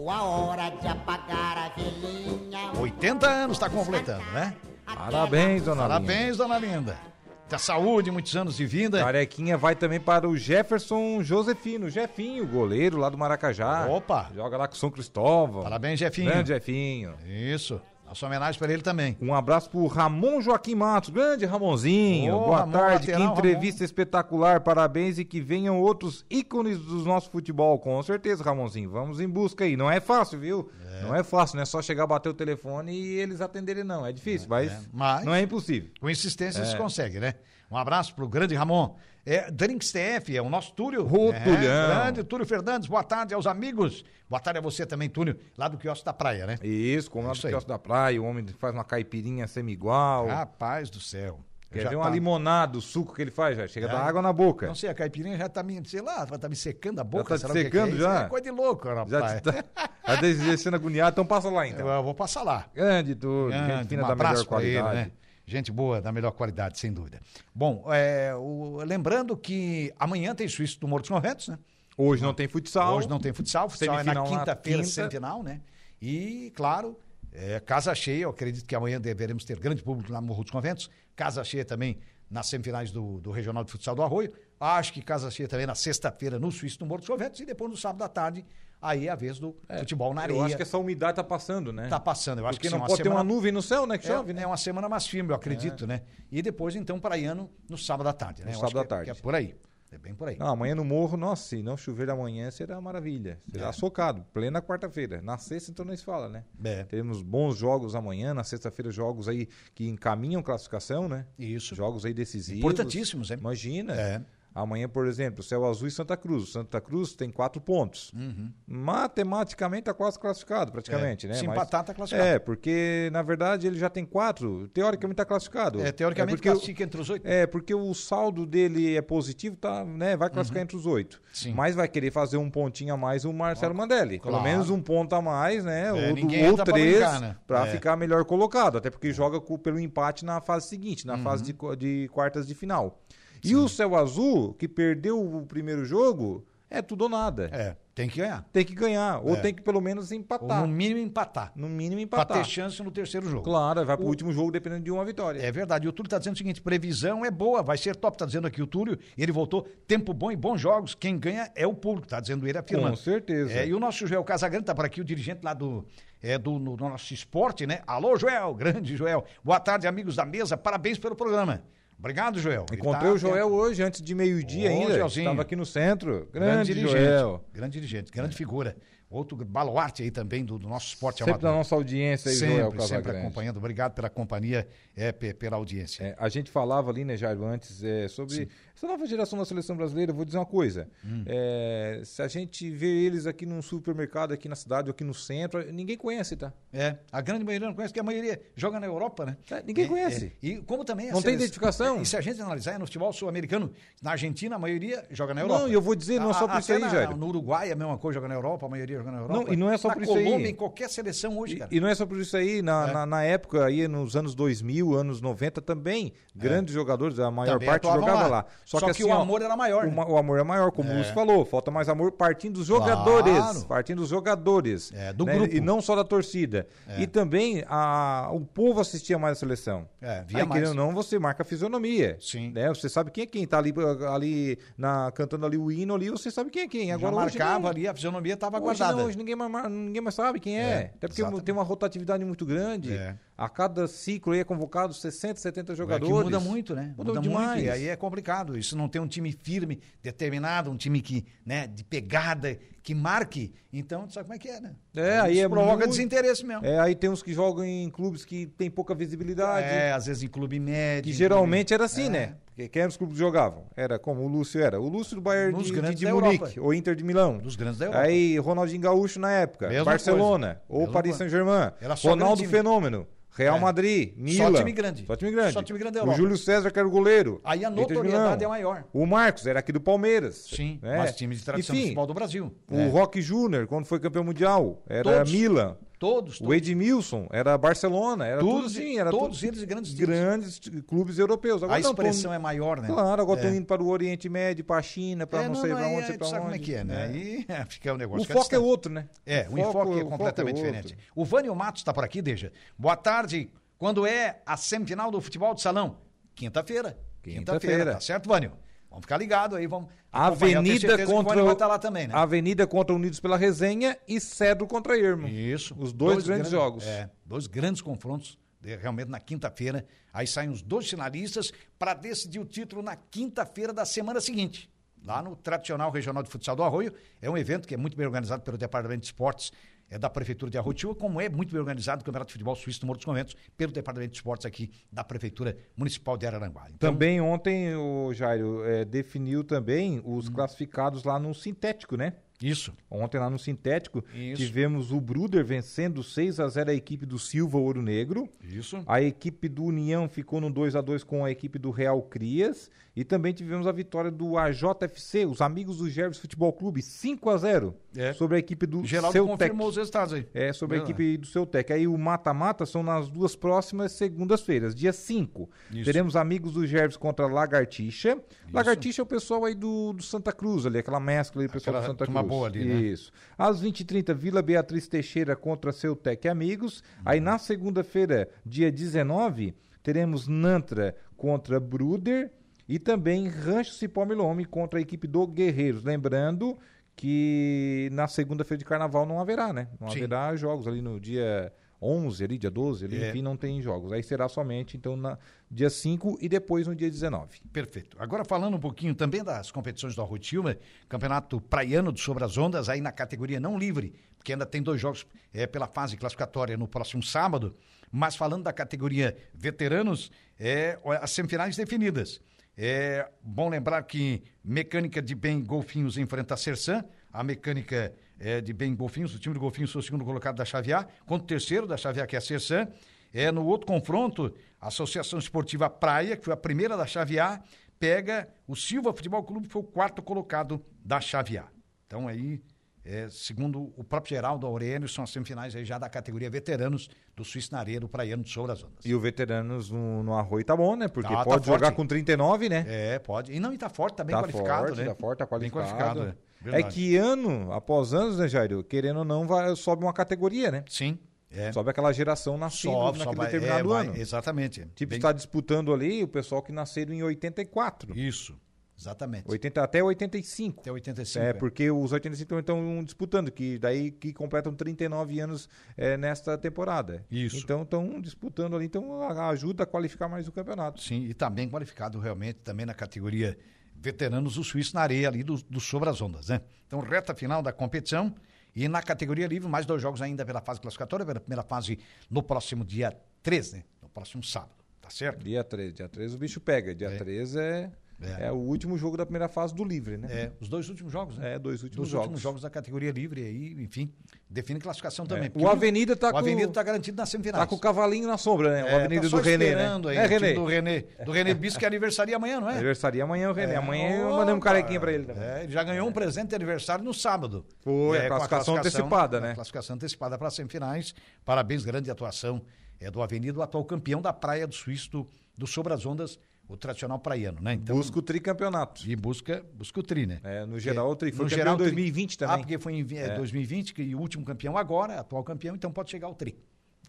Chegou 0.00 0.10
a 0.10 0.22
hora 0.22 0.70
de 0.70 0.88
apagar 0.88 1.58
a 1.58 1.68
velhinha. 1.76 2.72
80 2.80 3.28
anos 3.28 3.56
está 3.58 3.68
completando, 3.68 4.24
né? 4.32 4.54
Parabéns, 4.86 5.62
dona 5.62 5.82
Linda. 5.82 5.88
Parabéns, 5.88 6.36
dona 6.38 6.58
Linda. 6.58 6.96
Muita 7.40 7.58
saúde, 7.58 8.10
muitos 8.10 8.34
anos 8.34 8.56
de 8.56 8.64
vida. 8.64 8.98
Carequinha 8.98 9.58
vai 9.58 9.74
também 9.74 10.00
para 10.00 10.26
o 10.26 10.38
Jefferson 10.38 11.22
Josefino, 11.22 11.90
Jefinho, 11.90 12.46
goleiro 12.46 12.96
lá 12.96 13.10
do 13.10 13.18
Maracajá. 13.18 13.86
Opa. 13.90 14.30
Joga 14.34 14.56
lá 14.56 14.66
com 14.66 14.74
São 14.74 14.90
Cristóvão. 14.90 15.64
Parabéns, 15.64 15.98
Jefinho. 15.98 16.30
Grande 16.30 16.48
Jefinho. 16.48 17.14
Isso. 17.26 17.78
Nossa 18.10 18.26
homenagem 18.26 18.58
para 18.58 18.72
ele 18.72 18.82
também. 18.82 19.16
Um 19.20 19.32
abraço 19.32 19.70
pro 19.70 19.86
Ramon 19.86 20.40
Joaquim 20.40 20.74
Matos, 20.74 21.10
grande 21.10 21.46
Ramonzinho. 21.46 22.34
Ô, 22.34 22.40
Boa 22.46 22.58
Ramon, 22.58 22.72
tarde, 22.72 23.06
que 23.06 23.12
lateral, 23.12 23.32
entrevista 23.38 23.84
espetacular, 23.84 24.60
parabéns 24.60 25.16
e 25.20 25.24
que 25.24 25.40
venham 25.40 25.80
outros 25.80 26.24
ícones 26.28 26.76
do 26.80 27.04
nosso 27.04 27.30
futebol, 27.30 27.78
com 27.78 28.02
certeza, 28.02 28.42
Ramonzinho. 28.42 28.90
Vamos 28.90 29.20
em 29.20 29.28
busca 29.28 29.62
aí. 29.62 29.76
Não 29.76 29.88
é 29.88 30.00
fácil, 30.00 30.40
viu? 30.40 30.72
Não 31.02 31.14
é 31.14 31.22
fácil, 31.22 31.54
não 31.54 31.62
é 31.62 31.66
só 31.66 31.80
chegar, 31.80 32.04
bater 32.06 32.28
o 32.28 32.34
telefone 32.34 32.92
e 32.92 33.12
eles 33.20 33.40
atenderem, 33.40 33.84
não. 33.84 34.04
É 34.04 34.10
difícil, 34.12 34.48
mas, 34.50 34.72
mas- 34.92 35.24
não 35.24 35.32
é 35.32 35.40
impossível. 35.42 35.88
Com 36.00 36.10
insistência 36.10 36.64
se 36.64 36.76
consegue, 36.76 37.20
né? 37.20 37.34
Um 37.70 37.76
abraço 37.76 38.14
pro 38.14 38.28
grande 38.28 38.54
Ramon. 38.54 38.96
É, 39.24 39.50
Drinks 39.50 39.92
TF, 39.92 40.34
é 40.36 40.42
o 40.42 40.48
nosso 40.48 40.72
Túlio. 40.72 41.06
Ô, 41.06 41.30
é. 41.32 41.38
Grande 41.40 42.24
Túlio 42.24 42.46
Fernandes, 42.46 42.88
boa 42.88 43.04
tarde 43.04 43.34
aos 43.34 43.46
amigos. 43.46 44.04
Boa 44.28 44.40
tarde 44.40 44.58
a 44.58 44.62
você 44.62 44.86
também, 44.86 45.08
Túlio, 45.08 45.38
lá 45.58 45.68
do 45.68 45.76
quiosque 45.76 46.04
da 46.04 46.12
praia, 46.12 46.46
né? 46.46 46.56
Isso, 46.62 47.10
como 47.10 47.26
lá 47.26 47.32
Isso 47.32 47.42
do 47.42 47.48
quiosque 47.48 47.68
da 47.68 47.78
praia, 47.78 48.20
o 48.20 48.24
homem 48.24 48.46
faz 48.58 48.74
uma 48.74 48.84
caipirinha 48.84 49.46
semi-igual. 49.46 50.26
Rapaz 50.26 50.88
do 50.90 51.00
céu. 51.00 51.38
Quer 51.70 51.82
Já 51.82 51.90
ver 51.90 51.96
uma 51.96 52.06
tá- 52.06 52.10
limonada, 52.10 52.76
o 52.76 52.80
suco 52.80 53.14
que 53.14 53.22
ele 53.22 53.30
faz, 53.30 53.56
já 53.56 53.68
chega 53.68 53.86
É. 53.86 53.90
da 53.90 54.00
água 54.00 54.20
na 54.20 54.32
boca. 54.32 54.66
Não 54.66 54.74
sei, 54.74 54.90
a 54.90 54.94
caipirinha 54.94 55.36
já 55.38 55.48
tá 55.48 55.62
me, 55.62 55.80
sei 55.86 56.00
lá, 56.00 56.26
tá 56.26 56.48
me 56.48 56.56
secando 56.56 56.98
a 56.98 57.04
boca. 57.04 57.28
tá 57.28 57.34
te 57.36 57.40
sei 57.40 57.48
lá 57.48 57.52
o 57.52 57.56
que 57.56 57.62
secando 57.62 57.90
que 57.92 57.96
é 57.96 58.00
já? 58.00 58.20
É 58.22 58.28
coisa 58.28 58.44
de 58.44 58.50
louco, 58.50 58.88
rapaz. 58.88 59.10
Já 59.10 59.40
tá, 59.40 59.52
tá 60.04 60.16
deixando 60.20 60.74
agoniado, 60.74 61.12
então 61.12 61.24
passa 61.24 61.48
lá 61.48 61.68
então. 61.68 61.86
Eu 61.86 62.02
vou 62.02 62.12
passar 62.14 62.42
lá. 62.42 62.66
Grande 62.74 63.14
tudo, 63.14 63.52
gente 63.52 63.64
Grande, 63.66 63.88
fina 63.88 64.02
um 64.02 64.08
da 64.08 64.16
melhor 64.16 64.26
abraço 64.30 64.48
pra 64.48 64.62
ele, 64.64 64.80
qualidade. 64.80 65.10
né? 65.10 65.12
Gente 65.50 65.72
boa, 65.72 66.00
da 66.00 66.12
melhor 66.12 66.30
qualidade, 66.30 66.78
sem 66.78 66.92
dúvida. 66.92 67.20
Bom, 67.54 67.84
é, 67.92 68.32
o- 68.36 68.76
lembrando 68.84 69.36
que 69.36 69.92
amanhã 69.98 70.34
tem 70.34 70.46
Suíço 70.46 70.78
do 70.78 70.86
Morro 70.86 71.00
dos 71.00 71.08
Conventos, 71.10 71.48
né? 71.48 71.58
Hoje 71.96 72.22
não 72.22 72.32
tem 72.32 72.46
futsal. 72.48 72.96
Hoje 72.96 73.08
não 73.08 73.18
tem 73.18 73.32
futsal, 73.32 73.68
futsal 73.68 73.98
é 73.98 74.04
na 74.04 74.22
quinta-feira, 74.22 74.78
quinta. 74.82 74.84
semifinal, 74.94 75.42
né? 75.42 75.60
E, 76.00 76.52
claro, 76.54 76.96
É, 77.32 77.60
casa 77.60 77.94
cheia, 77.94 78.24
eu 78.24 78.30
acredito 78.30 78.66
que 78.66 78.74
amanhã 78.74 79.00
deveremos 79.00 79.44
ter 79.44 79.56
grande 79.60 79.84
público 79.84 80.12
lá 80.12 80.20
no 80.20 80.26
Morro 80.26 80.42
dos 80.42 80.50
Conventos. 80.50 80.90
Casa 81.14 81.44
cheia 81.44 81.64
também 81.64 81.96
nas 82.28 82.46
semifinais 82.48 82.90
do, 82.90 83.20
do 83.20 83.30
Regional 83.30 83.62
de 83.62 83.70
Futsal 83.70 83.94
do 83.94 84.02
Arroio. 84.02 84.32
Acho 84.58 84.92
que 84.92 85.00
casa 85.00 85.30
cheia 85.30 85.48
também 85.48 85.64
na 85.64 85.76
sexta-feira 85.76 86.40
no 86.40 86.50
Suíço 86.50 86.78
no 86.80 86.86
Morro 86.86 86.98
dos 87.00 87.08
Conventos. 87.08 87.38
E 87.38 87.44
depois 87.46 87.70
no 87.70 87.76
sábado 87.76 88.02
à 88.02 88.08
tarde, 88.08 88.44
aí 88.80 89.08
é 89.08 89.10
a 89.10 89.14
vez 89.14 89.38
do 89.38 89.56
futebol 89.78 90.12
na 90.14 90.22
areia. 90.22 90.38
Eu 90.38 90.44
acho 90.44 90.56
que 90.56 90.62
essa 90.62 90.78
umidade 90.78 91.16
tá 91.16 91.24
passando, 91.24 91.72
né? 91.72 91.88
Tá 91.88 92.00
passando, 92.00 92.38
eu 92.40 92.46
acho 92.46 92.56
Porque 92.58 92.68
que 92.68 92.72
sim, 92.74 92.78
não 92.78 92.86
pode 92.86 92.98
ter 92.98 93.02
semana- 93.04 93.20
uma 93.22 93.24
nuvem 93.34 93.52
no 93.52 93.62
céu, 93.62 93.86
né? 93.86 93.98
Que 93.98 94.06
chove, 94.06 94.30
é, 94.30 94.34
né? 94.34 94.42
é 94.42 94.46
uma 94.46 94.56
semana 94.56 94.88
mais 94.88 95.06
firme, 95.06 95.30
eu 95.30 95.34
acredito, 95.36 95.86
né? 95.86 96.02
E 96.30 96.40
depois, 96.42 96.74
então, 96.76 96.98
praiano 97.00 97.50
no 97.68 97.76
sábado 97.78 98.08
à 98.08 98.12
tarde, 98.12 98.42
né? 98.44 98.50
No 98.52 98.56
Eu 98.56 98.60
sábado 98.60 98.78
à 98.78 98.80
é- 98.80 98.84
que 98.84 98.88
tarde. 98.88 99.10
É 99.10 99.14
por 99.14 99.34
aí. 99.34 99.54
É 99.92 99.98
bem 99.98 100.14
por 100.14 100.28
aí. 100.28 100.38
Não, 100.38 100.46
amanhã 100.46 100.72
no 100.76 100.84
morro, 100.84 101.16
nossa, 101.16 101.48
se 101.48 101.62
não 101.64 101.76
chover 101.76 102.08
amanhã 102.10 102.48
será 102.52 102.80
maravilha. 102.80 103.40
Será 103.50 103.70
É. 103.70 103.72
socado, 103.72 104.24
plena 104.32 104.62
quarta-feira. 104.62 105.20
Na 105.20 105.36
sexta, 105.36 105.72
então, 105.72 105.84
nós 105.84 106.00
fala, 106.00 106.28
né? 106.28 106.44
É. 106.62 106.84
Teremos 106.84 107.22
bons 107.22 107.56
jogos 107.56 107.96
amanhã, 107.96 108.32
na 108.32 108.44
sexta-feira, 108.44 108.92
jogos 108.92 109.26
aí 109.28 109.48
que 109.74 109.88
encaminham 109.88 110.44
classificação, 110.44 111.08
né? 111.08 111.26
Isso. 111.36 111.74
Jogos 111.74 112.04
aí 112.04 112.14
decisivos. 112.14 112.60
Importantíssimos, 112.60 113.32
hein? 113.32 113.38
Imagina. 113.40 113.92
É. 114.00 114.22
Amanhã, 114.54 114.88
por 114.88 115.06
exemplo, 115.06 115.42
Céu 115.42 115.64
Azul 115.64 115.86
e 115.88 115.90
Santa 115.90 116.16
Cruz. 116.16 116.52
Santa 116.52 116.80
Cruz 116.80 117.14
tem 117.14 117.30
quatro 117.30 117.60
pontos. 117.60 118.12
Uhum. 118.14 118.50
Matematicamente 118.66 119.82
está 119.82 119.94
quase 119.94 120.18
classificado, 120.18 120.72
praticamente, 120.72 121.26
É. 121.26 121.28
né? 121.28 121.34
Se 121.36 121.46
Mas- 121.46 121.56
empatar, 121.56 121.84
tá 121.84 121.94
classificado. 121.94 122.28
É, 122.28 122.38
porque, 122.38 123.08
na 123.12 123.22
verdade, 123.22 123.66
ele 123.66 123.78
já 123.78 123.88
tem 123.88 124.04
quatro. 124.04 124.68
Teoricamente 124.68 125.14
está 125.14 125.24
classificado. 125.24 125.80
É, 125.80 125.92
teoricamente, 125.92 126.36
porque 126.36 126.48
o- 126.48 126.52
classifica 126.52 126.82
entre 126.82 127.00
os 127.00 127.08
oito. 127.08 127.26
É, 127.26 127.46
porque 127.46 127.74
o 127.74 127.94
saldo 127.94 128.44
dele 128.44 128.96
é 128.96 129.00
positivo, 129.02 129.56
tá, 129.56 129.84
né? 129.84 130.16
Vai 130.16 130.28
classificar 130.28 130.62
entre 130.64 130.76
os 130.76 130.84
oito. 130.86 131.14
Uhum. 131.14 131.20
Sim. 131.32 131.54
Mas 131.54 131.74
vai 131.76 131.88
querer 131.88 132.10
fazer 132.10 132.36
um 132.36 132.50
pontinho 132.50 132.92
a 132.92 132.96
mais 132.96 133.24
o 133.24 133.32
Marcelo 133.32 133.74
Mandelli. 133.74 134.18
Pelo 134.18 134.30
claro. 134.30 134.44
menos 134.44 134.68
um 134.70 134.80
ponto 134.82 135.14
a 135.14 135.22
mais, 135.22 135.64
né? 135.64 135.88
É, 135.88 135.92
ou, 135.92 135.98
ou 135.98 136.64
três, 136.64 136.98
brincar, 136.98 137.20
né? 137.20 137.36
É. 137.48 137.66
ficar 137.66 137.96
melhor 137.96 138.24
colocado. 138.24 138.78
Até 138.78 138.90
porque 138.90 139.12
joga 139.12 139.40
co- 139.40 139.58
pelo 139.58 139.78
empate 139.78 140.24
na 140.24 140.40
fase 140.40 140.68
seguinte, 140.68 141.06
Uhum. 141.08 141.16
na 141.16 141.22
fase 141.22 141.42
de, 141.44 141.54
de 141.78 142.08
quartas 142.12 142.46
de 142.46 142.54
final. 142.54 143.00
E 143.44 143.56
o 143.56 143.68
Céu 143.68 143.94
Azul, 143.96 144.54
que 144.54 144.68
perdeu 144.68 145.20
o 145.20 145.46
primeiro 145.46 145.84
jogo, 145.84 146.44
é 146.68 146.80
tudo 146.82 147.02
ou 147.02 147.08
nada. 147.08 147.48
É, 147.52 147.76
tem 147.94 148.08
que 148.08 148.18
ganhar. 148.18 148.46
Tem 148.52 148.64
que 148.64 148.74
ganhar. 148.74 149.18
Ou 149.24 149.34
É. 149.34 149.40
tem 149.40 149.52
que 149.52 149.60
pelo 149.60 149.80
menos 149.80 150.10
Ou 150.12 150.16
empatar. 150.16 150.60
no 150.62 150.68
mínimo 150.68 151.00
empatar. 151.00 151.52
No 151.56 151.68
mínimo 151.68 152.06
Pra 152.06 152.20
empatar. 152.20 152.38
ter 152.38 152.44
chance 152.48 152.80
no 152.82 152.90
terceiro 152.90 153.28
jogo. 153.28 153.42
Claro, 153.42 153.84
vai 153.84 153.96
pro 153.96 154.06
O- 154.06 154.08
último 154.08 154.32
jogo 154.32 154.52
dependendo 154.52 154.84
de 154.84 154.90
uma 154.90 155.04
vitória. 155.04 155.40
É 155.40 155.50
verdade. 155.50 155.86
E 155.86 155.88
o 155.88 155.92
Túlio 155.92 156.06
está 156.06 156.18
dizendo 156.18 156.34
o 156.34 156.38
seguinte: 156.38 156.60
previsão 156.62 157.24
é 157.24 157.30
boa, 157.30 157.62
vai 157.62 157.76
ser 157.76 157.96
top. 157.96 158.14
Está 158.14 158.24
dizendo 158.26 158.46
aqui 158.46 158.62
o 158.62 158.66
Túlio. 158.66 158.96
Ele 159.18 159.32
voltou. 159.32 159.66
Tempo 159.86 160.14
bom 160.14 160.30
e 160.30 160.36
bons 160.36 160.60
jogos. 160.60 160.94
Quem 160.94 161.18
ganha 161.18 161.50
é 161.56 161.66
o 161.66 161.74
público. 161.74 162.06
Está 162.06 162.20
dizendo 162.20 162.46
ele 162.46 162.56
afirmando. 162.56 162.90
Com 162.90 162.96
certeza. 162.96 163.52
É, 163.52 163.66
e 163.66 163.74
o 163.74 163.80
nosso 163.80 164.06
Joel 164.06 164.22
Casagrande 164.22 164.62
está 164.62 164.74
por 164.74 164.84
aqui, 164.84 165.00
o 165.00 165.04
dirigente 165.04 165.40
lá 165.42 165.52
do, 165.52 165.84
é, 166.22 166.38
do, 166.38 166.58
no- 166.58 166.76
do 166.76 166.88
nosso 166.88 167.12
esporte, 167.12 167.66
né? 167.66 167.80
Alô, 167.86 168.16
Joel, 168.16 168.54
grande 168.54 168.96
Joel. 168.96 169.24
Boa 169.42 169.58
tarde, 169.58 169.86
amigos 169.88 170.14
da 170.14 170.24
mesa. 170.24 170.56
Parabéns 170.56 170.98
pelo 170.98 171.16
programa. 171.16 171.62
Obrigado, 172.00 172.40
Joel. 172.40 172.64
Encontrei 172.72 173.08
tá 173.10 173.14
o 173.14 173.18
Joel 173.18 173.46
atento. 173.46 173.54
hoje, 173.54 173.82
antes 173.82 174.00
de 174.02 174.14
meio-dia 174.14 174.70
ainda. 174.70 174.94
Joelzinho. 174.98 175.24
Estava 175.24 175.42
aqui 175.42 175.54
no 175.54 175.66
centro. 175.66 176.28
Grande 176.32 176.50
Grande, 176.52 176.74
dirigente. 176.74 176.92
Joel. 177.04 177.44
Grande 177.52 177.72
dirigente, 177.74 178.10
grande 178.10 178.34
figura. 178.34 178.74
Outro 179.10 179.36
baluarte 179.44 180.02
aí 180.04 180.10
também 180.10 180.44
do, 180.44 180.56
do 180.56 180.68
nosso 180.68 180.86
esporte 180.86 181.18
Sempre 181.18 181.32
amador. 181.32 181.50
da 181.50 181.56
nossa 181.56 181.74
audiência 181.74 182.30
aí, 182.30 182.36
Joel 182.36 182.48
Sempre, 182.48 182.64
sempre 182.70 182.78
Casagrande. 182.78 183.18
acompanhando. 183.26 183.56
Obrigado 183.56 183.92
pela 183.92 184.08
companhia, 184.08 184.66
é, 184.96 185.10
pe- 185.10 185.34
pela 185.34 185.56
audiência. 185.56 186.04
É, 186.04 186.16
a 186.16 186.28
gente 186.28 186.48
falava 186.50 186.90
ali, 186.90 187.04
né, 187.04 187.16
Jairo, 187.16 187.44
antes, 187.44 187.82
é, 187.82 188.06
sobre 188.06 188.48
essa 188.80 188.86
nova 188.86 189.04
geração 189.06 189.38
da 189.38 189.44
seleção 189.44 189.76
brasileira. 189.76 190.10
Eu 190.10 190.16
Vou 190.16 190.24
dizer 190.24 190.38
uma 190.38 190.46
coisa. 190.46 190.88
Hum. 191.04 191.22
É, 191.26 192.00
se 192.02 192.22
a 192.22 192.28
gente 192.28 192.70
vê 192.70 192.86
eles 193.04 193.26
aqui 193.26 193.44
num 193.44 193.60
supermercado, 193.60 194.32
aqui 194.32 194.48
na 194.48 194.56
cidade, 194.56 194.88
ou 194.88 194.92
aqui 194.92 195.04
no 195.04 195.12
centro, 195.12 195.62
ninguém 195.70 195.98
conhece, 195.98 196.34
tá? 196.34 196.50
É, 196.72 196.96
a 197.12 197.20
grande 197.20 197.44
maioria 197.44 197.68
não 197.68 197.74
conhece, 197.74 197.92
porque 197.92 198.00
a 198.00 198.02
maioria 198.04 198.40
joga 198.56 198.80
na 198.80 198.86
Europa, 198.86 199.26
né? 199.26 199.36
É, 199.50 199.62
ninguém 199.62 199.84
É, 199.84 199.88
conhece. 199.88 200.32
é. 200.42 200.46
E 200.46 200.56
como 200.62 200.82
também 200.84 201.06
Não 201.08 201.14
tem 201.14 201.22
seleção- 201.22 201.40
identificação. 201.40 202.02
E 202.02 202.06
se 202.06 202.16
a 202.16 202.20
gente 202.22 202.40
analisar 202.40 202.72
é 202.72 202.78
no 202.78 202.86
futebol 202.86 203.12
sul-americano, 203.12 203.70
na 204.02 204.12
Argentina 204.12 204.56
a 204.56 204.58
maioria 204.58 205.04
joga 205.10 205.34
na 205.34 205.42
Europa. 205.42 205.60
Não, 205.62 205.68
e 205.68 205.72
eu 205.74 205.82
vou 205.82 205.94
dizer, 205.94 206.18
não 206.18 206.30
é 206.30 206.34
só 206.34 206.48
por 206.48 206.58
isso 206.60 206.72
aí, 206.72 206.80
Jairo. 206.80 207.16
No 207.16 207.26
Uruguai 207.28 207.70
a 207.70 207.76
mesma 207.76 207.98
coisa, 207.98 208.14
joga 208.14 208.28
na 208.28 208.34
Europa, 208.34 208.64
a 208.64 208.68
maioria 208.68 208.96
joga 208.96 209.10
na 209.10 209.18
Europa. 209.18 209.44
Não, 209.44 209.52
e 209.52 209.56
não 209.56 209.70
é 209.70 209.76
só 209.76 209.88
na 209.88 209.94
por 209.94 210.02
isso 210.04 210.14
aí. 210.14 210.24
Colômbia, 210.24 210.48
em 210.48 210.54
qualquer 210.54 210.88
seleção 210.88 211.38
hoje, 211.38 211.54
E, 211.54 211.58
cara. 211.58 211.70
e 211.74 211.80
não 211.80 211.88
é 211.88 211.94
só 211.94 212.06
por 212.06 212.18
isso 212.18 212.34
aí, 212.36 212.62
na, 212.62 212.88
É. 212.88 212.92
na, 212.92 213.06
na 213.06 213.22
época, 213.22 213.64
aí 213.66 213.86
nos 213.86 214.16
anos 214.16 214.34
2000, 214.34 214.94
anos 214.94 215.20
90 215.20 215.60
também, 215.60 216.12
grandes 216.34 216.72
jogadores, 216.72 217.18
a 217.18 217.30
maior 217.30 217.52
Também 217.54 217.68
parte 217.68 217.86
jogava 217.86 218.22
lá. 218.22 218.26
lá. 218.28 218.46
Só 218.70 218.78
que 218.78 218.90
assim, 218.92 219.02
o 219.02 219.08
ó, 219.08 219.20
amor 219.20 219.42
era 219.42 219.56
maior, 219.56 219.82
O, 219.84 219.86
né? 219.88 219.94
ma- 219.96 220.06
o 220.06 220.16
amor 220.16 220.38
é 220.38 220.44
maior, 220.44 220.70
como 220.70 220.92
o 220.92 220.96
Lúcio 220.96 221.12
falou, 221.12 221.44
falta 221.44 221.72
mais 221.72 221.88
amor 221.88 222.12
partindo 222.12 222.54
dos 222.54 222.66
jogadores. 222.68 223.32
Claro. 223.36 223.64
Partindo 223.66 223.98
dos 223.98 224.08
jogadores. 224.08 224.92
É, 224.94 225.12
do 225.12 225.24
né? 225.24 225.34
grupo. 225.34 225.54
E 225.56 225.60
não 225.60 225.80
só 225.80 225.96
da 225.96 226.04
torcida. 226.04 226.68
E 226.96 227.04
também 227.06 227.64
a, 227.66 228.28
o 228.32 228.40
povo 228.40 228.80
assistia 228.80 229.18
mais 229.18 229.36
a 229.36 229.40
seleção. 229.40 229.88
É, 230.00 230.22
via 230.22 230.38
Aí, 230.42 230.46
mais. 230.46 230.60
querendo 230.60 230.78
ou 230.78 230.86
não, 230.86 230.94
você 230.94 231.18
marca 231.18 231.42
a 231.42 231.44
fisionomia. 231.44 232.16
Sim. 232.20 232.52
Né? 232.52 232.68
Você 232.68 232.88
sabe 232.88 233.10
quem 233.10 233.24
é 233.24 233.26
quem. 233.26 233.44
Tá 233.46 233.58
ali, 233.58 233.74
ali 234.08 234.56
na, 234.78 235.10
cantando 235.12 235.44
ali 235.46 235.56
o 235.58 235.72
hino 235.72 235.92
ali, 235.94 236.08
você 236.08 236.30
sabe 236.30 236.48
quem 236.50 236.62
é 236.62 236.68
quem. 236.68 236.92
Agora 236.92 237.12
Já 237.12 237.20
marcava 237.22 237.68
ali, 237.70 237.88
a 237.88 237.94
fisionomia 237.94 238.34
estava 238.34 238.56
Hoje, 238.58 238.64
guardada. 238.64 238.96
não, 238.98 239.06
hoje 239.06 239.18
ninguém, 239.18 239.34
mais, 239.34 239.68
ninguém 239.68 240.00
mais 240.00 240.14
sabe 240.14 240.38
quem 240.38 240.60
é. 240.60 240.62
É, 240.62 240.76
Até 240.96 241.08
porque 241.08 241.22
exatamente. 241.22 241.44
tem 241.44 241.52
uma 241.52 241.64
rotatividade 241.64 242.24
muito 242.24 242.46
grande. 242.46 242.92
É. 242.94 243.16
A 243.42 243.48
cada 243.48 243.88
ciclo 243.88 244.34
aí 244.34 244.40
é 244.40 244.44
convocado 244.44 244.92
60, 244.92 245.40
70 245.40 245.72
É 245.72 245.76
jogadores. 245.76 246.12
muda 246.24 246.38
muito, 246.38 246.74
né? 246.74 246.92
Muda, 246.96 247.14
Muda, 247.14 247.20
demais. 247.22 247.48
muito. 247.54 247.64
E 247.64 247.70
aí 247.70 247.88
é 247.88 247.96
complicado. 247.96 248.58
Isso 248.58 248.76
não 248.76 248.86
tem 248.86 249.00
um 249.00 249.06
time 249.08 249.32
firme, 249.32 249.80
determinado, 250.02 250.70
um 250.70 250.76
time 250.76 251.00
que, 251.00 251.24
né, 251.46 251.66
de 251.66 251.82
pegada, 251.82 252.58
que 252.82 252.94
marque. 252.94 253.52
Então, 253.72 254.06
sabe 254.10 254.24
como 254.26 254.34
é 254.34 254.38
que 254.38 254.48
é, 254.50 254.60
né? 254.60 254.74
É, 254.94 255.20
aí 255.20 255.40
é 255.40 255.48
provoca 255.48 255.76
muito- 255.78 255.90
desinteresse 255.90 256.44
mesmo. 256.44 256.66
É, 256.66 256.78
aí 256.80 256.94
tem 256.94 257.08
uns 257.08 257.22
que 257.22 257.32
jogam 257.32 257.64
em 257.64 257.88
clubes 257.88 258.26
que 258.26 258.46
tem 258.46 258.70
pouca 258.70 258.94
visibilidade. 258.94 259.66
É, 259.66 259.92
às 259.92 260.04
vezes 260.04 260.22
em 260.22 260.28
clube 260.28 260.60
médio. 260.60 261.10
Que 261.10 261.16
geralmente 261.16 261.72
era 261.72 261.86
assim, 261.86 262.06
É. 262.06 262.10
né? 262.10 262.34
Porque 262.44 262.68
quem 262.68 262.80
eram 262.82 262.90
os 262.90 262.96
clubes 262.98 263.14
que 263.14 263.18
jogavam? 263.20 263.64
Era 263.74 263.98
como 263.98 264.20
o 264.22 264.28
Lúcio 264.28 264.60
era. 264.62 264.78
O 264.78 264.86
Lúcio 264.86 265.14
do 265.16 265.22
Bayern 265.22 265.52
Nos 265.56 265.68
de, 265.68 265.80
de, 265.80 265.94
de 265.94 266.12
Munique, 266.12 266.60
ou 266.60 266.74
Inter 266.74 266.94
de 266.94 267.02
Milão. 267.04 267.38
Dos 267.38 267.56
grandes 267.56 267.78
da 267.78 267.86
Europa. 267.86 268.02
Aí 268.04 268.38
Ronaldinho 268.38 268.82
Gaúcho 268.82 269.18
na 269.18 269.30
época, 269.32 269.68
Mesma 269.68 269.84
Barcelona, 269.86 270.46
coisa. 270.46 270.62
ou 270.68 270.78
Mesma 270.80 270.92
Paris. 270.92 271.16
Saint-Germain, 271.16 271.70
Ronaldo. 272.04 272.44
Fenômeno, 272.46 273.06
Real 273.32 273.56
É. 273.56 273.60
Madrid, 273.60 274.12
Milan. 274.16 274.52
time 274.54 274.72
grande. 274.72 275.06
Só 275.06 275.16
time 275.16 275.30
grande. 275.30 275.52
Só 275.52 275.62
time 275.62 275.78
grande 275.78 275.94
da 275.94 276.00
o 276.00 276.02
Europa. 276.02 276.18
Júlio 276.18 276.36
César 276.36 276.70
que 276.70 276.78
era 276.78 276.86
o 276.86 276.90
goleiro. 276.90 277.40
Aí 277.44 277.64
a 277.64 277.70
notoriedade 277.70 278.44
é 278.44 278.48
maior. 278.48 278.84
O 278.92 279.06
Marcos 279.06 279.46
era 279.46 279.60
aqui 279.60 279.72
do 279.72 279.80
Palmeiras. 279.80 280.46
Sim, 280.50 280.78
né? 280.82 280.98
mas 280.98 281.14
times 281.14 281.38
de 281.38 281.44
tradição 281.44 281.74
do 281.74 281.78
Enfim, 281.78 281.86
futebol 281.88 282.06
do 282.06 282.14
Brasil. 282.14 282.52
O 282.70 282.76
É. 282.78 282.88
Rock 282.88 283.22
Júnior, 283.22 283.66
quando 283.66 283.84
foi 283.86 284.00
campeão 284.00 284.24
mundial, 284.24 284.82
era 284.88 285.04
Todos. 285.04 285.32
Milan. 285.32 285.76
Todos, 286.00 286.36
O 286.36 286.44
todos. 286.44 286.56
Edmilson 286.56 287.28
era 287.30 287.58
Barcelona, 287.58 288.26
era 288.26 288.40
tudo 288.40 288.52
Todos, 288.52 288.74
assim, 288.74 288.98
era 288.98 289.10
todos 289.10 289.38
tudo 289.38 289.48
eles 289.48 289.64
grandes 289.64 289.92
times. 289.92 290.08
grandes 290.08 290.58
t- 290.58 290.82
clubes 290.82 291.18
europeus. 291.18 291.62
Agora 291.62 291.78
A 291.78 291.82
não, 291.82 291.90
expressão 291.90 292.32
é 292.32 292.38
maior, 292.38 292.80
né? 292.80 292.88
Claro, 292.88 293.20
agora 293.20 293.38
é. 293.38 293.42
estão 293.44 293.54
indo 293.54 293.66
para 293.66 293.82
o 293.82 293.88
Oriente 293.88 294.26
Médio, 294.26 294.64
para 294.64 294.78
a 294.78 294.82
China, 294.82 295.26
para 295.26 295.42
É, 295.42 295.48
não, 295.48 295.54
sei 295.56 295.70
para 295.74 295.86
onde, 295.88 296.00
é, 296.00 296.06
sei 296.06 296.16
para 296.16 296.26
sabe 296.26 296.36
onde. 296.38 296.44
como 296.44 296.54
é 296.54 296.58
que 296.58 296.74
é, 296.74 296.84
né? 296.84 297.02
Aí 297.04 297.44
é, 297.52 297.64
fica 297.66 297.92
o 297.92 297.98
negócio. 297.98 298.22
O 298.22 298.32
foco 298.32 298.54
é 298.54 298.58
outro, 298.58 298.90
né? 298.90 299.10
É, 299.26 299.46
o, 299.50 299.58
enfoque 299.58 300.00
é 300.00 300.04
completamente 300.04 300.56
outro. 300.56 300.72
diferente. 300.72 300.98
O 301.14 301.22
Vânio 301.22 301.54
Matos 301.54 301.82
está 301.82 301.92
por 301.92 302.02
aqui, 302.02 302.22
Deja. 302.22 302.50
Boa 302.78 302.96
tarde. 302.96 303.50
Quando 303.76 304.06
é 304.06 304.40
a 304.46 304.56
semifinal 304.56 305.10
do 305.10 305.20
futebol 305.20 305.54
de 305.54 305.60
salão? 305.60 305.98
Quinta-feira. 306.34 306.98
Quinta-feira. 307.22 307.92
Tá 307.92 308.00
certo, 308.00 308.26
Vânio? 308.26 308.52
Vamos 308.90 309.02
ficar 309.04 309.16
ligado 309.18 309.54
aí, 309.56 309.66
vamos. 309.66 309.88
Avenida 310.12 310.94
o 310.94 311.06
contra 311.06 311.40
o- 311.40 311.44
vai 311.44 311.52
estar 311.52 311.68
lá 311.68 311.78
também, 311.78 312.08
né? 312.08 312.14
Avenida 312.14 312.66
contra 312.66 312.94
Unidos 312.94 313.20
pela 313.20 313.36
Resenha 313.36 313.96
e 314.08 314.20
Cedro 314.20 314.66
contra 314.66 314.98
Irmo. 314.98 315.28
Isso. 315.28 315.74
Os 315.78 315.92
dois, 315.92 316.26
grandes, 316.26 316.50
jogos. 316.50 316.84
É, 316.84 317.08
dois 317.24 317.46
grandes 317.46 317.80
confrontos, 317.80 318.36
de- 318.60 318.74
realmente 318.76 319.08
na 319.08 319.20
quinta-feira. 319.20 319.86
Aí 320.12 320.26
saem 320.26 320.50
os 320.50 320.60
dois 320.60 320.90
finalistas 320.90 321.52
para 321.78 321.94
decidir 321.94 322.40
o 322.40 322.44
título 322.44 322.82
na 322.82 322.96
quinta-feira 322.96 323.72
da 323.72 323.84
semana 323.84 324.20
seguinte. 324.20 324.68
Lá 325.04 325.22
no 325.22 325.36
tradicional 325.36 325.90
Regional 325.90 326.22
de 326.22 326.28
Futsal 326.28 326.56
do 326.56 326.62
Arroio. 326.64 326.92
É 327.22 327.30
um 327.30 327.38
evento 327.38 327.66
que 327.68 327.72
é 327.74 327.76
muito 327.76 327.96
bem 327.96 328.04
organizado 328.04 328.42
pelo 328.42 328.58
Departamento 328.58 329.00
de 329.02 329.06
Esportes 329.06 329.52
é, 329.90 329.98
da 329.98 330.08
Prefeitura 330.08 330.50
de 330.50 330.56
Arroio, 330.56 330.94
como 330.94 331.20
é 331.20 331.28
muito 331.28 331.50
bem 331.50 331.60
organizado 331.60 332.02
o 332.02 332.04
Campeonato 332.04 332.28
de 332.28 332.34
Futebol 332.34 332.54
Suíço 332.54 332.80
do 332.80 332.86
Morro 332.86 332.96
dos 332.98 333.04
Conventos 333.04 333.36
pelo 333.56 333.72
Departamento 333.72 334.12
de 334.12 334.18
Esportes 334.18 334.46
aqui 334.46 334.70
da 334.90 335.02
Prefeitura 335.02 335.56
Municipal 335.76 336.16
de 336.16 336.26
Araranguá. 336.26 336.66
Então, 336.72 336.92
Também 336.92 337.20
ontem 337.20 337.74
o 337.74 338.12
Jairo 338.14 338.64
eh, 338.64 338.84
definiu 338.84 339.42
também 339.42 340.00
os 340.04 340.28
Hum. 340.28 340.32
classificados 340.32 341.02
lá 341.04 341.18
no 341.18 341.34
sintético, 341.34 341.96
né? 341.96 342.14
Isso. 342.42 342.72
Ontem 342.90 343.18
lá 343.18 343.28
no 343.28 343.38
sintético 343.38 344.04
Isso. 344.14 344.42
tivemos 344.42 344.92
o 344.92 345.00
Bruder 345.00 345.44
vencendo 345.44 346.02
6 346.02 346.40
a 346.40 346.48
0 346.48 346.70
a 346.70 346.74
equipe 346.74 347.04
do 347.04 347.18
Silva 347.18 347.58
Ouro 347.58 347.82
Negro. 347.82 348.28
Isso. 348.42 348.82
A 348.86 349.02
equipe 349.02 349.48
do 349.48 349.64
União 349.64 350.08
ficou 350.08 350.40
no 350.40 350.50
2 350.50 350.74
a 350.74 350.80
2 350.80 351.04
com 351.04 351.24
a 351.24 351.30
equipe 351.30 351.58
do 351.58 351.70
Real 351.70 352.00
Crias 352.02 352.70
e 352.96 353.04
também 353.04 353.32
tivemos 353.32 353.66
a 353.66 353.72
vitória 353.72 354.10
do 354.10 354.36
AJFC, 354.36 355.24
os 355.24 355.40
amigos 355.40 355.78
do 355.78 355.88
Gerves 355.88 356.18
Futebol 356.18 356.52
Clube, 356.52 356.82
5 356.82 357.30
a 357.30 357.36
0 357.36 357.74
É. 357.96 358.12
sobre 358.12 358.36
a 358.36 358.38
equipe 358.40 358.66
do 358.66 358.84
Geraldo 358.84 359.12
Ceutec. 359.12 359.38
confirmou 359.38 359.68
os 359.68 359.76
resultados 359.76 360.12
aí. 360.14 360.26
É, 360.34 360.52
sobre 360.52 360.78
a 360.78 360.82
equipe 360.82 361.16
do 361.16 361.26
seu 361.26 361.46
Tec. 361.46 361.70
Aí 361.70 361.86
o 361.86 361.96
mata-mata 361.96 362.66
são 362.66 362.82
nas 362.82 363.08
duas 363.08 363.36
próximas 363.36 363.92
segundas-feiras, 363.92 364.74
dia 364.74 364.92
5. 364.92 365.48
Isso. 365.70 365.84
Teremos 365.84 366.16
amigos 366.16 366.54
do 366.54 366.66
Gerves 366.66 366.96
contra 366.96 367.26
Lagartixa. 367.26 368.18
Lagartixa 368.52 369.00
é 369.00 369.04
o 369.04 369.06
pessoal 369.06 369.44
aí 369.44 369.54
do, 369.54 369.92
do 369.92 370.02
Santa 370.02 370.32
Cruz 370.32 370.66
ali, 370.66 370.78
aquela 370.78 371.00
mescla 371.00 371.42
aí 371.42 371.48
do 371.48 371.52
pessoal 371.52 371.76
Aquela 371.76 371.86
do 371.86 371.98
Santa 371.98 372.04
Cruz. 372.06 372.14
Boa 372.30 372.46
ali, 372.46 372.64
né? 372.64 372.80
Isso. 372.80 373.12
Às 373.36 373.62
20h30, 373.62 374.14
Vila 374.14 374.40
Beatriz 374.40 374.88
Teixeira 374.88 375.36
contra 375.36 375.72
Ceutec 375.72 376.28
Amigos. 376.28 376.82
Aí 377.04 377.20
na 377.20 377.38
segunda-feira, 377.38 378.28
dia 378.44 378.70
19, 378.70 379.54
teremos 379.82 380.26
Nantra 380.26 380.96
contra 381.16 381.60
Bruder 381.60 382.30
e 382.68 382.78
também 382.78 383.28
Rancho 383.28 383.72
Cipó 383.72 384.04
Milome 384.04 384.44
contra 384.44 384.78
a 384.78 384.82
equipe 384.82 385.06
do 385.06 385.26
Guerreiros. 385.26 385.82
Lembrando 385.82 386.56
que 386.96 387.88
na 387.92 388.06
segunda-feira 388.06 388.58
de 388.58 388.64
carnaval 388.64 389.06
não 389.06 389.20
haverá, 389.20 389.52
né? 389.52 389.68
Não 389.80 389.88
Sim. 389.88 389.98
haverá 389.98 390.36
jogos 390.36 390.68
ali 390.68 390.80
no 390.80 391.00
dia 391.00 391.52
11, 391.82 392.22
ali, 392.24 392.38
dia 392.38 392.50
12, 392.50 392.84
ali, 392.84 393.02
É. 393.02 393.08
enfim, 393.10 393.22
não 393.22 393.36
tem 393.36 393.60
jogos. 393.62 393.92
Aí 393.92 394.02
será 394.02 394.28
somente, 394.28 394.76
então, 394.76 394.96
na 394.96 395.16
dia 395.50 395.70
5 395.70 396.18
e 396.20 396.28
depois 396.28 396.66
no 396.66 396.74
dia 396.74 396.90
19. 396.90 397.40
Perfeito. 397.52 397.96
Agora 397.98 398.24
falando 398.24 398.56
um 398.56 398.60
pouquinho 398.60 398.94
também 398.94 399.24
das 399.24 399.50
competições 399.50 399.94
do 399.94 400.02
Arrotilma, 400.02 400.56
Campeonato 400.88 401.40
Praiano 401.40 401.90
do 401.90 401.98
Sobre 401.98 402.24
as 402.24 402.36
Ondas, 402.36 402.68
aí 402.68 402.80
na 402.80 402.92
categoria 402.92 403.40
não 403.40 403.58
livre, 403.58 403.94
porque 404.16 404.32
ainda 404.32 404.44
tem 404.46 404.62
dois 404.62 404.80
jogos 404.80 405.06
é, 405.32 405.46
pela 405.46 405.66
fase 405.66 405.96
classificatória 405.96 406.56
no 406.56 406.68
próximo 406.68 407.02
sábado, 407.02 407.56
mas 407.90 408.14
falando 408.14 408.44
da 408.44 408.52
categoria 408.52 409.16
veteranos, 409.34 410.12
é, 410.38 410.78
as 411.00 411.10
semifinais 411.10 411.56
definidas. 411.56 412.20
É 412.56 413.08
bom 413.22 413.48
lembrar 413.48 413.82
que 413.84 414.22
Mecânica 414.44 415.00
de 415.00 415.14
Bem 415.14 415.42
Golfinhos 415.42 415.96
enfrenta 415.96 416.34
a 416.34 416.36
Sersan, 416.36 416.84
a 417.12 417.24
Mecânica 417.24 417.92
é, 418.20 418.40
de 418.40 418.52
Bem 418.52 418.74
Golfinhos, 418.76 419.14
o 419.14 419.18
time 419.18 419.32
do 419.34 419.40
Golfinhos 419.40 419.72
foi 419.72 419.80
o 419.80 419.82
segundo 419.82 420.04
colocado 420.04 420.36
da 420.36 420.44
Chave 420.44 420.72
A, 420.72 420.86
contra 421.06 421.24
o 421.24 421.26
terceiro 421.26 421.66
da 421.66 421.76
Chave 421.76 422.00
A, 422.00 422.06
que 422.06 422.14
é 422.14 422.18
a 422.18 422.22
Sersan. 422.22 422.68
É, 423.12 423.32
no 423.32 423.44
outro 423.44 423.66
confronto, 423.66 424.32
a 424.60 424.68
Associação 424.68 425.18
Esportiva 425.18 425.68
Praia, 425.68 426.16
que 426.16 426.24
foi 426.24 426.32
a 426.34 426.36
primeira 426.36 426.76
da 426.76 426.86
Chave 426.86 427.18
A, 427.18 427.40
pega 427.78 428.28
o 428.46 428.54
Silva 428.54 428.92
Futebol 428.92 429.22
Clube, 429.24 429.46
que 429.48 429.52
foi 429.52 429.62
o 429.62 429.64
quarto 429.64 430.00
colocado 430.02 430.62
da 430.84 431.00
Chave 431.00 431.38
A. 431.38 431.46
Então 431.86 432.06
aí, 432.06 432.40
é, 432.84 433.08
segundo 433.10 433.72
o 433.76 433.82
próprio 433.82 434.10
Geraldo 434.14 434.46
Aurélio, 434.46 434.88
são 434.88 435.02
as 435.02 435.10
semifinais 435.10 435.56
aí 435.56 435.64
já 435.64 435.76
da 435.78 435.88
categoria 435.88 436.30
veteranos 436.30 436.88
do 437.16 437.24
Suíço 437.24 437.52
na 437.52 437.58
Areia, 437.58 437.80
do 437.80 437.88
Praiano 437.88 438.22
de 438.22 438.30
Sobre 438.30 438.52
as 438.52 438.62
Ondas. 438.62 438.84
E 438.84 438.94
o 438.94 439.00
veteranos 439.00 439.70
no, 439.70 440.02
no 440.04 440.14
Arroio 440.14 440.44
tá 440.44 440.54
bom, 440.56 440.76
né? 440.76 440.86
Porque 440.86 441.08
Tá, 441.08 441.16
tá 441.18 441.24
pode 441.24 441.46
jogar 441.46 441.66
forte. 441.68 441.76
com 441.76 441.86
39, 441.86 442.48
né? 442.48 442.64
É, 442.68 442.98
pode. 443.00 443.32
E 443.32 443.40
não, 443.40 443.52
e 443.52 443.58
tá 443.58 443.68
forte, 443.68 443.96
tá 443.96 444.04
bem 444.04 444.14
tá 444.14 444.22
qualificado, 444.22 444.66
forte, 444.68 444.78
né? 444.82 444.86
tá 444.86 444.94
forte, 444.94 445.18
tá 445.18 445.24
Bem 445.38 445.50
qualificado. 445.50 446.00
qualificado, 446.00 446.29
é. 446.44 446.48
É 446.48 446.52
Verdade. 446.52 446.74
que 446.74 446.96
ano 446.96 447.52
após 447.52 447.92
anos, 447.92 448.18
né, 448.18 448.28
Jairo? 448.28 448.64
Querendo 448.64 448.98
ou 449.00 449.04
não, 449.04 449.26
vai, 449.26 449.54
sobe 449.56 449.84
uma 449.84 449.92
categoria, 449.92 450.50
né? 450.50 450.64
Sim, 450.68 450.98
é. 451.30 451.52
Sobe 451.52 451.70
aquela 451.70 451.92
geração 451.92 452.36
nascida 452.36 452.72
Sobe, 452.72 452.98
naquele 452.98 453.16
sobe, 453.16 453.26
determinado 453.26 453.60
é, 453.60 453.62
vai, 453.72 453.86
ano. 453.86 453.96
Exatamente. 453.96 454.66
Tipo, 454.74 454.90
Bem- 454.90 454.96
está 454.98 455.12
disputando 455.12 455.72
ali 455.72 456.02
o 456.02 456.08
pessoal 456.08 456.42
que 456.42 456.50
nasceram 456.50 456.92
em 456.92 457.04
84. 457.04 457.96
Isso, 457.96 458.36
exatamente. 458.76 459.30
80, 459.30 459.62
até 459.62 459.80
85. 459.80 460.60
Até 460.60 460.72
85. 460.72 461.24
É, 461.24 461.32
porque 461.32 461.70
os 461.70 461.92
85 461.92 462.40
estão 462.40 462.82
disputando, 462.82 463.30
que 463.30 463.58
daí 463.60 463.92
que 463.92 464.12
completam 464.12 464.52
39 464.52 465.20
anos 465.20 465.48
é, 465.76 465.96
nesta 465.96 466.36
temporada. 466.36 467.06
Isso. 467.08 467.36
Então 467.36 467.62
estão 467.62 468.00
disputando 468.00 468.56
ali, 468.56 468.64
então 468.64 469.00
ajuda 469.28 469.62
a 469.62 469.66
qualificar 469.66 470.08
mais 470.08 470.26
o 470.26 470.32
campeonato. 470.32 470.80
Sim, 470.80 471.04
e 471.04 471.14
tá 471.14 471.30
bem 471.30 471.48
qualificado 471.48 472.00
realmente 472.00 472.40
também 472.42 472.66
na 472.66 472.74
categoria 472.74 473.38
veteranos 473.80 474.34
do 474.34 474.44
Suíço 474.44 474.74
na 474.74 474.82
areia 474.82 475.08
ali 475.08 475.22
do, 475.22 475.36
do 475.42 475.58
Sobre 475.58 475.88
as 475.88 476.00
Ondas, 476.00 476.28
né? 476.28 476.40
Então, 476.66 476.80
reta 476.80 477.14
final 477.14 477.42
da 477.42 477.52
competição 477.52 478.14
e 478.54 478.68
na 478.68 478.82
categoria 478.82 479.26
livre, 479.26 479.48
mais 479.48 479.64
dois 479.64 479.80
jogos 479.80 480.02
ainda 480.02 480.24
pela 480.24 480.40
fase 480.40 480.60
classificatória, 480.60 481.06
pela 481.06 481.20
primeira 481.20 481.42
fase 481.42 481.78
no 482.10 482.22
próximo 482.22 482.64
dia 482.64 482.96
3, 483.22 483.52
né? 483.54 483.64
No 483.82 483.88
próximo 483.88 484.22
sábado, 484.22 484.62
tá 484.80 484.90
certo? 484.90 485.24
Dia 485.24 485.42
13, 485.42 485.72
dia 485.72 485.88
13 485.88 486.14
o 486.16 486.18
bicho 486.18 486.40
pega. 486.40 486.74
Dia 486.74 486.90
É. 486.90 486.96
13 486.98 487.40
é, 487.40 487.72
É. 488.02 488.26
é. 488.26 488.32
o 488.32 488.36
último 488.36 488.78
jogo 488.78 488.96
da 488.96 489.04
primeira 489.04 489.28
fase 489.28 489.54
do 489.54 489.62
livre, 489.62 489.98
né? 489.98 490.08
É, 490.10 490.32
os 490.40 490.48
dois 490.48 490.68
últimos 490.68 490.90
jogos, 490.92 491.18
né? 491.18 491.34
É, 491.34 491.38
dois 491.38 491.62
últimos 491.62 491.84
Dos 491.84 491.88
jogos. 491.90 492.06
últimos 492.06 492.20
jogos 492.22 492.42
da 492.42 492.48
categoria 492.48 492.90
livre 492.90 493.22
aí, 493.22 493.62
enfim, 493.62 493.92
define 494.28 494.58
classificação 494.58 495.04
também. 495.04 495.26
É. 495.26 495.28
porque 495.28 495.44
O 495.44 495.48
Avenida 495.48 495.94
tá 495.94 496.08
o 496.08 496.12
com- 496.12 496.18
Avenida 496.18 496.50
tá 496.52 496.62
garantido 496.62 496.96
nas 496.96 497.08
semifinais. 497.08 497.42
Tá 497.42 497.46
com 497.46 497.56
o 497.56 497.58
cavalinho 497.58 498.08
na 498.08 498.16
sombra, 498.16 498.52
né? 498.52 498.60
É, 498.60 498.72
o 498.72 498.76
Avenida 498.78 499.02
tá 499.10 499.16
do 499.16 499.22
Renê, 499.22 499.36
né? 499.38 499.50
esperando 499.50 499.88
aí, 499.88 499.96
é, 499.98 500.04
o 500.04 500.08
Renê. 500.08 500.32
do 500.32 500.44
Renê, 500.44 500.80
do 501.04 501.12
Renê 501.12 501.34
Bisco 501.34 501.58
que 501.58 501.64
é 501.64 501.68
aniversaria 501.68 502.16
amanhã, 502.16 502.40
não 502.40 502.48
é? 502.48 502.54
Aniversaria 502.54 503.04
amanhã 503.04 503.30
o 503.30 503.32
Renê. 503.34 503.52
É, 503.52 503.56
amanhã 503.56 503.90
eu 503.98 504.06
opa! 504.08 504.16
mandei 504.16 504.34
um 504.34 504.40
carequinha 504.40 504.80
pra 504.80 504.92
ele 504.92 505.04
também. 505.04 505.22
É, 505.22 505.42
ele 505.44 505.52
já 505.52 505.62
ganhou 505.62 505.86
um 505.88 505.92
presente 505.92 506.28
de 506.30 506.34
aniversário 506.34 506.84
no 506.84 506.94
sábado. 506.94 507.44
Foi, 507.60 507.98
a 507.98 508.02
com 508.02 508.08
classificação 508.08 508.56
antecipada, 508.56 509.18
a 509.18 509.20
né? 509.20 509.34
Classificação 509.34 509.76
antecipada 509.76 510.16
para 510.16 510.28
as 510.28 510.34
semifinais. 510.34 510.94
Parabéns, 511.24 511.64
grande 511.64 511.90
atuação 511.90 512.40
é 512.80 512.90
do 512.90 513.02
Avenida, 513.02 513.38
o 513.38 513.42
atual 513.42 513.62
campeão 513.64 514.00
da 514.00 514.10
praia 514.12 514.46
do 514.46 514.54
Suíço, 514.54 514.90
do, 514.90 515.08
do 515.36 515.46
Sobre 515.46 515.74
as 515.74 515.84
Ondas, 515.84 516.18
o 516.50 516.56
tradicional 516.56 516.98
praiano, 516.98 517.40
né? 517.40 517.54
Então, 517.54 517.76
Busca 517.76 517.98
o 517.98 518.02
tricampeonato. 518.02 518.82
E 518.88 518.96
busca, 518.96 519.44
busca 519.54 519.78
o 519.78 519.82
tri, 519.82 520.04
né? 520.06 520.20
É, 520.24 520.44
no 520.44 520.58
geral, 520.58 520.90
o 520.90 520.96
tri. 520.96 521.12
Foi 521.12 521.24
no 521.24 521.28
geral, 521.30 521.54
em 521.54 521.58
2020 521.58 522.08
tri- 522.10 522.18
também. 522.18 522.34
Ah, 522.34 522.38
porque 522.38 522.58
foi 522.58 522.74
em 522.74 522.82
vi- 522.82 522.96
é, 522.98 523.14
2020, 523.14 523.72
que, 523.72 523.94
o 523.94 523.98
último 524.00 524.24
campeão 524.24 524.56
agora, 524.58 524.98
atual 524.98 525.22
campeão, 525.22 525.54
então 525.54 525.70
pode 525.70 525.90
chegar 525.90 526.08
ao 526.08 526.14
tri. 526.14 526.36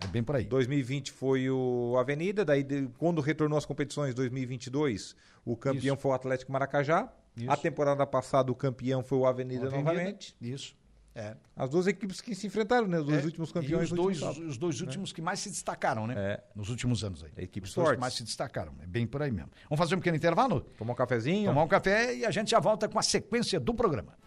É 0.04 0.08
bem 0.08 0.24
por 0.24 0.36
aí. 0.36 0.46
2020 0.46 1.12
foi 1.12 1.48
o 1.50 1.96
Avenida, 2.00 2.44
daí 2.44 2.64
de- 2.64 2.90
quando 2.98 3.22
retornou 3.22 3.56
às 3.58 3.66
competições 3.66 4.16
2022, 4.16 5.16
o 5.46 5.56
campeão 5.56 5.96
foi 5.96 6.12
o 6.12 6.14
Atlético 6.16 6.52
Maracajá. 6.52 7.12
Isso. 7.38 7.50
A 7.50 7.56
temporada 7.56 8.06
passada 8.06 8.52
o 8.52 8.56
campeão 8.56 9.04
foi 9.04 9.18
o 9.20 9.26
Avenida, 9.26 9.68
Avenida, 9.68 9.84
novamente. 9.94 10.36
Isso. 10.42 10.76
É. 11.14 11.36
As 11.56 11.70
duas 11.70 11.88
equipes 11.88 12.22
que 12.22 12.34
se 12.34 12.48
enfrentaram, 12.48 12.88
né? 12.88 12.98
Os 13.00 13.06
dois 13.06 13.22
É, 13.22 13.26
últimos 13.26 13.50
e 13.50 13.54
campeões 13.54 13.84
os 13.84 13.90
do 13.90 13.96
dois, 13.98 14.22
último 14.22 14.46
os, 14.46 14.52
os 14.52 14.58
dois 14.58 14.80
últimos 14.80 15.12
que 15.12 15.22
mais 15.22 15.42
se 15.42 15.50
destacaram, 15.50 16.08
né? 16.08 16.14
É. 16.18 16.42
Nos 16.56 16.70
últimos 16.70 17.04
anos 17.04 17.22
aí. 17.24 17.32
Equipes 17.38 17.72
os 17.72 17.76
dois 17.76 17.92
que 17.92 17.98
mais 17.98 18.14
se 18.14 18.24
destacaram. 18.24 18.74
É 18.82 18.88
bem 18.88 19.06
por 19.06 19.22
aí 19.22 19.30
mesmo. 19.32 19.52
Vamos 19.70 19.78
fazer 19.78 19.96
um 19.96 20.00
pequeno 20.00 20.16
intervalo? 20.16 20.62
Tomar 20.78 20.94
um 20.94 20.96
cafezinho? 20.96 21.50
Tomar 21.50 21.64
um 21.64 21.68
café 21.68 22.16
e 22.16 22.26
a 22.26 22.32
gente 22.32 22.52
já 22.52 22.60
volta 22.60 22.88
com 22.88 22.98
a 22.98 23.04
sequência 23.04 23.60
do 23.60 23.74
programa. 23.74 24.18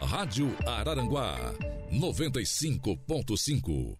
Rádio 0.00 0.54
Araranguá 0.66 1.36
95.5. 1.92 3.96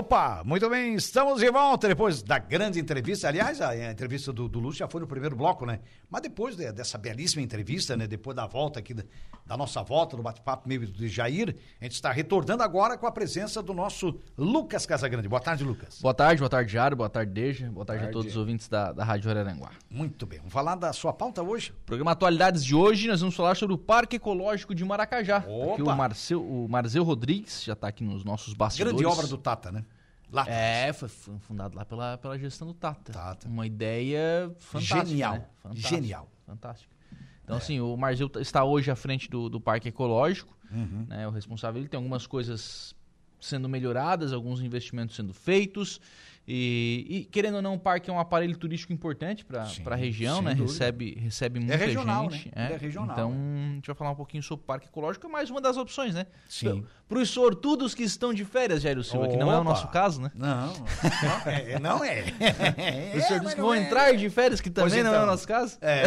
Opa, 0.00 0.42
muito 0.44 0.68
bem, 0.68 0.94
estamos 0.94 1.40
de 1.40 1.50
volta 1.50 1.88
depois 1.88 2.22
da 2.22 2.38
grande 2.38 2.78
entrevista. 2.78 3.28
Aliás, 3.28 3.62
a, 3.62 3.70
a 3.70 3.90
entrevista 3.90 4.30
do, 4.30 4.46
do 4.46 4.58
Lúcio 4.60 4.80
já 4.80 4.86
foi 4.86 5.00
no 5.00 5.06
primeiro 5.06 5.34
bloco, 5.34 5.64
né? 5.64 5.80
Mas 6.10 6.20
depois 6.20 6.54
de- 6.54 6.70
dessa 6.70 6.98
belíssima 6.98 7.40
entrevista, 7.40 7.96
né? 7.96 8.06
Depois 8.06 8.36
da 8.36 8.46
volta 8.46 8.78
aqui, 8.78 8.92
da, 8.92 9.04
da 9.46 9.56
nossa 9.56 9.82
volta, 9.82 10.14
do 10.14 10.22
bate-papo 10.22 10.68
meio 10.68 10.86
de 10.86 11.08
Jair, 11.08 11.56
a 11.80 11.84
gente 11.84 11.94
está 11.94 12.12
retornando 12.12 12.62
agora 12.62 12.98
com 12.98 13.06
a 13.06 13.10
presença 13.10 13.62
do 13.62 13.72
nosso 13.72 14.20
Lucas 14.36 14.84
Casagrande. 14.84 15.28
Boa 15.30 15.40
tarde, 15.40 15.64
Lucas. 15.64 15.98
Boa 16.02 16.12
tarde, 16.12 16.40
boa 16.40 16.50
tarde, 16.50 16.70
Jário, 16.70 16.94
boa 16.94 17.08
tarde, 17.08 17.32
Deja, 17.32 17.70
boa 17.70 17.86
tarde, 17.86 18.00
a 18.02 18.04
Tarde. 18.04 18.12
todos 18.12 18.32
os 18.32 18.36
ouvintes 18.36 18.68
da, 18.68 18.92
da 18.92 19.02
Rádio 19.02 19.30
Araranguá. 19.30 19.70
Muito 19.88 20.26
bem, 20.26 20.40
vamos 20.40 20.52
falar 20.52 20.74
da 20.74 20.92
sua 20.92 21.14
pauta 21.14 21.42
hoje? 21.42 21.72
Programa 21.86 22.10
Atualidades 22.10 22.62
de 22.62 22.74
hoje, 22.74 23.08
nós 23.08 23.20
vamos 23.22 23.34
falar 23.34 23.56
sobre 23.56 23.74
o 23.74 23.78
Parque 23.78 24.16
Ecológico 24.16 24.74
de 24.74 24.84
Maracajá. 24.84 25.40
Tá 25.40 25.46
Aqui 25.46 25.80
Opa! 25.80 25.94
o 25.94 25.96
Marcel, 25.96 26.42
o 26.42 26.68
Marzeu 26.68 27.02
Rodrigues 27.02 27.64
já 27.64 27.72
está 27.72 27.88
aqui 27.88 28.04
nos 28.04 28.24
nossos 28.24 28.52
bastidores. 28.52 28.92
Grande 29.00 29.10
obra 29.10 29.26
do 29.26 29.38
Tata, 29.38 29.72
né? 29.72 29.85
Lá. 30.30 30.44
É, 30.48 30.92
foi 30.92 31.08
fundado 31.08 31.76
lá 31.76 31.84
pela, 31.84 32.18
pela 32.18 32.38
gestão 32.38 32.66
do 32.66 32.74
Tata. 32.74 33.12
Tata. 33.12 33.48
Uma 33.48 33.66
ideia 33.66 34.50
fantástica. 34.58 35.06
Genial, 35.06 35.34
né? 35.34 35.46
Fantástica, 35.62 35.88
genial. 35.88 36.30
Fantástica. 36.44 36.96
Então, 37.44 37.56
assim, 37.56 37.80
o 37.80 37.96
Marzeu 37.96 38.28
tá- 38.28 38.40
está 38.40 38.64
hoje 38.64 38.90
à 38.90 38.96
frente 38.96 39.30
do, 39.30 39.48
do 39.48 39.60
Parque 39.60 39.88
Ecológico. 39.88 40.56
Uhum. 40.70 41.06
Né, 41.08 41.28
o 41.28 41.30
responsável 41.30 41.80
ele 41.80 41.88
tem 41.88 41.96
algumas 41.96 42.26
coisas 42.26 42.92
sendo 43.40 43.68
melhoradas, 43.68 44.32
alguns 44.32 44.60
investimentos 44.60 45.14
sendo 45.14 45.32
feitos. 45.32 46.00
E, 46.48 47.06
e, 47.08 47.24
querendo 47.24 47.56
ou 47.56 47.62
não, 47.62 47.74
o 47.74 47.78
parque 47.78 48.08
é 48.08 48.12
um 48.12 48.20
aparelho 48.20 48.56
turístico 48.56 48.92
importante 48.92 49.44
para 49.44 49.64
a 49.64 49.96
região, 49.96 50.40
né? 50.40 50.54
dúvida. 50.54 50.72
Recebe, 50.72 51.18
recebe 51.18 51.58
muita 51.58 51.76
regional, 51.76 52.30
gente. 52.30 52.52
né? 52.54 52.66
Ele 52.66 52.74
é 52.74 52.76
regional, 52.76 53.16
Então, 53.16 53.32
a 53.32 53.74
gente 53.74 53.86
vai 53.88 53.96
falar 53.96 54.10
um 54.12 54.16
pouquinho 54.16 54.42
sobre 54.44 54.62
o 54.62 54.66
Parque 54.66 54.86
Ecológico, 54.86 55.26
é 55.26 55.30
mais 55.30 55.50
uma 55.50 55.60
das 55.60 55.76
opções, 55.76 56.14
né? 56.14 56.26
Sim. 56.48 56.84
Para 57.08 57.18
os 57.18 57.30
sortudos 57.30 57.94
que 57.94 58.04
estão 58.04 58.32
de 58.32 58.44
férias, 58.44 58.82
Jairo 58.82 59.02
Silva, 59.02 59.28
que 59.28 59.36
não 59.36 59.50
é 59.50 59.56
o 59.56 59.60
Opa! 59.60 59.70
nosso 59.70 59.88
caso, 59.88 60.20
né? 60.20 60.30
Não, 60.34 60.72
não 60.72 61.50
é. 61.50 61.78
Não 61.80 62.04
é. 62.04 62.24
Os 63.16 63.22
sortudos 63.24 63.44
mas 63.44 63.54
que 63.54 63.60
vão 63.60 63.74
é. 63.74 63.82
entrar 63.82 64.12
de 64.16 64.30
férias, 64.30 64.60
que 64.60 64.70
também 64.70 64.90
Pois 64.90 65.04
não 65.04 65.12
é 65.12 65.14
o 65.14 65.18
então. 65.18 65.26
nosso 65.26 65.46
caso. 65.46 65.78
É. 65.80 66.04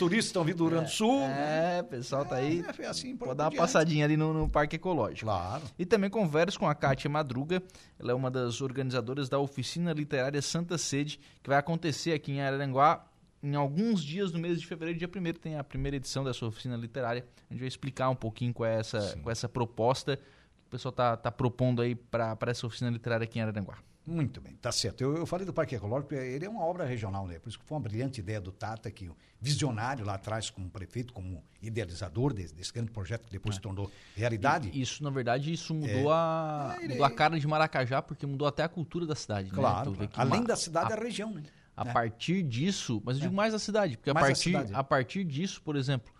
Turistas 0.00 0.26
estão 0.26 0.44
vindo 0.44 0.56
do 0.56 0.64
Rio 0.64 0.70
Grande 0.72 0.90
do 0.90 0.94
Sul. 0.96 1.20
É, 1.22 1.80
o 1.82 1.84
pessoal 1.84 2.24
tá 2.24 2.36
aí. 2.36 2.64
É, 2.78 2.86
assim, 2.86 3.16
por 3.16 3.26
Pode 3.26 3.38
dar 3.38 3.44
uma 3.44 3.50
diante. 3.50 3.60
passadinha 3.60 4.04
ali 4.04 4.16
no, 4.16 4.32
no 4.32 4.48
Parque 4.48 4.76
Ecológico. 4.76 5.26
Claro. 5.26 5.62
E 5.78 5.84
também 5.84 6.08
converso 6.08 6.58
com 6.58 6.66
a 6.66 6.74
Kátia 6.74 7.10
Madruga, 7.10 7.62
ela 7.98 8.12
é 8.12 8.14
uma 8.14 8.30
das 8.30 8.60
organizadoras 8.60 9.28
da 9.28 9.38
Oficina 9.38 9.92
Literária 9.92 10.40
Santa 10.40 10.78
Sede, 10.78 11.20
que 11.42 11.50
vai 11.50 11.58
acontecer 11.58 12.14
aqui 12.14 12.32
em 12.32 12.40
Araranguá 12.40 13.06
em 13.42 13.54
alguns 13.54 14.02
dias 14.02 14.30
do 14.30 14.38
mês 14.38 14.60
de 14.60 14.66
fevereiro, 14.66 14.98
dia 14.98 15.08
1 15.08 15.32
tem 15.34 15.56
a 15.56 15.64
primeira 15.64 15.96
edição 15.96 16.22
dessa 16.22 16.44
oficina 16.44 16.76
literária. 16.76 17.24
A 17.48 17.52
gente 17.52 17.60
vai 17.60 17.68
explicar 17.68 18.10
um 18.10 18.16
pouquinho 18.16 18.52
qual 18.52 18.68
é 18.68 18.78
essa, 18.78 19.16
qual 19.22 19.30
é 19.30 19.32
essa 19.32 19.48
proposta 19.48 20.16
que 20.16 20.66
o 20.66 20.70
pessoal 20.70 20.92
tá, 20.92 21.16
tá 21.16 21.30
propondo 21.30 21.80
aí 21.80 21.94
para 21.94 22.36
essa 22.46 22.66
oficina 22.66 22.90
literária 22.90 23.24
aqui 23.24 23.38
em 23.38 23.42
Araranguá. 23.42 23.78
Muito 24.10 24.40
bem, 24.40 24.54
tá 24.56 24.72
certo. 24.72 25.00
Eu, 25.02 25.16
eu 25.16 25.24
falei 25.24 25.46
do 25.46 25.52
Parque 25.52 25.76
Ecológico, 25.76 26.12
ele 26.14 26.44
é 26.44 26.48
uma 26.48 26.64
obra 26.64 26.84
regional, 26.84 27.26
né? 27.28 27.38
Por 27.38 27.48
isso 27.48 27.58
que 27.58 27.64
foi 27.64 27.76
uma 27.76 27.82
brilhante 27.82 28.18
ideia 28.20 28.40
do 28.40 28.50
Tata, 28.50 28.90
que 28.90 29.08
o 29.08 29.16
visionário 29.40 30.04
lá 30.04 30.14
atrás, 30.14 30.50
como 30.50 30.68
prefeito, 30.68 31.12
como 31.12 31.44
idealizador 31.62 32.32
desse, 32.32 32.52
desse 32.54 32.72
grande 32.72 32.90
projeto 32.90 33.26
que 33.26 33.30
depois 33.32 33.54
se 33.54 33.60
tornou 33.60 33.88
realidade. 34.16 34.70
E 34.72 34.80
Isso, 34.82 35.02
na 35.04 35.10
verdade, 35.10 35.52
isso 35.52 35.72
mudou, 35.72 36.10
a, 36.12 36.74
É, 36.80 36.84
ele- 36.84 36.88
mudou 36.94 37.06
a 37.06 37.10
cara 37.10 37.38
de 37.38 37.46
Maracajá, 37.46 38.02
porque 38.02 38.26
mudou 38.26 38.48
até 38.48 38.64
a 38.64 38.68
cultura 38.68 39.06
da 39.06 39.14
cidade. 39.14 39.48
Claro, 39.50 39.92
né? 39.92 40.08
Claro. 40.12 40.28
além 40.28 40.40
Ma- 40.40 40.46
da 40.48 40.56
cidade, 40.56 40.92
a, 40.92 40.96
a, 40.96 40.98
região, 41.00 41.30
né? 41.32 41.44
a 41.76 41.84
né? 41.84 41.92
partir 41.92 42.42
disso, 42.42 43.00
mas 43.04 43.16
eu 43.16 43.22
digo 43.22 43.34
mais 43.34 43.52
da 43.52 43.58
cidade, 43.60 43.96
porque 43.96 44.10
a 44.10 44.14
Mais 44.14 44.26
partir, 44.26 44.42
cidade. 44.50 44.74
a 44.74 44.82
partir 44.82 45.22
disso, 45.24 45.62
por 45.62 45.76
exemplo, 45.76 46.12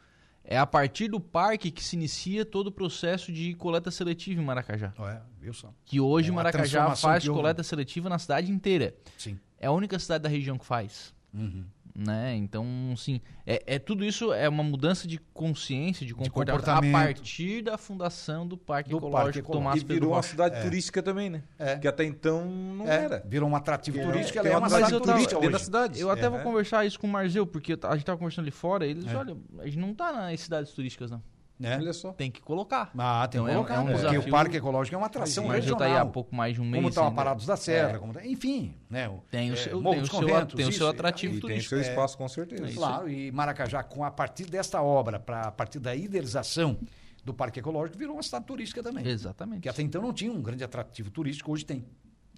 é 0.45 0.57
a 0.57 0.65
partir 0.67 1.09
do 1.09 1.19
parque 1.21 1.71
que 1.73 1.83
se 1.83 1.97
inicia 1.97 2.45
todo 2.45 2.69
o 2.69 2.73
processo 2.73 3.33
de 3.33 3.53
coleta 3.55 3.91
seletiva 3.91 4.41
em 4.41 4.45
Maracajá. 4.45 4.93
É, 4.99 5.21
viu 5.41 5.53
só? 5.53 5.73
Que 5.85 5.99
hoje 6.01 6.29
É 6.31 6.33
Maracajá 6.33 6.95
faz 6.95 7.27
coleta 7.29 7.63
seletiva 7.63 8.09
na 8.09 8.19
cidade 8.19 8.51
inteira. 8.53 8.95
Sim. 9.17 9.39
É 9.59 9.67
a 9.67 9.73
única 9.73 9.99
cidade 9.99 10.23
da 10.23 10.29
região 10.29 10.57
que 10.59 10.65
faz. 10.67 11.15
Uhum. 11.35 11.65
Né? 11.93 12.37
Então, 12.37 12.65
sim, 12.97 13.21
é, 13.45 13.63
é 13.75 13.79
tudo 13.79 14.05
isso 14.05 14.33
é 14.33 14.49
uma 14.49 14.63
mudança 14.63 15.09
de 15.09 15.19
consciência, 15.35 16.07
de 16.07 16.15
comportamento, 16.15 16.61
comportamento. 16.65 16.95
a 16.97 17.05
partir 17.05 17.63
da 17.63 17.77
fundação 17.77 18.47
do 18.47 18.57
Parque 18.57 18.91
Do 18.91 18.99
Ecológico 18.99 19.23
Parque 19.25 19.39
Ecológico. 19.41 19.53
Tomás 19.65 19.83
E 19.83 19.85
Pedro 19.85 19.95
virou 20.03 20.13
uma 20.15 20.23
cidade 20.23 20.63
turística 20.63 21.03
também, 21.03 21.29
né? 21.29 21.43
É. 21.59 21.77
Que 21.77 21.89
até 21.89 22.05
então 22.05 22.45
não 22.47 22.87
É, 22.87 23.05
era. 23.05 23.25
virou 23.27 23.49
um 23.51 23.57
atrativo 23.57 23.99
É, 23.99 24.05
turístico, 24.05 24.39
ela 24.39 24.49
é 24.49 24.53
uma 24.53 24.59
uma 24.61 24.69
cidade 24.69 24.93
tava- 24.93 25.05
turística 25.05 25.35
dentro 25.35 25.47
hoje. 25.49 25.53
da 25.53 25.59
cidade. 25.59 26.01
Eu 26.01 26.11
até 26.11 26.27
É. 26.27 26.31
vou 26.31 26.39
conversar 26.41 26.87
isso 26.87 26.99
com 26.99 27.09
o 27.09 27.11
Marzeu, 27.11 27.45
porque 27.45 27.77
a 27.83 27.95
gente 27.97 28.05
tava 28.07 28.19
conversando 28.19 28.45
ali 28.45 28.53
fora, 28.53 28.87
eles, 28.87 29.05
olha, 29.13 29.37
a 29.59 29.65
gente 29.67 29.79
não 29.79 29.93
tá 29.93 30.13
nas 30.13 30.41
cidades 30.41 30.73
turísticas, 30.73 31.11
não. 31.11 31.21
Né? 31.61 31.77
Olha 31.77 31.93
só. 31.93 32.11
Tem 32.15 32.31
que 32.31 32.41
colocar. 32.41 32.91
Ah, 32.97 33.29
tem 33.31 33.39
Então 33.39 33.45
que 33.45 33.51
é 33.51 33.55
colocar, 33.55 33.75
é 33.75 33.79
um 33.81 33.85
né? 33.85 33.93
porque 33.93 34.17
o 34.17 34.31
Parque 34.31 34.57
Ecológico 34.57 34.95
é 34.95 34.99
uma 34.99 35.07
atração 35.09 35.45
o 35.45 35.49
Marzeu 35.49 35.77
tá 35.77 35.85
aí 35.85 35.91
há 35.91 35.95
regional. 35.97 36.13
pouco 36.13 36.35
mais 36.35 36.55
de 36.55 36.61
um 36.63 36.65
mês. 36.65 36.77
como 36.77 36.89
estão 36.89 37.05
a 37.05 37.07
ainda. 37.09 37.17
Parados 37.17 37.45
da 37.45 37.55
Serra, 37.55 37.99
como 37.99 38.15
tá- 38.15 38.27
enfim, 38.27 38.75
né? 38.89 39.11
o- 39.11 39.23
Tem 39.31 39.51
o 39.51 39.53
é, 39.53 39.57
seu- 39.57 39.79
Morro 39.79 39.93
tem 39.97 40.01
dos 40.01 40.11
o 40.11 40.19
seu- 40.19 40.47
tem 40.47 40.67
o 40.69 40.73
seu 40.73 40.89
atrativo 40.89 41.35
e- 41.35 41.37
E 41.37 41.41
tem 41.41 41.49
turístico. 41.51 41.69
seu 41.69 41.81
espaço, 41.83 42.17
com 42.17 42.27
certeza. 42.29 42.67
É. 42.67 42.73
Claro, 42.73 43.11
e 43.11 43.31
Maracajá, 43.31 43.83
com 43.83 44.03
a 44.03 44.11
partir 44.11 44.47
desta 44.47 44.81
obra, 44.83 45.21
pra, 45.21 45.43
a 45.43 45.53
partir 45.53 45.79
da 45.79 45.95
idealização 45.95 46.79
do 47.23 47.35
Parque 47.35 47.61
Ecológico, 47.61 47.99
virou 47.99 48.17
uma 48.17 48.23
cidade 48.23 48.47
turística 48.47 48.83
também. 48.83 49.07
Exatamente. 49.07 49.61
Que 49.61 49.69
até 49.69 49.83
então 49.83 50.01
não 50.01 50.15
tinha 50.15 50.33
um 50.33 50.41
grande 50.41 50.65
atrativo 50.65 51.11
turístico, 51.11 51.53
hoje 51.53 51.67
tem. 51.67 51.85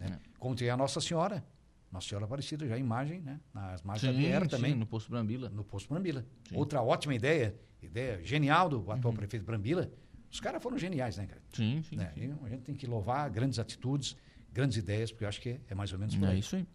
né? 0.01 0.19
Como 0.41 0.57
tem 0.57 0.69
a 0.69 0.77
Nossa 0.77 1.01
Senhora, 1.01 1.45
Nossa 1.93 2.09
Senhora 2.09 2.25
Aparecida, 2.25 2.67
já 2.67 2.75
a 2.75 2.79
imagem, 2.79 3.21
né? 3.21 3.39
Nas 3.55 3.83
margens 3.85 4.11
da 4.13 4.19
Sim, 4.19 4.25
Vieira 4.27 4.45
sim, 4.47 4.51
também, 4.51 4.75
no 4.75 4.85
Posto 4.85 5.11
Brambila. 5.11 5.49
no 5.51 5.63
posto 5.63 5.89
Brambila. 5.91 6.25
Outra 6.55 6.83
ótima 6.83 7.15
ideia, 7.15 7.55
ideia 7.87 8.21
genial 8.23 8.69
do 8.69 8.81
Uhum. 8.81 8.93
atual 8.93 9.13
prefeito 9.15 9.45
Brambila. 9.45 9.91
Os 10.31 10.41
caras 10.41 10.63
foram 10.63 10.79
geniais, 10.79 11.17
né, 11.17 11.27
cara? 11.27 11.43
Sim, 11.53 11.83
sim. 11.89 11.97
Né? 11.97 12.11
sim. 12.15 12.35
A 12.45 12.49
gente 12.49 12.63
tem 12.63 12.75
que 12.75 12.87
louvar 12.87 13.29
grandes 13.31 13.59
atitudes, 13.59 14.17
grandes 14.53 14.77
ideias, 14.79 15.11
porque 15.13 15.25
eu 15.25 15.29
acho 15.29 15.41
que 15.41 15.51
é, 15.51 15.61
é 15.69 15.75
mais 15.75 15.93
ou 15.93 15.99
menos 15.99 16.15
por 16.17 16.27
É 16.29 16.33
aí. 16.33 16.39
isso 16.39 16.57
aí. 16.57 16.67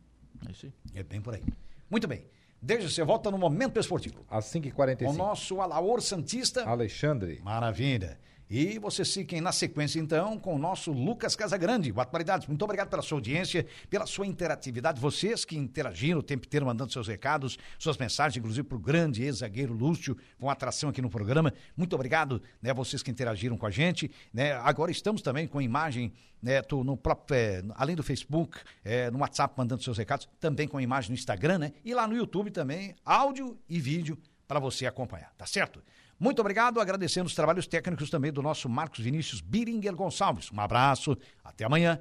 É 0.47 0.51
isso 0.51 0.65
aí. 0.67 0.73
É 0.93 1.03
bem 1.03 1.19
por 1.21 1.33
aí. 1.33 1.43
Muito 1.89 2.07
bem. 2.07 2.25
Desde 2.61 2.89
você 2.91 3.03
volta 3.03 3.29
no 3.31 3.37
Momento 3.37 3.79
Esportivo. 3.79 4.25
Às 4.29 4.51
Com 4.51 4.59
o 4.59 4.61
5h45. 4.61 5.13
nosso 5.15 5.61
Alaor 5.61 6.01
Santista. 6.01 6.63
Alexandre. 6.67 7.39
Maravilha. 7.43 8.19
E 8.49 8.79
vocês 8.79 9.13
fiquem 9.13 9.41
na 9.41 9.51
sequência, 9.51 9.99
então, 9.99 10.39
com 10.39 10.55
o 10.55 10.57
nosso 10.57 10.91
Lucas 10.93 11.35
Casagrande. 11.35 11.91
O 11.91 11.99
Atualidades, 11.99 12.47
muito 12.47 12.63
obrigado 12.63 12.87
pela 12.87 13.01
sua 13.01 13.17
audiência, 13.17 13.65
pela 13.89 14.05
sua 14.05 14.25
interatividade. 14.25 15.01
Vocês 15.01 15.43
que 15.43 15.57
interagiram 15.57 16.19
o 16.19 16.23
tempo 16.23 16.45
inteiro, 16.45 16.65
mandando 16.65 16.93
seus 16.93 17.09
recados, 17.09 17.57
suas 17.77 17.97
mensagens, 17.97 18.37
inclusive 18.37 18.65
para 18.65 18.77
o 18.77 18.79
grande 18.79 19.21
ex-zagueiro 19.21 19.73
Lúcio, 19.73 20.17
uma 20.39 20.53
atração 20.53 20.89
aqui 20.89 21.01
no 21.01 21.09
programa. 21.09 21.53
Muito 21.75 21.93
obrigado, 21.93 22.41
né, 22.61 22.73
vocês 22.73 23.03
que 23.03 23.11
interagiram 23.11 23.57
com 23.57 23.65
a 23.65 23.71
gente. 23.71 24.09
Né? 24.33 24.53
Agora 24.53 24.91
estamos 24.91 25.21
também 25.21 25.45
com 25.45 25.61
imagem, 25.61 26.13
né, 26.41 26.61
tô 26.61 26.85
no 26.85 26.95
próprio, 26.95 27.35
é, 27.35 27.63
além 27.75 27.97
do 27.97 28.03
Facebook, 28.03 28.59
é, 28.81 29.11
no 29.11 29.19
WhatsApp, 29.19 29.55
mandando 29.57 29.83
seus 29.83 29.97
recados, 29.97 30.25
também 30.39 30.69
com 30.69 30.79
imagem 30.79 31.09
no 31.09 31.15
Instagram, 31.15 31.57
né? 31.57 31.73
E 31.83 31.93
lá 31.93 32.07
no 32.07 32.15
YouTube 32.15 32.49
também, 32.49 32.95
áudio 33.03 33.59
e 33.67 33.77
vídeo 33.77 34.17
para 34.47 34.59
você 34.59 34.85
acompanhar, 34.85 35.33
tá 35.37 35.45
certo? 35.45 35.83
Muito 36.19 36.39
obrigado, 36.39 36.79
agradecendo 36.79 37.27
os 37.27 37.35
trabalhos 37.35 37.67
técnicos 37.67 38.09
também 38.09 38.31
do 38.31 38.41
nosso 38.41 38.67
Marcos 38.67 38.99
Vinícius 38.99 39.41
Biringer 39.41 39.95
Gonçalves. 39.95 40.51
Um 40.51 40.59
abraço, 40.59 41.15
até 41.43 41.65
amanhã. 41.65 41.99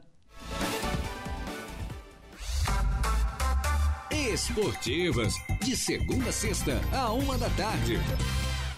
Esportivas, 4.10 5.34
de 5.62 5.76
segunda 5.76 6.30
a 6.30 6.32
sexta, 6.32 6.80
a 6.92 7.12
uma 7.12 7.36
da 7.36 7.50
tarde. 7.50 7.98